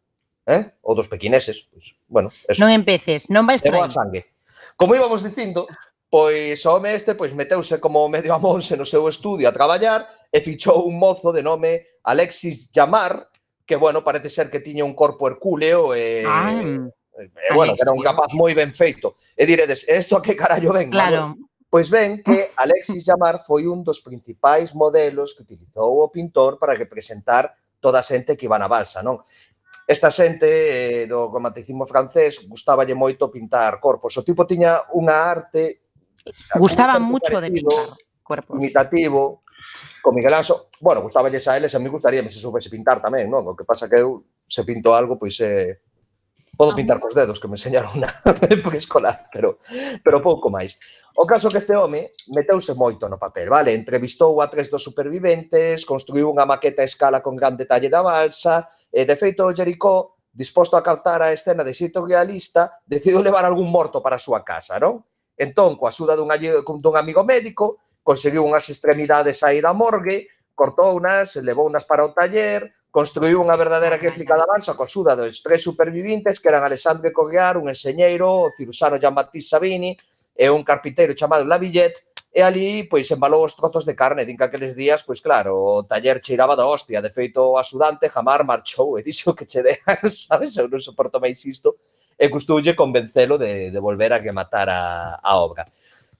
eh? 0.47 0.71
ou 0.87 0.95
dos 0.95 1.11
pequineses, 1.11 1.67
pois, 1.67 1.91
pues, 1.91 2.07
bueno, 2.07 2.31
eso. 2.47 2.63
Non 2.63 2.71
empeces, 2.71 3.27
non 3.27 3.43
vais 3.43 3.59
por 3.59 3.75
aí. 3.75 3.91
sangue. 3.91 4.31
Como 4.79 4.95
íbamos 4.95 5.19
dicindo, 5.19 5.67
pois 6.07 6.63
o 6.63 6.79
home 6.79 6.95
este 6.95 7.11
pois 7.11 7.35
meteuse 7.35 7.83
como 7.83 8.07
medio 8.07 8.31
a 8.31 8.39
monse 8.39 8.79
no 8.79 8.87
seu 8.87 9.03
estudio 9.11 9.51
a 9.51 9.55
traballar 9.55 10.07
e 10.31 10.39
fichou 10.39 10.87
un 10.87 10.95
mozo 10.95 11.35
de 11.35 11.43
nome 11.43 11.83
Alexis 12.07 12.71
Llamar, 12.71 13.27
que 13.67 13.75
bueno, 13.75 14.07
parece 14.07 14.31
ser 14.31 14.47
que 14.47 14.63
tiña 14.63 14.87
un 14.87 14.95
corpo 14.95 15.27
hercúleo 15.27 15.91
e, 15.91 16.23
ah. 16.23 16.55
e 16.55 16.87
e, 17.17 17.53
bueno, 17.53 17.75
que 17.75 17.81
era 17.81 17.91
un 17.91 18.03
capaz 18.05 18.29
moi 18.33 18.53
ben 18.53 18.69
feito. 18.69 19.17
E 19.33 19.45
diredes, 19.49 19.85
esto 19.89 20.13
a 20.17 20.21
que 20.21 20.37
carallo 20.37 20.69
ven? 20.73 20.93
Claro. 20.93 21.33
Pois 21.67 21.89
ben 21.89 22.21
que 22.23 22.53
Alexis 22.63 23.03
Llamar 23.05 23.41
foi 23.41 23.65
un 23.67 23.83
dos 23.83 23.99
principais 24.05 24.77
modelos 24.77 25.33
que 25.33 25.43
utilizou 25.43 26.05
o 26.05 26.11
pintor 26.13 26.61
para 26.61 26.77
que 26.77 26.85
presentar 26.85 27.51
toda 27.81 27.99
a 27.99 28.05
xente 28.05 28.37
que 28.37 28.45
iba 28.45 28.61
na 28.61 28.69
balsa, 28.69 29.01
non? 29.01 29.19
Esta 29.87 30.11
xente 30.11 30.47
eh, 30.47 31.05
do 31.07 31.31
romanticismo 31.31 31.87
francés 31.87 32.43
gustáballe 32.45 32.93
moito 32.93 33.31
pintar 33.31 33.79
corpos. 33.79 34.15
O 34.19 34.23
tipo 34.23 34.45
tiña 34.45 34.75
unha 34.93 35.15
arte 35.15 35.87
gustaba 36.59 36.99
moito 36.99 37.39
de 37.39 37.49
pintar 37.49 37.95
corpos. 38.21 38.55
Imitativo, 38.59 39.47
con 40.03 40.15
Miguel 40.15 40.35
Anso, 40.35 40.71
bueno, 40.81 41.01
gustáballe 41.01 41.39
a 41.39 41.57
eles, 41.57 41.75
a 41.75 41.79
mí 41.79 41.87
gustaría 41.89 42.23
se 42.29 42.39
soubese 42.39 42.69
pintar 42.69 42.99
tamén, 42.99 43.31
non? 43.31 43.43
O 43.47 43.55
que 43.55 43.63
pasa 43.63 43.87
que 43.87 43.99
eu 43.99 44.23
se 44.47 44.63
pinto 44.63 44.95
algo, 44.95 45.19
pois 45.19 45.39
eh, 45.39 45.79
Podo 46.57 46.73
ah. 46.73 46.75
pintar 46.75 46.97
cos 46.99 47.13
dedos 47.13 47.37
que 47.39 47.47
me 47.47 47.53
enseñaron 47.53 47.93
na 48.01 48.09
época 48.49 48.75
escolar, 48.75 49.29
pero, 49.29 49.61
pero 50.01 50.25
pouco 50.25 50.49
máis. 50.49 51.05
O 51.13 51.29
caso 51.29 51.53
que 51.53 51.61
este 51.61 51.77
home 51.77 52.17
meteuse 52.33 52.73
moito 52.73 53.05
no 53.05 53.21
papel, 53.21 53.47
vale? 53.47 53.77
Entrevistou 53.77 54.41
a 54.41 54.49
tres 54.49 54.73
dos 54.73 54.81
superviventes, 54.81 55.85
construiu 55.85 56.33
unha 56.33 56.49
maqueta 56.49 56.81
a 56.81 56.89
escala 56.89 57.21
con 57.21 57.37
gran 57.37 57.53
detalle 57.53 57.93
da 57.93 58.01
balsa, 58.01 58.65
e 58.89 59.05
de 59.05 59.13
feito 59.13 59.45
Jericó, 59.53 60.17
disposto 60.33 60.73
a 60.73 60.81
captar 60.81 61.21
a 61.21 61.29
escena 61.29 61.61
de 61.61 61.77
xito 61.77 62.01
realista, 62.01 62.73
decidiu 62.89 63.21
levar 63.21 63.45
algún 63.45 63.69
morto 63.69 64.01
para 64.01 64.17
a 64.17 64.21
súa 64.21 64.41
casa, 64.41 64.81
non? 64.81 65.05
Entón, 65.37 65.77
coa 65.77 65.93
axuda 65.93 66.17
dun, 66.17 66.33
dun 66.81 66.95
amigo 66.97 67.21
médico, 67.21 67.77
conseguiu 68.01 68.41
unhas 68.41 68.65
extremidades 68.73 69.45
aí 69.45 69.61
da 69.61 69.77
morgue, 69.77 70.25
cortou 70.57 70.97
unhas, 70.97 71.37
levou 71.45 71.69
unhas 71.69 71.85
para 71.85 72.01
o 72.01 72.09
taller, 72.17 72.73
construiu 72.91 73.43
unha 73.43 73.59
verdadeira 73.59 73.99
réplica 73.99 74.35
da 74.39 74.47
balsa 74.47 74.73
coa 74.73 74.87
súda 74.87 75.13
dos 75.13 75.43
tres 75.43 75.61
supervivintes 75.61 76.39
que 76.39 76.49
eran 76.49 76.63
Alexandre 76.63 77.11
Correar, 77.11 77.59
un 77.59 77.67
enxeñeiro, 77.69 78.47
o 78.47 78.51
cirusano 78.55 78.97
Jean-Baptiste 78.97 79.53
Sabini 79.53 79.93
e 80.33 80.45
un 80.49 80.63
carpinteiro 80.63 81.17
chamado 81.17 81.45
Lavillet, 81.45 82.07
e 82.37 82.41
ali 82.41 82.83
pois 82.85 83.09
embalou 83.09 83.41
os 83.43 83.55
trozos 83.55 83.81
de 83.81 83.95
carne, 83.97 84.21
din 84.21 84.37
que 84.37 84.45
aqueles 84.45 84.77
días, 84.77 85.01
pois 85.01 85.25
claro, 85.25 85.57
o 85.57 85.83
taller 85.89 86.21
cheiraba 86.21 86.53
da 86.53 86.69
hostia, 86.69 87.01
de 87.01 87.09
feito 87.09 87.41
o 87.41 87.57
axudante 87.57 88.13
Jamar 88.13 88.45
marchou 88.45 88.99
e 88.99 89.03
dixo 89.07 89.33
que 89.33 89.49
che 89.49 89.65
dea, 89.65 89.97
sabes, 90.05 90.53
eu 90.57 90.69
non 90.69 90.77
soporto 90.77 91.17
máis 91.17 91.41
isto, 91.49 91.81
e 92.13 92.29
custoulle 92.29 92.77
convencelo 92.77 93.41
de, 93.41 93.73
de 93.73 93.79
volver 93.81 94.13
a 94.13 94.21
rematar 94.21 94.69
a, 94.69 95.17
a 95.17 95.33
obra. 95.41 95.65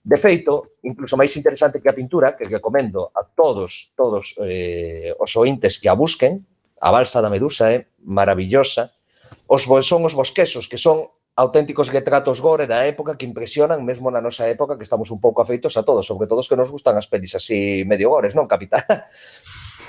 De 0.02 0.18
feito, 0.18 0.80
incluso 0.82 1.20
máis 1.20 1.36
interesante 1.38 1.78
que 1.84 1.90
a 1.92 1.94
pintura, 1.94 2.34
que 2.34 2.50
recomendo 2.50 3.14
a 3.14 3.22
todos, 3.22 3.94
todos 3.94 4.34
eh, 4.42 5.14
os 5.22 5.36
ointes 5.38 5.78
que 5.78 5.86
a 5.86 5.94
busquen, 5.94 6.42
a 6.82 6.90
balsa 6.92 7.22
da 7.22 7.30
Medusa 7.30 7.74
é 7.74 7.90
maravillosa, 8.04 8.94
os 9.48 9.64
son 9.64 10.02
os 10.06 10.14
bosquesos, 10.14 10.68
que 10.68 10.78
son 10.78 11.10
auténticos 11.38 11.94
retratos 11.94 12.42
gore 12.42 12.66
da 12.66 12.90
época 12.90 13.16
que 13.16 13.30
impresionan 13.30 13.86
mesmo 13.86 14.10
na 14.10 14.26
nosa 14.26 14.50
época 14.50 14.74
que 14.74 14.84
estamos 14.84 15.14
un 15.14 15.22
pouco 15.22 15.46
afeitos 15.46 15.78
a 15.78 15.86
todos, 15.86 16.02
sobre 16.02 16.26
todo 16.26 16.42
os 16.42 16.50
que 16.50 16.58
nos 16.58 16.74
gustan 16.74 16.98
as 16.98 17.06
pelis 17.06 17.38
así 17.38 17.86
medio 17.86 18.10
gores, 18.10 18.34
non, 18.34 18.50
capitán? 18.50 18.82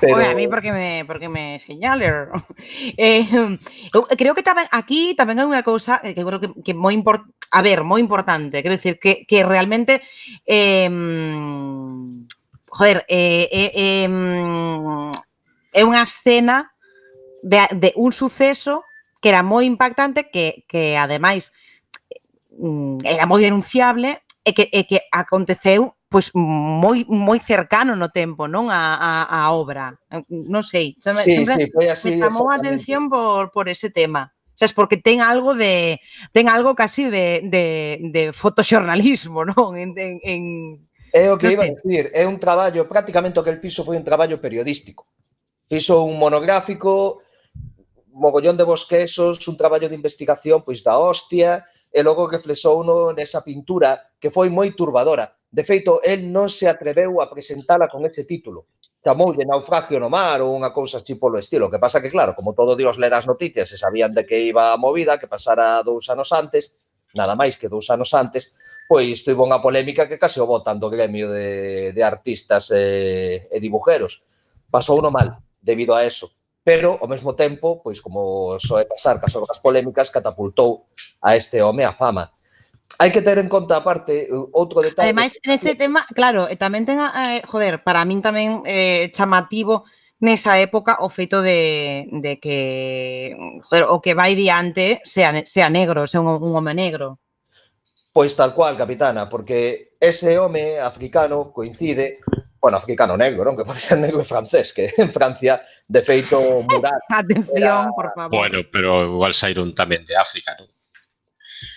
Pero... 0.01 0.15
Oye, 0.15 0.31
a 0.31 0.35
mí 0.35 0.47
porque 0.47 0.71
me, 0.71 1.03
porque 1.07 1.29
me 1.29 1.59
señaler. 1.59 2.29
Eh, 2.97 3.27
eu 3.95 4.07
creo 4.07 4.35
que 4.35 4.47
tamén 4.47 4.69
aquí 4.71 5.17
tamén 5.17 5.41
hai 5.41 5.49
unha 5.49 5.65
cousa 5.65 5.99
eh, 6.05 6.13
que 6.15 6.23
creo 6.23 6.39
que, 6.39 6.53
que 6.63 6.75
moi 6.77 6.93
import, 6.93 7.25
a 7.51 7.65
ver, 7.65 7.83
moi 7.83 7.99
importante, 7.99 8.61
quero 8.61 8.77
dicir 8.77 9.01
que, 9.01 9.25
que 9.25 9.43
realmente 9.43 10.05
eh, 10.45 10.87
joder, 12.69 13.09
eh, 13.09 13.49
eh, 13.49 13.73
eh, 13.75 14.09
é 15.73 15.83
unha 15.83 16.03
escena 16.05 16.77
de, 17.43 17.69
de 17.73 17.93
un 17.97 18.13
suceso 18.13 18.85
que 19.21 19.29
era 19.31 19.43
moi 19.43 19.67
impactante, 19.67 20.31
que, 20.31 20.65
que 20.69 20.95
ademais 20.97 21.51
mm, 22.55 23.03
era 23.03 23.27
moi 23.27 23.43
denunciable 23.43 24.23
e 24.45 24.55
que, 24.55 24.71
e 24.71 24.87
que 24.87 25.03
aconteceu 25.11 25.99
pois 26.09 26.33
moi 26.33 27.05
moi 27.05 27.37
cercano 27.45 27.93
no 27.93 28.09
tempo, 28.09 28.49
non, 28.49 28.73
a, 28.73 28.97
a, 28.97 29.13
a 29.29 29.53
obra. 29.53 29.93
Non 30.31 30.65
sei, 30.65 30.97
sempre, 30.97 31.21
sí, 31.21 31.45
sempre 31.45 31.69
sí, 31.69 31.73
foi 31.73 31.87
así, 31.93 32.17
me 32.17 32.25
chamou 32.25 32.49
a 32.49 32.57
atención 32.57 33.13
por, 33.13 33.53
por 33.53 33.69
ese 33.69 33.93
tema. 33.93 34.33
O 34.33 34.57
sea, 34.59 34.67
es 34.67 34.75
porque 34.75 34.97
ten 34.97 35.21
algo 35.21 35.53
de 35.55 36.01
ten 36.33 36.49
algo 36.49 36.73
casi 36.75 37.07
de, 37.13 37.45
de, 37.45 38.01
de 38.09 38.33
fotoxornalismo, 38.33 39.45
non? 39.53 39.77
En, 39.77 39.93
en, 39.95 40.17
en 40.25 40.43
É 41.13 41.33
o 41.33 41.41
que 41.41 41.53
iba 41.53 41.65
a 41.65 41.73
decir, 41.73 42.13
é 42.13 42.29
un 42.29 42.37
traballo, 42.37 42.85
prácticamente 42.85 43.41
o 43.41 43.45
que 43.45 43.53
el 43.53 43.61
fixo 43.61 43.85
foi 43.85 43.97
un 43.97 44.05
traballo 44.05 44.41
periodístico. 44.41 45.09
Fixo 45.69 46.05
un 46.05 46.17
monográfico 46.17 47.25
mogollón 48.19 48.59
de 48.59 48.67
bosquesos, 48.67 49.47
un 49.47 49.57
traballo 49.57 49.89
de 49.89 49.95
investigación 49.95 50.67
pois 50.67 50.83
da 50.83 50.99
hostia, 50.99 51.65
e 51.89 52.03
logo 52.03 52.29
que 52.29 52.43
flexou 52.43 52.85
no 52.85 53.15
nesa 53.17 53.41
pintura 53.41 53.97
que 54.21 54.29
foi 54.29 54.51
moi 54.53 54.75
turbadora. 54.77 55.33
De 55.49 55.65
feito, 55.65 56.05
el 56.05 56.29
non 56.29 56.53
se 56.53 56.69
atreveu 56.69 57.25
a 57.25 57.31
presentala 57.31 57.89
con 57.89 58.05
ese 58.05 58.29
título. 58.29 58.69
Chamoulle 59.01 59.47
naufragio 59.47 59.97
no 59.97 60.13
mar 60.13 60.45
ou 60.45 60.53
unha 60.53 60.75
cousa 60.75 61.01
así 61.01 61.17
polo 61.17 61.41
estilo. 61.41 61.71
Que 61.73 61.81
pasa 61.81 62.03
que, 62.03 62.13
claro, 62.13 62.37
como 62.37 62.53
todo 62.53 62.77
Dios 62.77 63.01
lera 63.01 63.17
as 63.17 63.31
noticias 63.31 63.73
e 63.73 63.81
sabían 63.81 64.13
de 64.13 64.29
que 64.29 64.37
iba 64.37 64.75
a 64.75 64.81
movida, 64.81 65.17
que 65.17 65.31
pasara 65.31 65.81
dous 65.81 66.11
anos 66.13 66.35
antes, 66.35 66.85
nada 67.17 67.33
máis 67.33 67.57
que 67.57 67.73
dous 67.73 67.89
anos 67.89 68.13
antes, 68.13 68.53
pois 68.85 69.25
tuvo 69.25 69.49
unha 69.49 69.65
polémica 69.65 70.05
que 70.05 70.21
case 70.21 70.43
o 70.45 70.51
botan 70.51 70.77
do 70.77 70.93
gremio 70.93 71.33
de, 71.33 71.97
de 71.97 72.03
artistas 72.05 72.69
e, 72.75 73.49
e 73.49 73.57
dibujeros. 73.63 74.21
Pasou 74.69 75.01
no 75.01 75.09
mal 75.09 75.41
debido 75.65 75.97
a 75.97 76.05
eso 76.05 76.29
pero 76.69 76.99
ao 77.01 77.09
mesmo 77.09 77.33
tempo, 77.33 77.81
pois 77.81 77.97
como 78.05 78.61
soe 78.61 78.85
pasar 78.85 79.17
cas 79.17 79.33
obras 79.41 79.57
polémicas, 79.57 80.13
catapultou 80.13 80.85
a 81.25 81.33
este 81.33 81.65
home 81.65 81.81
a 81.81 81.97
fama. 81.97 82.29
Hai 83.01 83.09
que 83.09 83.25
ter 83.25 83.41
en 83.41 83.49
conta 83.49 83.81
aparte 83.81 84.29
outro 84.53 84.85
detalle. 84.85 85.09
Ademais, 85.09 85.41
neste 85.49 85.73
tema, 85.81 86.05
claro, 86.13 86.45
e 86.45 86.61
tamén 86.61 86.85
ten 86.85 87.01
eh, 87.01 87.41
joder, 87.49 87.81
para 87.81 88.05
min 88.05 88.21
tamén 88.21 88.61
eh, 88.69 89.09
chamativo 89.17 89.89
nesa 90.21 90.61
época 90.61 91.01
o 91.01 91.09
feito 91.09 91.41
de, 91.41 92.05
de 92.21 92.37
que 92.37 93.33
joder, 93.65 93.89
o 93.89 94.05
que 94.05 94.13
vai 94.13 94.37
diante 94.37 95.01
sea, 95.09 95.33
sea 95.49 95.73
negro, 95.73 96.05
sea 96.05 96.21
un, 96.21 96.37
un 96.37 96.53
home 96.53 96.77
negro. 96.77 97.17
Pois 98.13 98.37
tal 98.37 98.53
cual, 98.53 98.77
capitana, 98.77 99.25
porque 99.25 99.97
ese 99.97 100.37
home 100.37 100.77
africano 100.85 101.49
coincide 101.49 102.21
bueno, 102.61 102.77
africano 102.77 103.17
negro, 103.17 103.57
que 103.57 103.65
pode 103.65 103.79
ser 103.79 103.99
negro 103.99 104.21
e 104.21 104.27
francés, 104.27 104.75
que 104.75 104.91
en 104.99 105.13
Francia, 105.13 105.63
de 105.87 106.03
feito, 106.03 106.39
Murat... 106.67 107.03
Atención, 107.09 107.57
era... 107.57 107.87
por 107.95 108.11
favor. 108.13 108.35
Bueno, 108.35 108.67
pero 108.73 109.07
igual 109.07 109.35
saíron 109.35 109.75
tamén 109.75 110.03
de 110.05 110.19
África, 110.19 110.59
non? 110.59 110.67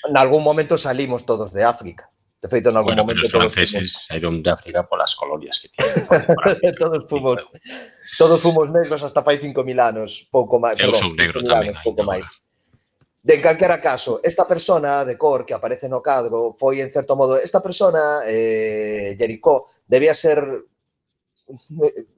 En 0.10 0.18
algún 0.18 0.42
momento 0.42 0.78
salimos 0.78 1.26
todos 1.26 1.54
de 1.54 1.62
África. 1.62 2.10
De 2.42 2.50
feito, 2.50 2.74
en 2.74 2.78
algún 2.78 2.98
bueno, 2.98 3.06
momento... 3.06 3.30
Pero 3.30 3.46
os 3.48 3.54
franceses 3.54 3.94
todos... 3.94 4.06
saíron 4.10 4.42
de 4.42 4.50
África 4.50 4.90
polas 4.90 5.14
colonias 5.14 5.62
que 5.62 5.70
tienen. 5.70 6.76
todos 6.82 7.06
fomos... 7.06 7.38
Todos 8.18 8.42
fomos 8.42 8.70
negros 8.72 9.04
hasta 9.04 9.24
fai 9.24 9.40
5.000 9.40 9.80
anos, 9.80 10.28
pouco 10.30 10.60
máis. 10.60 10.76
Eu 10.76 10.92
perdón, 10.92 11.00
son 11.00 11.14
negro 11.16 11.40
tamén. 11.42 11.72
Anos, 11.72 11.86
pouco 11.86 12.04
máis. 12.04 12.26
De 13.24 13.40
calquera 13.40 13.80
caso, 13.80 14.20
esta 14.24 14.50
persona 14.50 15.06
de 15.06 15.16
cor 15.16 15.46
que 15.46 15.54
aparece 15.54 15.88
no 15.88 16.02
cadro 16.02 16.58
foi, 16.58 16.82
en 16.82 16.90
certo 16.90 17.16
modo, 17.16 17.38
esta 17.38 17.62
persona, 17.62 18.26
eh, 18.26 19.16
Jericó, 19.16 19.70
debía 19.86 20.18
ser 20.18 20.42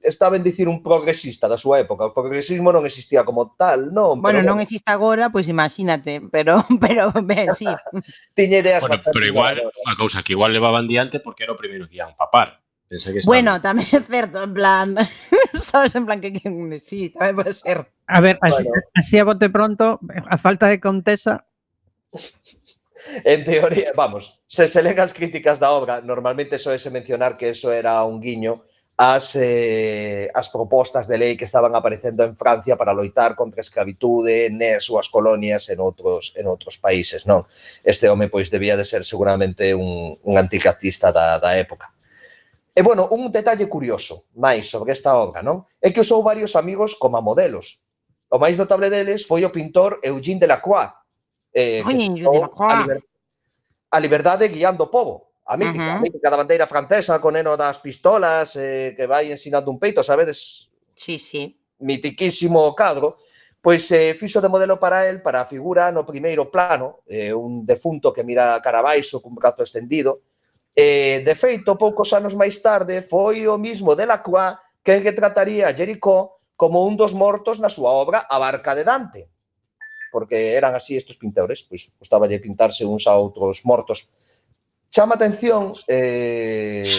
está 0.02 0.28
ben 0.28 0.42
dicir 0.42 0.68
un 0.68 0.82
progresista 0.82 1.48
da 1.48 1.56
súa 1.56 1.80
época. 1.80 2.06
O 2.08 2.14
progresismo 2.14 2.70
non 2.70 2.86
existía 2.86 3.24
como 3.24 3.54
tal, 3.58 3.90
non? 3.90 4.20
Bueno, 4.20 4.42
pero, 4.42 4.48
non 4.48 4.58
existe 4.60 4.88
agora, 4.90 5.30
pois 5.30 5.48
imagínate, 5.48 6.22
pero 6.30 6.62
pero 6.82 7.10
ben, 7.24 7.50
sí. 7.54 7.66
Tiña 8.38 8.62
ideas 8.62 8.84
bueno, 8.84 8.94
bastante 8.94 9.16
Pero 9.16 9.26
igual, 9.26 9.54
eh. 9.60 9.82
unha 9.84 9.96
cousa 9.98 10.22
que 10.22 10.34
igual 10.34 10.52
levaban 10.52 10.86
diante 10.86 11.18
porque 11.18 11.44
era 11.44 11.54
o 11.54 11.60
primeiro 11.60 11.88
que 11.90 11.98
iban 11.98 12.14
papar. 12.16 12.60
Pensé 12.84 13.10
que 13.10 13.24
estaba... 13.24 13.32
Bueno, 13.32 13.52
tamén 13.58 13.88
é 13.90 14.00
certo, 14.00 14.44
en 14.44 14.52
plan, 14.52 14.88
sabes, 15.56 15.96
en 15.96 16.04
plan 16.04 16.20
que, 16.20 16.30
que 16.36 16.48
sí, 16.82 17.10
tamén 17.14 17.34
pode 17.34 17.56
ser. 17.56 17.88
A 18.06 18.20
ver, 18.20 18.36
así, 18.44 18.62
bueno. 18.64 18.82
así 18.94 19.14
a 19.16 19.24
bote 19.24 19.48
pronto, 19.48 19.98
a 20.04 20.36
falta 20.36 20.68
de 20.68 20.78
contesa, 20.78 21.48
En 23.24 23.44
teoría, 23.44 23.92
vamos, 23.96 24.44
se 24.46 24.68
se 24.68 24.82
leen 24.82 25.00
as 25.02 25.12
críticas 25.12 25.58
da 25.58 25.74
obra, 25.74 26.00
normalmente 26.00 26.62
soese 26.62 26.94
mencionar 26.94 27.36
que 27.36 27.50
eso 27.50 27.72
era 27.74 28.04
un 28.06 28.22
guiño 28.22 28.62
as, 28.96 29.34
eh, 29.34 30.30
as 30.34 30.50
propostas 30.50 31.08
de 31.08 31.18
lei 31.18 31.36
que 31.36 31.44
estaban 31.44 31.74
aparecendo 31.74 32.22
en 32.22 32.36
Francia 32.36 32.76
para 32.76 32.94
loitar 32.94 33.34
contra 33.34 33.58
a 33.58 33.66
escravitude 33.66 34.50
nas 34.54 34.86
súas 34.86 35.10
colonias 35.10 35.66
en 35.66 35.82
outros, 35.82 36.30
en 36.38 36.46
outros 36.46 36.78
países. 36.78 37.26
Non? 37.26 37.42
Este 37.82 38.06
home 38.06 38.30
pois 38.30 38.54
debía 38.54 38.78
de 38.78 38.86
ser 38.86 39.02
seguramente 39.02 39.74
un, 39.74 40.14
un 40.14 40.34
anticatista 40.38 41.10
da, 41.10 41.42
da 41.42 41.58
época. 41.58 41.90
E, 42.74 42.82
bueno, 42.82 43.10
un 43.10 43.30
detalle 43.34 43.66
curioso 43.66 44.30
máis 44.38 44.70
sobre 44.70 44.94
esta 44.94 45.18
obra, 45.18 45.42
non? 45.42 45.66
É 45.82 45.90
que 45.90 46.02
usou 46.02 46.22
varios 46.22 46.54
amigos 46.54 46.94
como 46.94 47.18
modelos. 47.18 47.82
O 48.30 48.38
máis 48.38 48.54
notable 48.54 48.90
deles 48.90 49.26
foi 49.26 49.42
o 49.42 49.50
pintor 49.50 49.98
Eugene 50.06 50.38
Delacroix. 50.38 50.94
Eh, 51.50 51.82
Oye, 51.82 52.14
que 52.14 52.22
Delacroix. 52.22 52.70
A, 52.70 52.78
liber... 52.82 53.00
a 53.90 53.98
liberdade 53.98 54.50
guiando 54.54 54.86
o 54.86 54.90
povo. 54.90 55.33
A 55.46 55.56
mítica, 55.56 55.84
uh 55.84 55.88
-huh. 55.88 55.96
a 55.96 56.00
mítica 56.00 56.30
da 56.30 56.40
bandeira 56.40 56.66
francesa 56.66 57.20
co 57.20 57.30
neno 57.30 57.56
das 57.56 57.78
pistolas 57.78 58.56
eh, 58.56 58.94
que 58.96 59.06
vai 59.06 59.30
ensinando 59.30 59.70
un 59.70 59.78
peito, 59.78 60.02
sabedes? 60.02 60.70
Sí, 60.96 61.18
sí. 61.18 61.56
Mitiquísimo 61.78 62.74
cadro. 62.74 63.16
Pois 63.60 63.90
eh, 63.92 64.14
fixo 64.14 64.40
de 64.40 64.48
modelo 64.48 64.76
para 64.80 65.08
el, 65.08 65.20
para 65.20 65.40
a 65.40 65.48
figura 65.48 65.92
no 65.92 66.04
primeiro 66.04 66.50
plano, 66.50 67.00
eh, 67.08 67.32
un 67.32 67.64
defunto 67.64 68.12
que 68.12 68.24
mira 68.24 68.60
cara 68.60 68.80
baixo 68.80 69.20
cun 69.20 69.34
brazo 69.36 69.60
extendido. 69.64 70.20
Eh, 70.76 71.22
de 71.24 71.34
feito, 71.34 71.76
poucos 71.76 72.12
anos 72.12 72.34
máis 72.34 72.60
tarde, 72.60 73.00
foi 73.00 73.46
o 73.48 73.56
mismo 73.56 73.96
de 73.96 74.04
quen 74.04 74.56
que 74.84 75.00
retrataría 75.00 75.68
a 75.68 75.76
Jericó 75.76 76.36
como 76.56 76.84
un 76.84 76.96
dos 76.96 77.12
mortos 77.12 77.56
na 77.60 77.72
súa 77.72 77.90
obra 77.92 78.28
A 78.28 78.36
barca 78.38 78.74
de 78.76 78.84
Dante 78.84 79.22
porque 80.14 80.54
eran 80.54 80.76
así 80.76 80.94
estes 80.94 81.18
pintores, 81.18 81.66
pois 81.66 81.90
gustaba 81.98 82.30
de 82.30 82.38
pintarse 82.38 82.86
uns 82.86 83.10
a 83.10 83.18
outros 83.18 83.66
mortos 83.66 84.14
chama 84.94 85.16
atención 85.16 85.74
eh, 85.88 86.96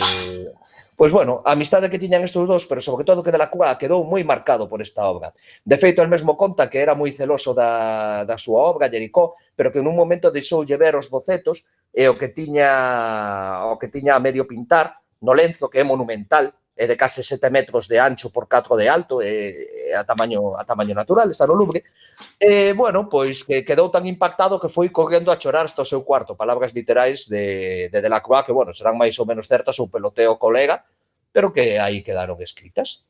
Pois 0.98 1.12
bueno, 1.12 1.44
a 1.44 1.52
amistade 1.52 1.92
que 1.92 2.00
tiñan 2.00 2.24
estes 2.24 2.48
dous, 2.48 2.64
pero 2.72 2.80
sobre 2.80 3.04
todo 3.04 3.20
que 3.20 3.32
de 3.32 3.38
la 3.38 3.52
Cua 3.52 3.76
quedou 3.76 4.08
moi 4.08 4.24
marcado 4.24 4.64
por 4.72 4.80
esta 4.80 5.04
obra. 5.12 5.36
De 5.68 5.76
feito, 5.76 6.00
el 6.00 6.08
mesmo 6.08 6.40
conta 6.40 6.72
que 6.72 6.80
era 6.80 6.96
moi 6.96 7.12
celoso 7.12 7.52
da, 7.52 8.24
da 8.24 8.40
súa 8.40 8.64
obra, 8.72 8.88
Jericó, 8.88 9.36
pero 9.60 9.76
que 9.76 9.84
nun 9.84 9.92
momento 9.92 10.32
deixoulle 10.32 10.80
ver 10.80 10.96
os 10.96 11.12
bocetos 11.12 11.68
e 11.92 12.08
o 12.08 12.16
que 12.16 12.32
tiña 12.32 13.68
o 13.68 13.76
que 13.76 13.92
tiña 13.92 14.16
a 14.16 14.24
medio 14.24 14.48
pintar 14.48 14.96
no 15.20 15.36
lenzo, 15.36 15.68
que 15.68 15.84
é 15.84 15.84
monumental, 15.84 16.56
é 16.76 16.88
de 16.88 16.98
case 17.00 17.24
7 17.24 17.50
metros 17.50 17.88
de 17.88 18.00
ancho 18.00 18.30
por 18.32 18.48
4 18.52 18.76
de 18.76 18.90
alto, 18.90 19.22
é, 19.24 19.92
é 19.92 19.96
a 19.96 20.04
tamaño 20.04 20.60
a 20.60 20.68
tamaño 20.68 20.94
natural, 20.94 21.32
está 21.32 21.48
no 21.48 21.56
Louvre. 21.56 21.88
E, 22.36 22.76
bueno, 22.76 23.08
pois 23.08 23.48
que 23.48 23.64
quedou 23.64 23.88
tan 23.88 24.04
impactado 24.04 24.60
que 24.60 24.68
foi 24.68 24.92
correndo 24.92 25.32
a 25.32 25.40
chorar 25.40 25.64
hasta 25.64 25.82
o 25.82 25.88
seu 25.88 26.04
cuarto, 26.04 26.36
palabras 26.36 26.76
literais 26.76 27.32
de, 27.32 27.88
de 27.88 28.00
Delacroix, 28.04 28.44
que, 28.44 28.52
bueno, 28.52 28.76
serán 28.76 29.00
máis 29.00 29.16
ou 29.16 29.26
menos 29.26 29.48
certas 29.48 29.80
ou 29.80 29.88
peloteo 29.88 30.36
colega, 30.36 30.84
pero 31.32 31.56
que 31.56 31.80
aí 31.80 32.04
quedaron 32.04 32.36
escritas. 32.44 33.08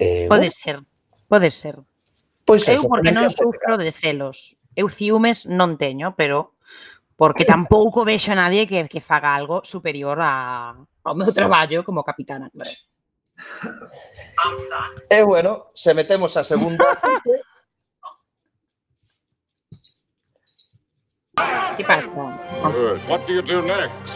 Eh, 0.00 0.24
pode 0.24 0.48
bueno. 0.48 0.56
ser, 0.56 0.76
pode 1.28 1.50
ser. 1.52 1.76
Pois 2.48 2.64
eu 2.64 2.80
eso, 2.80 2.88
porque 2.88 3.12
non 3.12 3.28
sufro 3.28 3.76
de 3.76 3.92
celos. 3.92 4.56
Eu 4.72 4.88
ciúmes 4.88 5.44
non 5.44 5.76
teño, 5.76 6.16
pero 6.16 6.56
porque 7.20 7.44
tampouco 7.44 8.08
vexo 8.08 8.32
a 8.32 8.40
nadie 8.40 8.64
que, 8.64 8.88
que 8.88 9.04
faga 9.04 9.36
algo 9.36 9.60
superior 9.68 10.16
a, 10.24 10.72
ao 11.04 11.14
meu 11.14 11.32
traballo 11.32 11.84
como 11.84 12.04
capitana, 12.04 12.50
claro. 12.50 12.70
E 15.10 15.24
bueno, 15.24 15.70
se 15.74 15.94
metemos 15.94 16.36
a 16.36 16.44
segunda 16.44 16.84
Que 21.76 21.84
pasa? 21.84 22.06
What 23.08 23.26
do 23.26 23.32
you 23.32 23.42
do 23.42 23.62
next? 23.62 24.12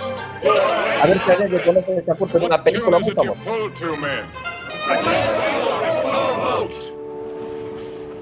a 1.00 1.06
ver 1.06 1.20
se 1.20 1.30
alguén 1.32 1.50
reconoce 1.50 1.96
esta 1.96 2.14
curta 2.14 2.38
dunha 2.38 2.62
película. 2.62 2.98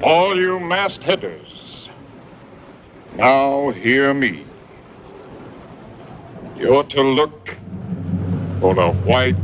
All 0.04 0.36
you 0.36 0.58
masked 0.58 1.04
headers, 1.04 1.88
now 3.16 3.70
hear 3.70 4.12
me. 4.14 4.44
You're 6.56 6.84
to 6.84 7.02
look 7.02 7.41
for 8.62 8.78
a 8.78 8.92
white 8.92 9.34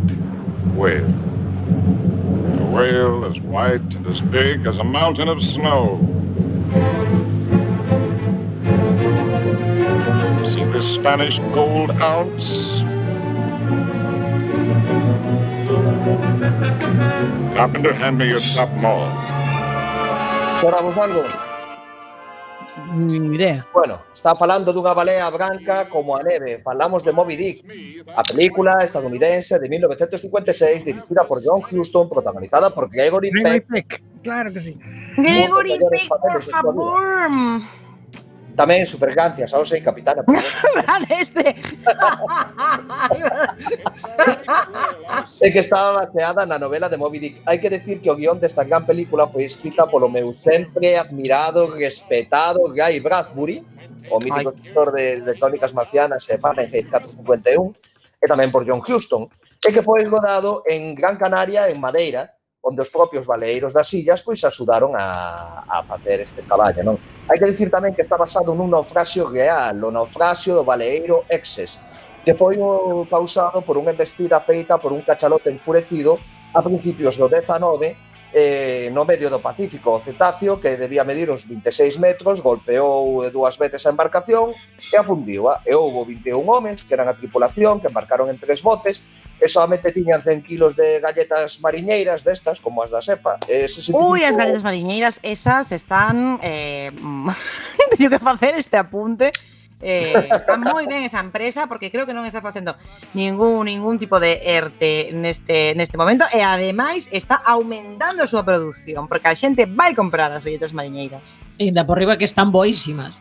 whale. 0.77 1.05
A 1.05 2.71
whale 2.71 3.25
as 3.25 3.41
white 3.41 3.97
and 3.97 4.07
as 4.07 4.21
big 4.21 4.65
as 4.65 4.79
a 4.79 4.85
mountain 4.85 5.27
of 5.27 5.43
snow. 5.43 5.99
See 10.45 10.65
this 10.67 10.87
Spanish 10.95 11.41
gold 11.53 11.91
ounce? 11.91 12.83
Carpenter, 17.57 17.93
hand 17.95 18.19
me 18.19 18.29
your 18.29 18.39
top 18.39 18.71
maul. 18.75 19.11
Xoramos 20.61 20.95
algo? 20.95 21.48
Ni 22.99 23.37
idea. 23.37 23.67
Bueno, 23.73 24.03
está 24.13 24.35
falando 24.35 24.73
dunha 24.73 24.93
balea 24.93 25.31
branca 25.31 25.89
como 25.89 26.17
a 26.17 26.23
neve. 26.23 26.61
Falamos 26.63 27.05
de 27.05 27.13
Moby 27.13 27.37
Dick, 27.37 27.65
a 28.17 28.23
película 28.23 28.79
estadounidense 28.83 29.59
de 29.59 29.69
1956 29.69 30.85
dirigida 30.85 31.23
por 31.27 31.41
John 31.45 31.63
Huston, 31.63 32.09
protagonizada 32.09 32.71
por 32.71 32.91
Gregory 32.91 33.31
Gregory 33.31 33.61
Peck. 33.61 33.67
Peck, 33.69 34.03
claro 34.23 34.53
que 34.53 34.61
sí. 34.61 34.79
Gregory 35.17 35.79
Peck, 35.79 36.09
por 36.09 36.43
de 36.43 37.88
Tamén 38.59 38.83
supergancias, 38.83 39.55
aos 39.55 39.71
o 39.71 39.71
sei, 39.71 39.79
capitana. 39.79 40.27
este. 41.23 41.55
é 45.39 45.49
que 45.55 45.63
estaba 45.63 46.03
baseada 46.03 46.43
na 46.43 46.59
novela 46.59 46.91
de 46.91 46.99
Moby 46.99 47.23
Dick. 47.23 47.39
Hai 47.47 47.63
que 47.63 47.71
decir 47.71 48.03
que 48.03 48.11
o 48.11 48.19
guión 48.19 48.43
desta 48.43 48.67
gran 48.67 48.83
película 48.83 49.31
foi 49.31 49.47
escrita 49.47 49.87
polo 49.87 50.11
meu 50.11 50.35
sempre 50.35 50.99
admirado, 50.99 51.71
respetado 51.71 52.75
Guy 52.75 52.99
Bradbury, 52.99 53.63
o 54.11 54.19
mítico 54.19 54.51
escritor 54.51 54.91
de, 54.91 55.23
de 55.23 55.33
Crónicas 55.39 55.71
Marcianas 55.71 56.27
e 56.27 56.35
Fahrenheit 56.43 56.91
451, 56.91 57.71
e 58.19 58.27
tamén 58.27 58.51
por 58.51 58.67
John 58.67 58.83
Houston, 58.83 59.31
e 59.63 59.71
que 59.71 59.87
foi 59.87 60.03
rodado 60.03 60.67
en 60.67 60.99
Gran 60.99 61.15
Canaria, 61.15 61.71
en 61.71 61.79
Madeira, 61.79 62.35
onde 62.63 62.83
os 62.83 62.91
propios 62.91 63.27
baleiros 63.27 63.73
das 63.73 63.93
illas 63.95 64.23
pois 64.23 64.43
axudaron 64.43 64.93
a, 64.99 65.65
a 65.69 65.83
facer 65.85 66.21
este 66.21 66.43
traballo. 66.43 66.83
Non? 66.83 66.97
Hai 67.31 67.39
que 67.39 67.47
dicir 67.47 67.71
tamén 67.71 67.95
que 67.95 68.03
está 68.03 68.19
basado 68.19 68.53
nun 68.55 68.71
naufragio 68.71 69.31
real, 69.31 69.79
o 69.83 69.91
naufragio 69.95 70.59
do 70.59 70.67
baleiro 70.67 71.23
Exes, 71.31 71.79
que 72.27 72.35
foi 72.35 72.59
o, 72.59 73.07
causado 73.07 73.63
por 73.63 73.79
unha 73.79 73.95
embestida 73.95 74.43
feita 74.43 74.77
por 74.77 74.91
un 74.91 75.01
cachalote 75.07 75.49
enfurecido 75.55 76.19
a 76.53 76.61
principios 76.61 77.17
do 77.17 77.31
19 77.31 78.09
eh, 78.33 78.91
no 78.93 79.05
medio 79.05 79.31
do 79.31 79.41
Pacífico. 79.41 79.97
O 79.97 80.01
cetáceo, 80.01 80.61
que 80.61 80.77
debía 80.77 81.05
medir 81.05 81.31
uns 81.31 81.47
26 81.49 81.99
metros, 81.99 82.43
golpeou 82.43 83.25
dúas 83.31 83.57
veces 83.57 83.87
a 83.87 83.91
embarcación 83.91 84.53
e 84.93 84.95
afundiu. 84.97 85.49
E 85.65 85.73
houve 85.73 86.13
21 86.13 86.45
homes, 86.45 86.85
que 86.85 86.93
eran 86.93 87.09
a 87.09 87.17
tripulación, 87.17 87.81
que 87.81 87.89
embarcaron 87.89 88.29
en 88.29 88.37
tres 88.37 88.61
botes, 88.61 89.07
e 89.39 89.47
solamente 89.47 89.95
tiñan 89.95 90.21
100 90.21 90.43
kilos 90.43 90.75
de 90.75 91.01
galletas 91.01 91.61
mariñeiras 91.63 92.27
destas, 92.27 92.59
como 92.61 92.83
as 92.83 92.91
da 92.91 93.01
SEPA. 93.01 93.39
E 93.47 93.71
65... 93.71 93.95
Ui, 93.95 94.27
as 94.27 94.35
galletas 94.35 94.63
mariñeiras, 94.67 95.23
esas 95.23 95.71
están... 95.73 96.43
Eh... 96.43 96.91
Teño 97.95 98.11
que 98.11 98.19
facer 98.19 98.55
este 98.59 98.77
apunte. 98.77 99.33
Eh, 99.81 100.11
está 100.35 100.59
moi 100.59 100.91
ben 100.91 101.07
esa 101.07 101.23
empresa 101.23 101.71
porque 101.71 101.95
creo 101.95 102.03
que 102.03 102.11
non 102.11 102.27
está 102.27 102.43
facendo 102.43 102.75
ningún 103.15 103.71
ningún 103.71 103.95
tipo 103.95 104.19
de 104.19 104.43
ERTE 104.43 105.15
neste 105.15 105.71
neste 105.79 105.95
momento 105.95 106.27
e 106.35 106.43
ademais 106.43 107.07
está 107.15 107.39
aumentando 107.39 108.27
a 108.27 108.31
súa 108.31 108.43
produción 108.43 109.07
porque 109.07 109.31
a 109.31 109.39
xente 109.39 109.71
vai 109.71 109.95
comprar 109.95 110.35
as 110.35 110.43
galletas 110.43 110.75
mariñeiras. 110.75 111.39
E 111.63 111.71
da 111.71 111.87
por 111.87 111.95
riba 111.95 112.19
que 112.19 112.27
están 112.27 112.51
boísimas. 112.51 113.15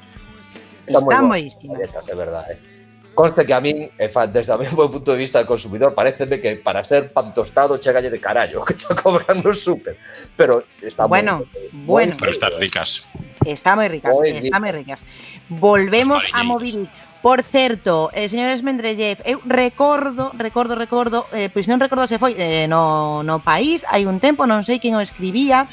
Están, 0.89 1.05
están 1.05 1.23
boísimas. 1.29 1.77
Galletas, 1.77 2.09
é 2.09 2.15
verdade. 2.17 2.57
Eh? 2.57 2.76
Conste 3.17 3.47
que 3.47 3.53
a 3.53 3.57
min, 3.57 3.89
e 3.97 4.07
fa, 4.13 4.29
desde 4.29 4.53
o 4.53 4.61
meu 4.77 4.93
punto 4.93 5.09
de 5.09 5.17
vista 5.17 5.41
de 5.41 5.49
consumidor, 5.49 5.97
pareceme 5.97 6.37
que 6.37 6.53
para 6.61 6.85
ser 6.85 7.09
pan 7.09 7.33
tostado 7.33 7.81
chegalle 7.81 8.13
de 8.13 8.21
carallo, 8.21 8.61
que 8.67 8.77
xa 8.77 8.93
cobran 8.93 9.41
no 9.41 9.57
súper. 9.57 9.97
Pero 10.37 10.61
está 10.85 11.09
bueno, 11.09 11.41
moi, 11.73 12.05
bueno. 12.05 12.13
Muy, 12.13 12.21
pero 12.21 12.31
están 12.31 12.53
ricas. 12.61 13.01
Está 13.41 13.73
moi 13.73 13.89
ricas, 13.89 14.13
moi 14.13 14.37
está 14.37 14.61
moi 14.61 14.69
ricas. 14.69 15.01
Volvemos 15.49 16.29
a 16.29 16.45
movil. 16.45 16.85
Por 17.17 17.41
certo, 17.41 18.13
eh, 18.13 18.29
señores 18.29 18.61
Mendrellev, 18.61 19.17
eu 19.25 19.41
recordo, 19.49 20.29
recordo, 20.37 20.77
recordo, 20.77 21.25
eh, 21.33 21.49
pois 21.49 21.65
non 21.65 21.81
recordo 21.81 22.05
se 22.05 22.21
foi 22.21 22.37
eh, 22.37 22.69
no, 22.69 23.25
no 23.25 23.41
país, 23.41 23.81
hai 23.89 24.05
un 24.05 24.21
tempo, 24.21 24.45
non 24.45 24.61
sei 24.61 24.77
quen 24.77 24.93
o 24.93 25.01
escribía, 25.01 25.65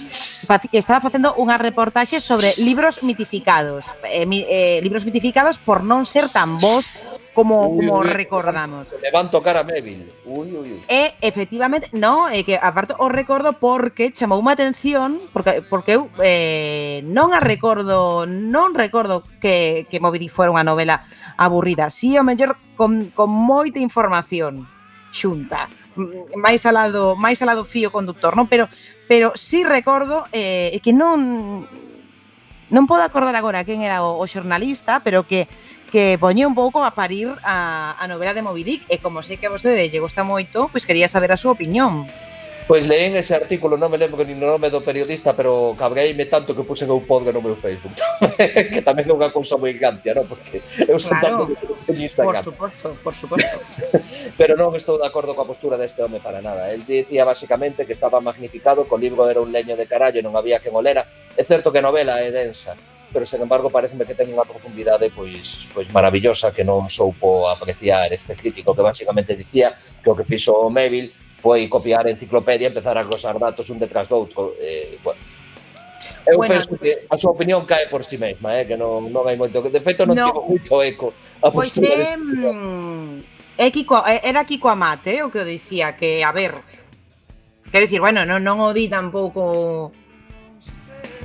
estaba 0.73 1.05
facendo 1.05 1.37
unha 1.37 1.61
reportaxe 1.61 2.25
sobre 2.25 2.57
libros 2.57 3.05
mitificados, 3.05 3.85
eh, 4.09 4.25
eh, 4.25 4.81
libros 4.81 5.05
mitificados 5.05 5.61
por 5.61 5.85
non 5.85 6.09
ser 6.09 6.33
tan 6.33 6.57
vos 6.57 6.89
como, 7.35 7.69
uy, 7.69 7.87
como 7.87 8.01
uy, 8.01 8.09
recordamos. 8.09 8.87
Le 9.03 9.11
van 9.11 9.31
tocar 9.31 9.57
a 9.57 9.65
Mébil. 9.65 10.11
Ui, 10.25 10.49
ui, 10.57 10.73
ui. 10.73 10.83
E, 10.89 11.07
eh, 11.07 11.15
efectivamente, 11.21 11.91
no, 11.93 12.31
é 12.31 12.47
que 12.47 12.57
aparte 12.57 12.95
o 12.97 13.11
recordo 13.11 13.59
porque 13.59 14.15
chamoume 14.15 14.51
a 14.51 14.57
atención, 14.57 15.21
porque, 15.35 15.61
porque 15.67 15.99
eu 15.99 16.09
eh, 16.23 17.03
non 17.05 17.35
a 17.35 17.43
recordo, 17.43 18.25
non 18.25 18.73
recordo 18.73 19.27
que, 19.43 19.85
que 19.91 19.99
Moby 19.99 20.23
Dick 20.23 20.33
fora 20.33 20.55
unha 20.55 20.65
novela 20.65 21.05
aburrida, 21.37 21.91
si 21.91 22.15
sí, 22.15 22.19
o 22.19 22.25
mellor 22.25 22.57
con, 22.79 23.11
con 23.11 23.29
moita 23.29 23.83
información 23.83 24.71
xunta 25.15 25.71
mm, 25.95 26.35
máis 26.39 26.67
alado 26.67 27.15
máis 27.15 27.39
alado 27.43 27.63
fío 27.67 27.91
conductor, 27.95 28.35
non? 28.35 28.47
Pero 28.51 28.67
pero 29.07 29.35
si 29.35 29.63
sí 29.63 29.65
recordo 29.65 30.27
eh, 30.35 30.75
que 30.83 30.95
non 30.95 31.67
non 32.73 32.85
podo 32.91 33.07
acordar 33.07 33.37
agora 33.39 33.63
quen 33.63 33.87
era 33.87 34.03
o, 34.03 34.19
o 34.19 34.25
xornalista, 34.27 35.05
pero 35.07 35.23
que 35.23 35.47
que 35.95 36.19
poñía 36.19 36.51
un 36.51 36.59
pouco 36.59 36.83
a 36.83 36.91
parir 36.91 37.31
a, 37.47 37.95
a 37.95 38.05
novela 38.11 38.35
de 38.35 38.43
Moby 38.43 38.67
Dick 38.67 38.83
e 38.91 38.99
como 38.99 39.23
sei 39.23 39.39
que 39.39 39.47
a 39.47 39.55
vostede 39.55 39.87
lle 39.87 40.03
gusta 40.03 40.27
moito, 40.27 40.67
pois 40.75 40.83
quería 40.83 41.07
saber 41.07 41.31
a 41.31 41.39
súa 41.39 41.55
opinión. 41.55 42.11
Pois 42.67 42.91
leín 42.91 43.15
ese 43.15 43.31
artículo, 43.39 43.79
non 43.79 43.95
me 43.95 44.01
lembro 44.03 44.27
nin 44.27 44.43
o 44.43 44.59
nome 44.59 44.75
do 44.75 44.83
periodista, 44.83 45.39
pero 45.39 45.79
cabreime 45.79 46.27
tanto 46.27 46.51
que 46.51 46.67
puxen 46.67 46.91
un 46.91 47.07
podcast 47.07 47.31
no 47.31 47.47
meu 47.47 47.55
Facebook. 47.55 47.95
que 48.75 48.83
tamén 48.83 49.07
é 49.07 49.15
unha 49.15 49.31
cousa 49.31 49.55
moi 49.55 49.71
gancia, 49.79 50.19
non? 50.19 50.27
Porque 50.27 50.67
eu 50.83 50.99
son 50.99 51.15
claro, 51.23 51.47
tan 51.47 51.55
que 51.63 51.95
teño 51.95 52.03
Instagram. 52.03 52.43
Por 52.43 52.51
suposto, 52.51 52.87
por 52.99 53.15
suposto. 53.15 53.55
pero 54.41 54.59
non 54.59 54.75
estou 54.75 54.99
de 54.99 55.07
acordo 55.07 55.39
coa 55.39 55.47
postura 55.47 55.79
deste 55.79 56.03
home 56.03 56.19
para 56.19 56.43
nada. 56.43 56.75
El 56.75 56.83
dicía 56.83 57.23
basicamente 57.23 57.87
que 57.87 57.95
estaba 57.95 58.19
magnificado, 58.19 58.83
que 58.83 58.95
o 58.97 58.99
libro 58.99 59.31
era 59.31 59.39
un 59.39 59.55
leño 59.55 59.79
de 59.79 59.87
carallo 59.87 60.19
e 60.19 60.27
non 60.27 60.35
había 60.35 60.59
que 60.59 60.75
olera. 60.75 61.07
É 61.39 61.47
certo 61.47 61.71
que 61.71 61.79
a 61.79 61.87
novela 61.87 62.19
é 62.19 62.35
densa, 62.35 62.75
pero 63.15 63.23
sen 63.23 63.47
embargo 63.47 63.71
pareceme 63.71 64.03
que 64.03 64.19
ten 64.19 64.27
unha 64.27 64.43
profundidade 64.43 65.15
pois 65.15 65.71
pois 65.71 65.87
maravillosa 65.95 66.51
que 66.51 66.67
non 66.67 66.91
soupo 66.91 67.47
apreciar 67.47 68.11
este 68.11 68.35
crítico 68.35 68.75
que 68.75 68.83
basicamente 68.83 69.39
dicía 69.39 69.71
que 70.03 70.11
o 70.11 70.19
que 70.19 70.27
fixo 70.27 70.51
o 70.51 70.67
Melville 70.67 71.15
foi 71.39 71.71
copiar 71.71 72.03
a 72.03 72.11
enciclopedia 72.11 72.67
e 72.67 72.73
empezar 72.75 72.99
a 72.99 73.07
glosar 73.07 73.39
datos 73.39 73.71
un 73.71 73.79
detrás 73.79 74.11
do 74.11 74.19
outro. 74.19 74.59
Eh, 74.59 74.99
bueno, 75.07 75.23
Eu 76.25 76.41
bueno, 76.41 76.57
penso 76.57 76.73
que 76.81 77.05
a 77.05 77.17
súa 77.21 77.37
opinión 77.37 77.69
cae 77.69 77.85
por 77.93 78.01
si 78.01 78.17
sí 78.17 78.19
mesma, 78.19 78.57
eh, 78.57 78.65
que 78.65 78.81
non, 78.81 79.13
non 79.13 79.29
hai 79.29 79.37
moito. 79.37 79.61
De 79.61 79.81
feito, 79.85 80.09
non 80.09 80.17
no. 80.17 80.33
tivo 80.33 80.41
moito 80.49 80.81
eco 80.81 81.13
a 81.45 81.53
postura. 81.53 81.93
Pois 81.93 82.01
é, 82.01 82.17
mm, 82.17 83.61
é 83.61 83.67
Kiko, 83.69 84.01
era 84.01 84.41
Kiko 84.49 84.73
Amate 84.73 85.21
eh, 85.21 85.23
o 85.23 85.29
que 85.29 85.45
o 85.45 85.45
dicía, 85.45 86.01
que, 86.01 86.25
a 86.25 86.33
ver, 86.33 86.57
quer 87.69 87.85
dicir, 87.85 88.01
bueno, 88.01 88.25
non, 88.25 88.41
non 88.41 88.57
o 88.65 88.73
di 88.73 88.89
tampouco... 88.89 89.93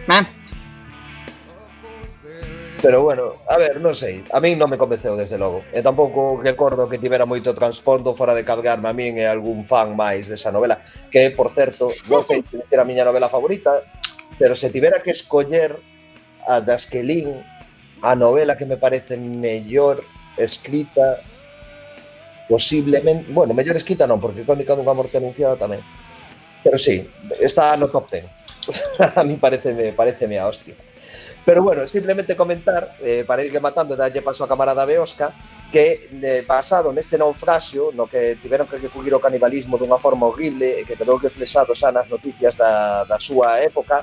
Eh, 0.04 0.39
Pero 2.82 3.04
bueno, 3.04 3.36
a 3.48 3.58
ver, 3.58 3.82
non 3.84 3.92
sei, 3.92 4.24
a 4.32 4.40
min 4.40 4.56
non 4.56 4.72
me 4.72 4.80
convenceu 4.80 5.20
desde 5.20 5.36
logo. 5.36 5.68
E 5.76 5.84
tampouco 5.84 6.40
recordo 6.40 6.88
que 6.88 6.96
tivera 6.96 7.28
moito 7.28 7.52
transpondo 7.52 8.16
fora 8.16 8.32
de 8.32 8.48
cargarme 8.48 8.88
a 8.88 8.96
min 8.96 9.20
e 9.20 9.28
algún 9.28 9.68
fan 9.68 10.00
máis 10.00 10.32
desa 10.32 10.48
novela, 10.48 10.80
que 11.12 11.28
por 11.36 11.52
certo, 11.52 11.92
non 12.08 12.24
sei 12.24 12.40
se 12.48 12.64
era 12.72 12.88
a 12.88 12.88
miña 12.88 13.04
novela 13.04 13.28
favorita, 13.28 13.84
pero 14.40 14.56
se 14.56 14.72
tivera 14.72 15.04
que 15.04 15.12
escoller 15.12 15.76
a 16.48 16.64
das 16.64 16.88
que 16.88 17.04
lín 17.04 17.44
a 18.00 18.16
novela 18.16 18.56
que 18.56 18.64
me 18.64 18.80
parece 18.80 19.20
mellor 19.20 20.00
escrita 20.40 21.20
posiblemente, 22.48 23.28
bueno, 23.28 23.52
mellor 23.52 23.76
escrita 23.76 24.08
non, 24.08 24.24
porque 24.24 24.48
Crónica 24.48 24.80
dunha 24.80 24.96
morte 24.96 25.20
anunciada 25.20 25.60
tamén. 25.60 25.84
Pero 26.64 26.80
sí, 26.80 27.04
está 27.44 27.76
no 27.76 27.92
top 27.92 28.08
10. 28.08 28.24
a 29.20 29.24
mí 29.28 29.36
parece, 29.36 29.76
pareceme 29.92 30.40
a 30.40 30.48
hostia. 30.48 30.80
Pero 31.46 31.64
bueno, 31.64 31.88
simplemente 31.88 32.36
comentar, 32.36 32.98
eh, 33.02 33.24
para 33.26 33.44
ir 33.44 33.52
rematando, 33.52 33.96
dalle 33.96 34.22
paso 34.22 34.44
a 34.44 34.48
camarada 34.48 34.86
Beosca, 34.86 35.34
que 35.72 36.10
eh, 36.12 36.44
basado 36.48 36.92
neste 36.92 37.18
naufraxio 37.18 37.94
no 37.94 38.10
que 38.10 38.38
tiveron 38.42 38.66
que 38.66 38.82
recurrir 38.82 39.14
o 39.14 39.22
canibalismo 39.22 39.78
dunha 39.78 40.02
forma 40.02 40.26
horrible 40.26 40.66
e 40.66 40.84
que 40.84 40.98
quedou 40.98 41.22
reflexado 41.22 41.78
xa 41.78 41.94
nas 41.94 42.10
noticias 42.10 42.58
da, 42.58 43.06
da 43.06 43.22
súa 43.22 43.62
época 43.62 44.02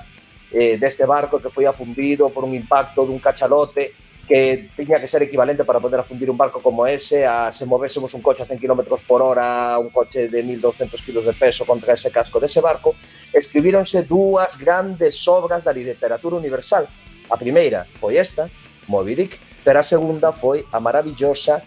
eh, 0.55 0.79
deste 0.79 1.03
barco 1.11 1.43
que 1.43 1.51
foi 1.51 1.67
afundido 1.67 2.31
por 2.31 2.47
un 2.47 2.55
impacto 2.55 3.03
dun 3.03 3.19
cachalote 3.19 3.91
que 4.27 4.71
tiña 4.75 4.99
que 4.99 5.07
ser 5.07 5.23
equivalente 5.23 5.65
para 5.65 5.79
poder 5.79 6.01
afundir 6.01 6.29
un 6.29 6.37
barco 6.37 6.61
como 6.61 6.85
ese 6.85 7.25
a 7.25 7.53
se 7.53 7.65
movésemos 7.65 8.13
un 8.15 8.23
coche 8.23 8.43
a 8.43 8.47
100 8.47 8.59
km 8.59 8.83
por 9.07 9.23
hora, 9.23 9.79
un 9.79 9.91
coche 9.91 10.29
de 10.29 10.43
1200 10.43 11.01
kg 11.03 11.23
de 11.23 11.33
peso 11.35 11.65
contra 11.65 11.95
ese 11.95 12.11
casco 12.11 12.41
dese 12.41 12.61
barco, 12.61 12.97
escribíronse 13.33 14.03
dúas 14.03 14.59
grandes 14.59 15.27
obras 15.29 15.63
da 15.63 15.73
literatura 15.73 16.37
universal. 16.37 16.89
A 17.31 17.37
primeira 17.37 17.87
foi 18.01 18.19
esta, 18.19 18.51
Moby 18.89 19.15
Dick, 19.15 19.39
pero 19.63 19.79
a 19.79 19.87
segunda 19.87 20.33
foi 20.33 20.67
a 20.73 20.81
maravillosa 20.81 21.63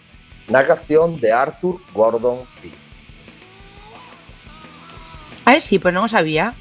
Nagación 0.49 1.19
de 1.21 1.31
Arthur 1.31 1.79
Gordon 1.93 2.43
Pym. 2.59 2.75
Ah, 5.45 5.59
sí, 5.59 5.79
pois 5.79 5.93
non 5.95 6.05
o 6.05 6.11
sabía. 6.11 6.51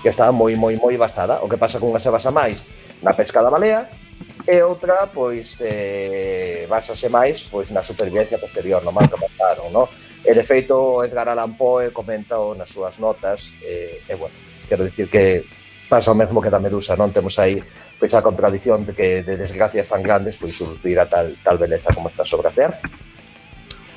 Que 0.00 0.08
estaba 0.08 0.32
moi, 0.32 0.56
moi, 0.56 0.80
moi 0.80 0.96
basada. 0.96 1.44
O 1.44 1.50
que 1.50 1.60
pasa 1.60 1.76
con 1.76 1.92
unha 1.92 2.00
se 2.00 2.08
basa 2.08 2.32
máis 2.32 2.64
na 3.04 3.12
pesca 3.12 3.44
da 3.44 3.52
balea 3.52 4.05
e 4.46 4.62
outra, 4.62 5.10
pois, 5.10 5.58
eh, 5.60 6.66
basase 6.70 7.10
máis 7.10 7.42
pois 7.42 7.74
na 7.74 7.82
supervivencia 7.82 8.38
posterior, 8.38 8.84
no 8.86 8.94
mal 8.94 9.10
que 9.10 9.18
pasaron, 9.18 9.74
no? 9.74 9.90
E, 10.22 10.30
de 10.30 10.44
feito, 10.46 11.02
Edgar 11.02 11.26
Allan 11.28 11.58
Poe 11.58 11.90
comenta 11.90 12.38
nas 12.54 12.70
súas 12.70 13.02
notas, 13.02 13.58
eh, 13.58 14.06
e, 14.06 14.14
bueno, 14.14 14.34
quero 14.70 14.86
dicir 14.86 15.10
que 15.10 15.42
pasa 15.90 16.12
o 16.12 16.14
mesmo 16.14 16.40
que 16.40 16.50
da 16.50 16.62
Medusa, 16.62 16.94
non 16.94 17.10
temos 17.10 17.38
aí 17.42 17.58
pois 17.98 18.14
a 18.14 18.22
contradición 18.22 18.86
de 18.86 18.94
que 18.94 19.22
de 19.26 19.34
desgracias 19.34 19.90
tan 19.90 20.02
grandes 20.02 20.38
pois 20.38 20.54
surtir 20.54 20.98
a 20.98 21.10
tal, 21.10 21.34
tal 21.42 21.58
beleza 21.58 21.90
como 21.90 22.06
estas 22.06 22.30
obras 22.34 22.54
de 22.54 22.70
arte. 22.70 22.86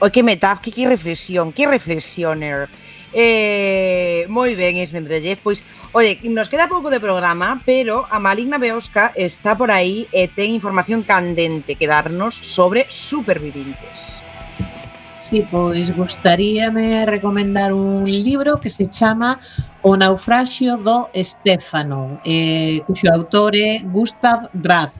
Oi, 0.02 0.10
que 0.10 0.24
metaf, 0.24 0.64
que, 0.64 0.72
que 0.72 0.88
reflexión, 0.88 1.52
que 1.52 1.68
reflexioner. 1.68 2.72
Eh, 3.14 4.26
moi 4.30 4.53
ben, 4.53 4.78
Ismendrellez. 4.78 5.39
Pois, 5.41 5.66
oye, 5.91 6.20
nos 6.30 6.49
queda 6.49 6.70
pouco 6.70 6.89
de 6.89 6.99
programa, 6.99 7.62
pero 7.66 8.05
a 8.10 8.20
Maligna 8.20 8.57
Beosca 8.57 9.12
está 9.16 9.57
por 9.57 9.72
aí 9.72 10.05
e 10.14 10.30
ten 10.30 10.53
información 10.53 11.01
candente 11.01 11.74
que 11.74 11.89
darnos 11.89 12.38
sobre 12.38 12.86
supervivintes. 12.89 14.22
Sí, 15.30 15.45
pois 15.45 15.93
gustaríame 15.93 17.05
recomendar 17.05 17.74
un 17.74 18.01
libro 18.05 18.60
que 18.60 18.70
se 18.70 18.89
chama 18.89 19.39
O 19.82 19.95
naufraxio 19.95 20.76
do 20.78 21.07
Estéfano, 21.14 22.20
eh, 22.26 22.82
cuxo 22.86 23.07
autor 23.07 23.55
é 23.55 23.80
Gustav 23.80 24.49
Rath. 24.53 24.91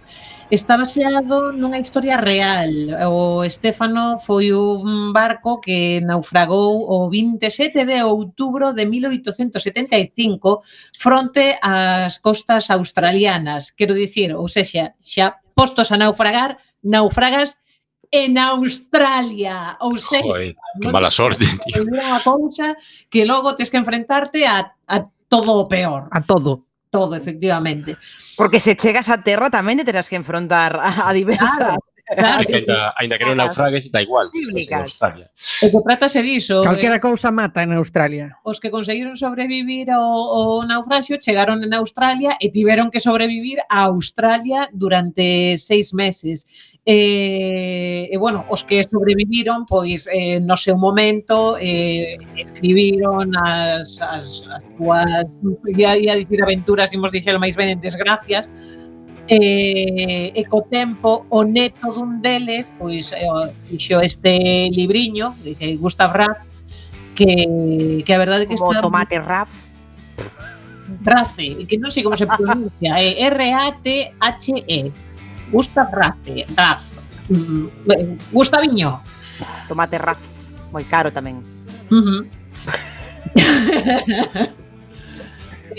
Está 0.50 0.82
baseado 0.82 1.54
nunha 1.54 1.78
historia 1.78 2.18
real. 2.18 2.74
O 3.14 3.46
Estéfano 3.46 4.18
foi 4.18 4.50
un 4.50 5.14
barco 5.14 5.62
que 5.62 6.02
naufragou 6.02 6.90
o 6.90 7.06
27 7.06 7.86
de 7.86 8.02
outubro 8.02 8.74
de 8.74 8.90
1875 8.90 10.66
fronte 10.98 11.54
ás 11.62 12.18
costas 12.18 12.74
australianas. 12.74 13.70
Quero 13.78 13.94
dicir, 13.94 14.34
ou 14.34 14.50
sexa, 14.50 14.98
xa 14.98 15.38
postos 15.54 15.94
a 15.94 16.02
naufragar, 16.02 16.58
naufragas 16.82 17.54
en 18.10 18.42
Australia. 18.42 19.78
Ou 19.86 20.02
seja, 20.02 20.26
Joder, 20.26 20.58
que 20.82 20.90
mala 20.90 21.14
sorte, 21.14 21.46
tío. 21.46 21.86
Unha 21.86 22.26
cousa 22.26 22.74
que 23.06 23.22
logo 23.22 23.54
tes 23.54 23.70
que 23.70 23.78
enfrentarte 23.78 24.50
a, 24.50 24.74
a 24.90 24.98
todo 25.30 25.62
o 25.62 25.70
peor. 25.70 26.10
A 26.10 26.26
todo 26.26 26.69
todo, 26.90 27.16
efectivamente. 27.16 27.98
Porque 28.36 28.60
se 28.60 28.76
chegas 28.76 29.10
a 29.10 29.22
terra 29.22 29.50
tamén 29.54 29.80
te 29.80 29.88
terás 29.88 30.10
que 30.10 30.18
enfrontar 30.18 30.76
a, 30.76 31.08
a 31.08 31.14
diversas... 31.14 31.56
Claro. 31.58 31.80
Que 32.48 32.56
Ainda, 32.56 32.94
ainda 32.98 33.18
que 33.22 33.26
non 33.26 33.38
naufragues, 33.38 33.86
dá 33.94 34.02
igual. 34.02 34.34
En 34.34 34.82
Australia. 34.82 35.30
O 35.62 35.70
que 35.70 35.80
tratase 35.86 36.26
diso... 36.26 36.66
Calquera 36.66 36.98
eh, 36.98 37.04
cousa 37.04 37.30
mata 37.30 37.62
en 37.62 37.70
Australia. 37.78 38.34
Os 38.42 38.58
que 38.58 38.74
conseguiron 38.74 39.14
sobrevivir 39.14 39.94
ao, 39.94 40.02
ao 40.02 40.66
naufraxio 40.66 41.22
chegaron 41.22 41.62
en 41.62 41.70
Australia 41.78 42.34
e 42.42 42.50
tiveron 42.50 42.90
que 42.90 42.98
sobrevivir 42.98 43.62
a 43.70 43.86
Australia 43.86 44.66
durante 44.74 45.62
seis 45.62 45.94
meses. 45.94 46.50
E, 46.90 48.10
e 48.10 48.18
bueno, 48.18 48.50
os 48.50 48.66
que 48.66 48.82
sobreviviron, 48.82 49.70
pois 49.70 50.10
eh, 50.10 50.42
no 50.42 50.58
seu 50.58 50.74
momento 50.74 51.54
eh, 51.62 52.18
escribiron 52.34 53.30
as, 53.38 54.02
as, 54.02 54.50
as 54.50 54.64
súas, 54.74 55.30
ia, 55.70 55.94
ia 56.02 56.18
dicir 56.18 56.42
aventuras, 56.42 56.90
imos 56.90 57.14
dixelo 57.14 57.38
máis 57.38 57.54
ben 57.54 57.78
en 57.78 57.80
desgracias, 57.80 58.50
eh, 59.30 60.34
e 60.34 60.42
co 60.50 60.66
tempo 60.66 61.30
o 61.30 61.46
neto 61.46 61.94
dun 61.94 62.26
deles 62.26 62.66
pois 62.82 63.14
eh, 63.14 63.22
fixo 63.70 64.02
este 64.02 64.74
libriño 64.74 65.38
dice 65.46 65.78
Gustav 65.78 66.10
Raff 66.18 66.42
que, 67.14 68.02
que 68.02 68.14
a 68.14 68.18
verdade 68.18 68.50
que 68.50 68.58
como 68.58 68.74
está 68.74 68.82
tomate 68.82 69.22
rap 69.22 69.46
Race, 71.06 71.54
que 71.70 71.78
non 71.78 71.94
sei 71.94 72.02
como 72.02 72.18
se 72.18 72.26
pronuncia, 72.26 72.98
eh, 72.98 73.22
é 73.22 73.30
R-A-T-H-E 73.30 75.09
Gusta 75.52 75.88
Rafe, 75.92 76.46
Mm, 77.30 77.70
Gusta 78.32 78.60
Viño. 78.60 79.02
Tomate 79.68 79.98
Raf, 80.02 80.18
moi 80.74 80.84
caro 80.90 81.14
tamén. 81.14 81.46
Uh 81.94 82.02
-huh. 82.02 82.22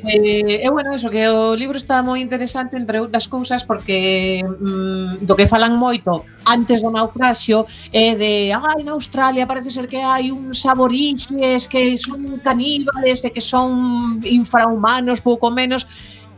eh, 0.06 0.62
e 0.64 0.70
bueno, 0.70 0.94
eso 0.94 1.10
que 1.10 1.28
o 1.28 1.54
libro 1.54 1.76
está 1.76 2.02
moi 2.02 2.22
interesante 2.22 2.78
entre 2.78 3.02
outras 3.02 3.26
cousas 3.26 3.66
porque 3.66 4.40
mm, 4.46 5.26
do 5.26 5.34
que 5.34 5.50
falan 5.50 5.74
moito 5.74 6.24
antes 6.46 6.78
do 6.80 6.94
naufraxio 6.94 7.66
é 7.90 8.14
de, 8.14 8.32
ai, 8.54 8.86
na 8.86 8.94
Australia 8.94 9.50
parece 9.50 9.74
ser 9.74 9.90
que 9.90 9.98
hai 9.98 10.30
uns 10.30 10.62
aborixes 10.64 11.66
que 11.66 11.98
son 11.98 12.38
caníbales 12.38 13.26
e 13.26 13.30
que 13.34 13.42
son 13.42 14.22
infrahumanos 14.22 15.18
pouco 15.20 15.50
menos 15.50 15.84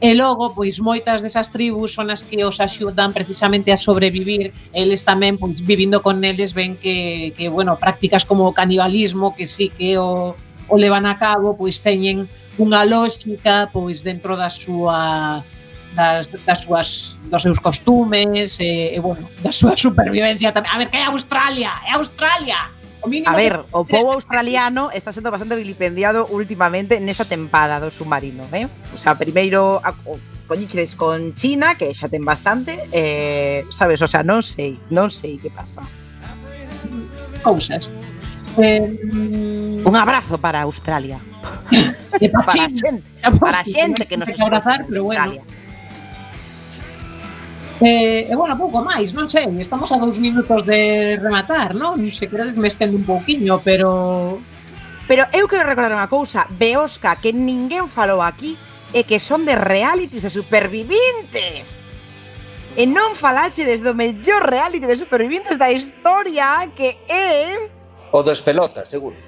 E 0.03 0.19
logo, 0.19 0.51
pois 0.51 0.83
moitas 0.83 1.23
desas 1.23 1.47
tribus 1.55 1.95
son 1.95 2.11
as 2.11 2.27
que 2.27 2.43
os 2.43 2.59
axudan 2.59 3.15
precisamente 3.15 3.71
a 3.71 3.79
sobrevivir. 3.79 4.51
Eles 4.75 5.07
tamén, 5.07 5.39
pois 5.39 5.63
vivindo 5.63 6.03
con 6.03 6.19
eles, 6.27 6.51
ven 6.51 6.75
que, 6.75 7.31
que 7.39 7.47
bueno, 7.47 7.79
prácticas 7.79 8.27
como 8.27 8.51
o 8.51 8.51
canibalismo, 8.51 9.31
que 9.31 9.47
sí 9.47 9.71
que 9.71 10.03
o, 10.03 10.35
o 10.67 10.75
levan 10.75 11.07
a 11.07 11.23
cabo, 11.23 11.55
pois 11.55 11.79
teñen 11.79 12.27
unha 12.59 12.83
lógica 12.83 13.71
pois 13.71 14.03
dentro 14.03 14.35
da 14.35 14.51
súa 14.51 15.39
das, 15.95 16.27
das 16.27 16.67
súas 16.67 17.15
dos 17.31 17.39
seus 17.39 17.63
costumes 17.63 18.59
e, 18.59 18.91
e 18.91 18.99
bueno, 18.99 19.31
da 19.39 19.55
súa 19.55 19.79
supervivencia 19.79 20.51
tamén. 20.51 20.67
A 20.75 20.83
ver, 20.83 20.91
que 20.91 20.99
é 20.99 21.07
Australia, 21.07 21.79
é 21.87 21.95
Australia 21.95 22.82
a 23.27 23.37
ver, 23.37 23.67
que... 23.67 23.75
o 23.75 23.85
povo 23.85 24.13
australiano 24.15 24.91
está 24.95 25.13
sendo 25.13 25.31
bastante 25.31 25.57
vilipendiado 25.57 26.27
últimamente 26.31 27.01
nesta 27.03 27.27
tempada 27.27 27.83
do 27.83 27.91
submarino, 27.91 28.47
eh? 28.55 28.71
O 28.95 28.99
sea, 28.99 29.19
primeiro 29.19 29.83
a, 29.83 29.91
o, 30.07 30.19
con 30.97 31.35
China, 31.35 31.75
que 31.75 31.95
xa 31.97 32.13
ten 32.13 32.25
bastante, 32.25 32.77
eh, 32.93 33.65
sabes, 33.73 34.03
o 34.03 34.09
sea, 34.09 34.23
non 34.23 34.45
sei, 34.45 34.77
non 34.93 35.09
sei 35.09 35.41
que 35.41 35.49
pasa. 35.49 35.81
Cousas. 37.41 37.89
Eh, 38.61 38.85
un 39.83 39.95
abrazo 39.97 40.37
para 40.37 40.61
Australia. 40.63 41.19
para, 42.31 42.53
xente, 42.53 43.03
para 43.41 43.65
xente 43.65 44.05
que 44.07 44.17
nos 44.21 44.29
abrazar, 44.39 44.85
pero 44.87 45.09
bueno. 45.09 45.25
Australia. 45.25 45.62
Eh, 47.85 48.28
e, 48.30 48.37
bueno, 48.37 48.57
pouco 48.57 48.78
máis, 48.78 49.11
non 49.11 49.26
sei, 49.26 49.51
estamos 49.59 49.91
a 49.91 49.99
dous 49.99 50.14
minutos 50.14 50.62
de 50.62 51.18
rematar, 51.18 51.74
non? 51.74 51.99
Se 52.14 52.30
queredes 52.30 52.55
me 52.55 52.70
estendo 52.70 52.95
un 52.95 53.03
pouquiño, 53.03 53.59
pero... 53.59 54.39
Pero 55.11 55.26
eu 55.35 55.51
quero 55.51 55.66
recordar 55.66 55.91
unha 55.91 56.07
cousa, 56.07 56.47
Beosca, 56.55 57.18
que 57.18 57.35
ninguén 57.35 57.91
falou 57.91 58.22
aquí 58.22 58.55
e 58.95 59.03
que 59.03 59.18
son 59.18 59.43
de 59.43 59.59
realities 59.59 60.22
de 60.22 60.30
supervivintes. 60.30 61.83
E 62.78 62.87
non 62.87 63.18
falache 63.18 63.66
desde 63.66 63.91
o 63.91 63.99
mellor 63.99 64.47
reality 64.47 64.87
de 64.87 65.03
supervivintes 65.03 65.59
da 65.59 65.74
historia 65.74 66.70
que 66.78 67.03
é... 67.11 67.66
O 68.14 68.22
dos 68.22 68.39
pelotas, 68.47 68.87
seguro. 68.95 69.18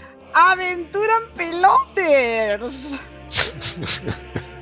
en 0.62 0.86
peloters. 1.34 3.02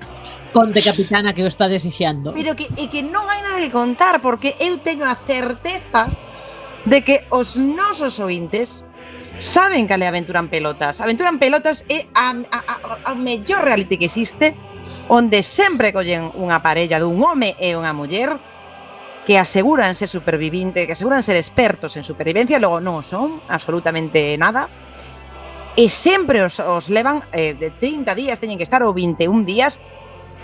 Conte, 0.53 0.83
capitana, 0.83 1.33
que 1.33 1.43
o 1.43 1.49
está 1.49 1.67
desexando. 1.67 2.33
Pero 2.37 2.53
que, 2.55 2.69
e 2.77 2.93
que 2.93 3.01
non 3.01 3.25
hai 3.25 3.41
nada 3.41 3.57
que 3.57 3.73
contar, 3.73 4.21
porque 4.21 4.53
eu 4.61 4.77
teño 4.85 5.09
a 5.09 5.17
certeza 5.17 6.13
de 6.85 7.01
que 7.01 7.25
os 7.33 7.57
nosos 7.57 8.21
ointes 8.21 8.85
saben 9.41 9.89
cal 9.89 10.05
é 10.05 10.09
Aventura 10.13 10.45
en 10.45 10.53
Pelotas. 10.53 11.01
Aventura 11.01 11.33
en 11.33 11.41
Pelotas 11.41 11.89
é 11.89 12.05
a, 12.13 12.37
a, 12.37 12.59
a, 12.61 12.77
a 13.01 13.13
mellor 13.17 13.65
reality 13.65 13.97
que 13.97 14.13
existe, 14.13 14.53
onde 15.09 15.41
sempre 15.41 15.89
collen 15.89 16.29
unha 16.37 16.61
parella 16.61 17.01
dun 17.01 17.17
home 17.25 17.57
e 17.57 17.73
unha 17.73 17.97
muller 17.97 18.37
que 19.25 19.39
aseguran 19.39 19.97
ser 19.97 20.11
supervivinte, 20.11 20.85
que 20.85 20.93
aseguran 20.93 21.25
ser 21.25 21.41
expertos 21.41 21.97
en 21.97 22.05
supervivencia, 22.05 22.61
logo 22.61 22.83
non 22.83 23.01
son 23.01 23.41
absolutamente 23.49 24.37
nada, 24.37 24.69
e 25.79 25.89
sempre 25.89 26.45
os, 26.45 26.61
os 26.61 26.93
levan 26.93 27.25
eh, 27.33 27.57
de 27.57 27.73
30 27.73 28.13
días, 28.13 28.37
teñen 28.37 28.61
que 28.61 28.67
estar 28.67 28.85
ou 28.85 28.93
21 28.93 29.49
días 29.49 29.81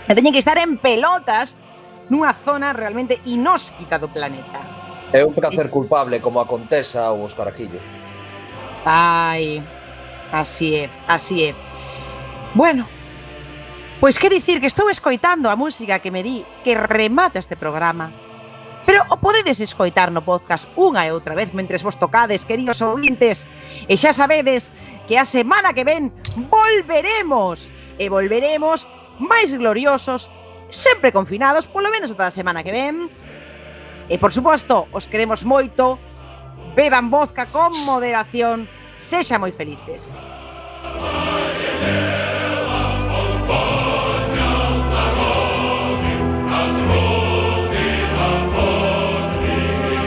E 0.07 0.15
teñen 0.15 0.31
que 0.31 0.39
estar 0.39 0.57
en 0.61 0.77
pelotas 0.77 1.57
nunha 2.09 2.33
zona 2.33 2.73
realmente 2.73 3.21
inhóspita 3.25 4.01
do 4.01 4.09
planeta. 4.09 4.61
É 5.13 5.25
un 5.25 5.33
placer 5.33 5.69
culpable 5.69 6.21
como 6.21 6.41
aconteza 6.41 7.09
aos 7.09 7.33
carajillos. 7.33 7.81
Ai, 8.85 9.61
así 10.31 10.75
é, 10.75 10.89
así 11.07 11.49
é. 11.49 11.55
Bueno, 12.53 12.85
pois 13.99 14.17
que 14.17 14.29
dicir 14.29 14.61
que 14.61 14.69
estou 14.69 14.89
escoitando 14.89 15.49
a 15.49 15.55
música 15.55 15.99
que 15.99 16.11
me 16.11 16.23
di 16.23 16.45
que 16.63 16.73
remata 16.73 17.39
este 17.39 17.57
programa. 17.57 18.11
Pero 18.85 19.05
o 19.13 19.21
podedes 19.21 19.61
escoitar 19.61 20.09
no 20.09 20.25
podcast 20.25 20.65
unha 20.73 21.05
e 21.05 21.13
outra 21.13 21.37
vez 21.37 21.53
mentres 21.53 21.85
vos 21.85 21.97
tocades, 22.01 22.41
queridos 22.41 22.81
ouvintes. 22.81 23.45
E 23.85 23.93
xa 23.97 24.13
sabedes 24.17 24.73
que 25.05 25.17
a 25.17 25.25
semana 25.25 25.77
que 25.77 25.85
ven 25.85 26.09
volveremos 26.49 27.69
e 28.01 28.09
volveremos 28.09 28.89
máis 29.19 29.51
gloriosos, 29.53 30.31
sempre 30.71 31.11
confinados, 31.11 31.67
polo 31.67 31.91
menos 31.91 32.11
ata 32.11 32.31
a 32.31 32.33
semana 32.33 32.63
que 32.63 32.71
ven. 32.71 33.11
E, 34.09 34.17
por 34.17 34.33
suposto, 34.33 34.89
os 34.89 35.05
queremos 35.05 35.45
moito, 35.45 35.99
beban 36.73 37.11
vodka 37.13 37.45
con 37.51 37.75
moderación, 37.85 38.65
sexan 38.97 39.43
moi 39.43 39.53
felices. 39.53 40.17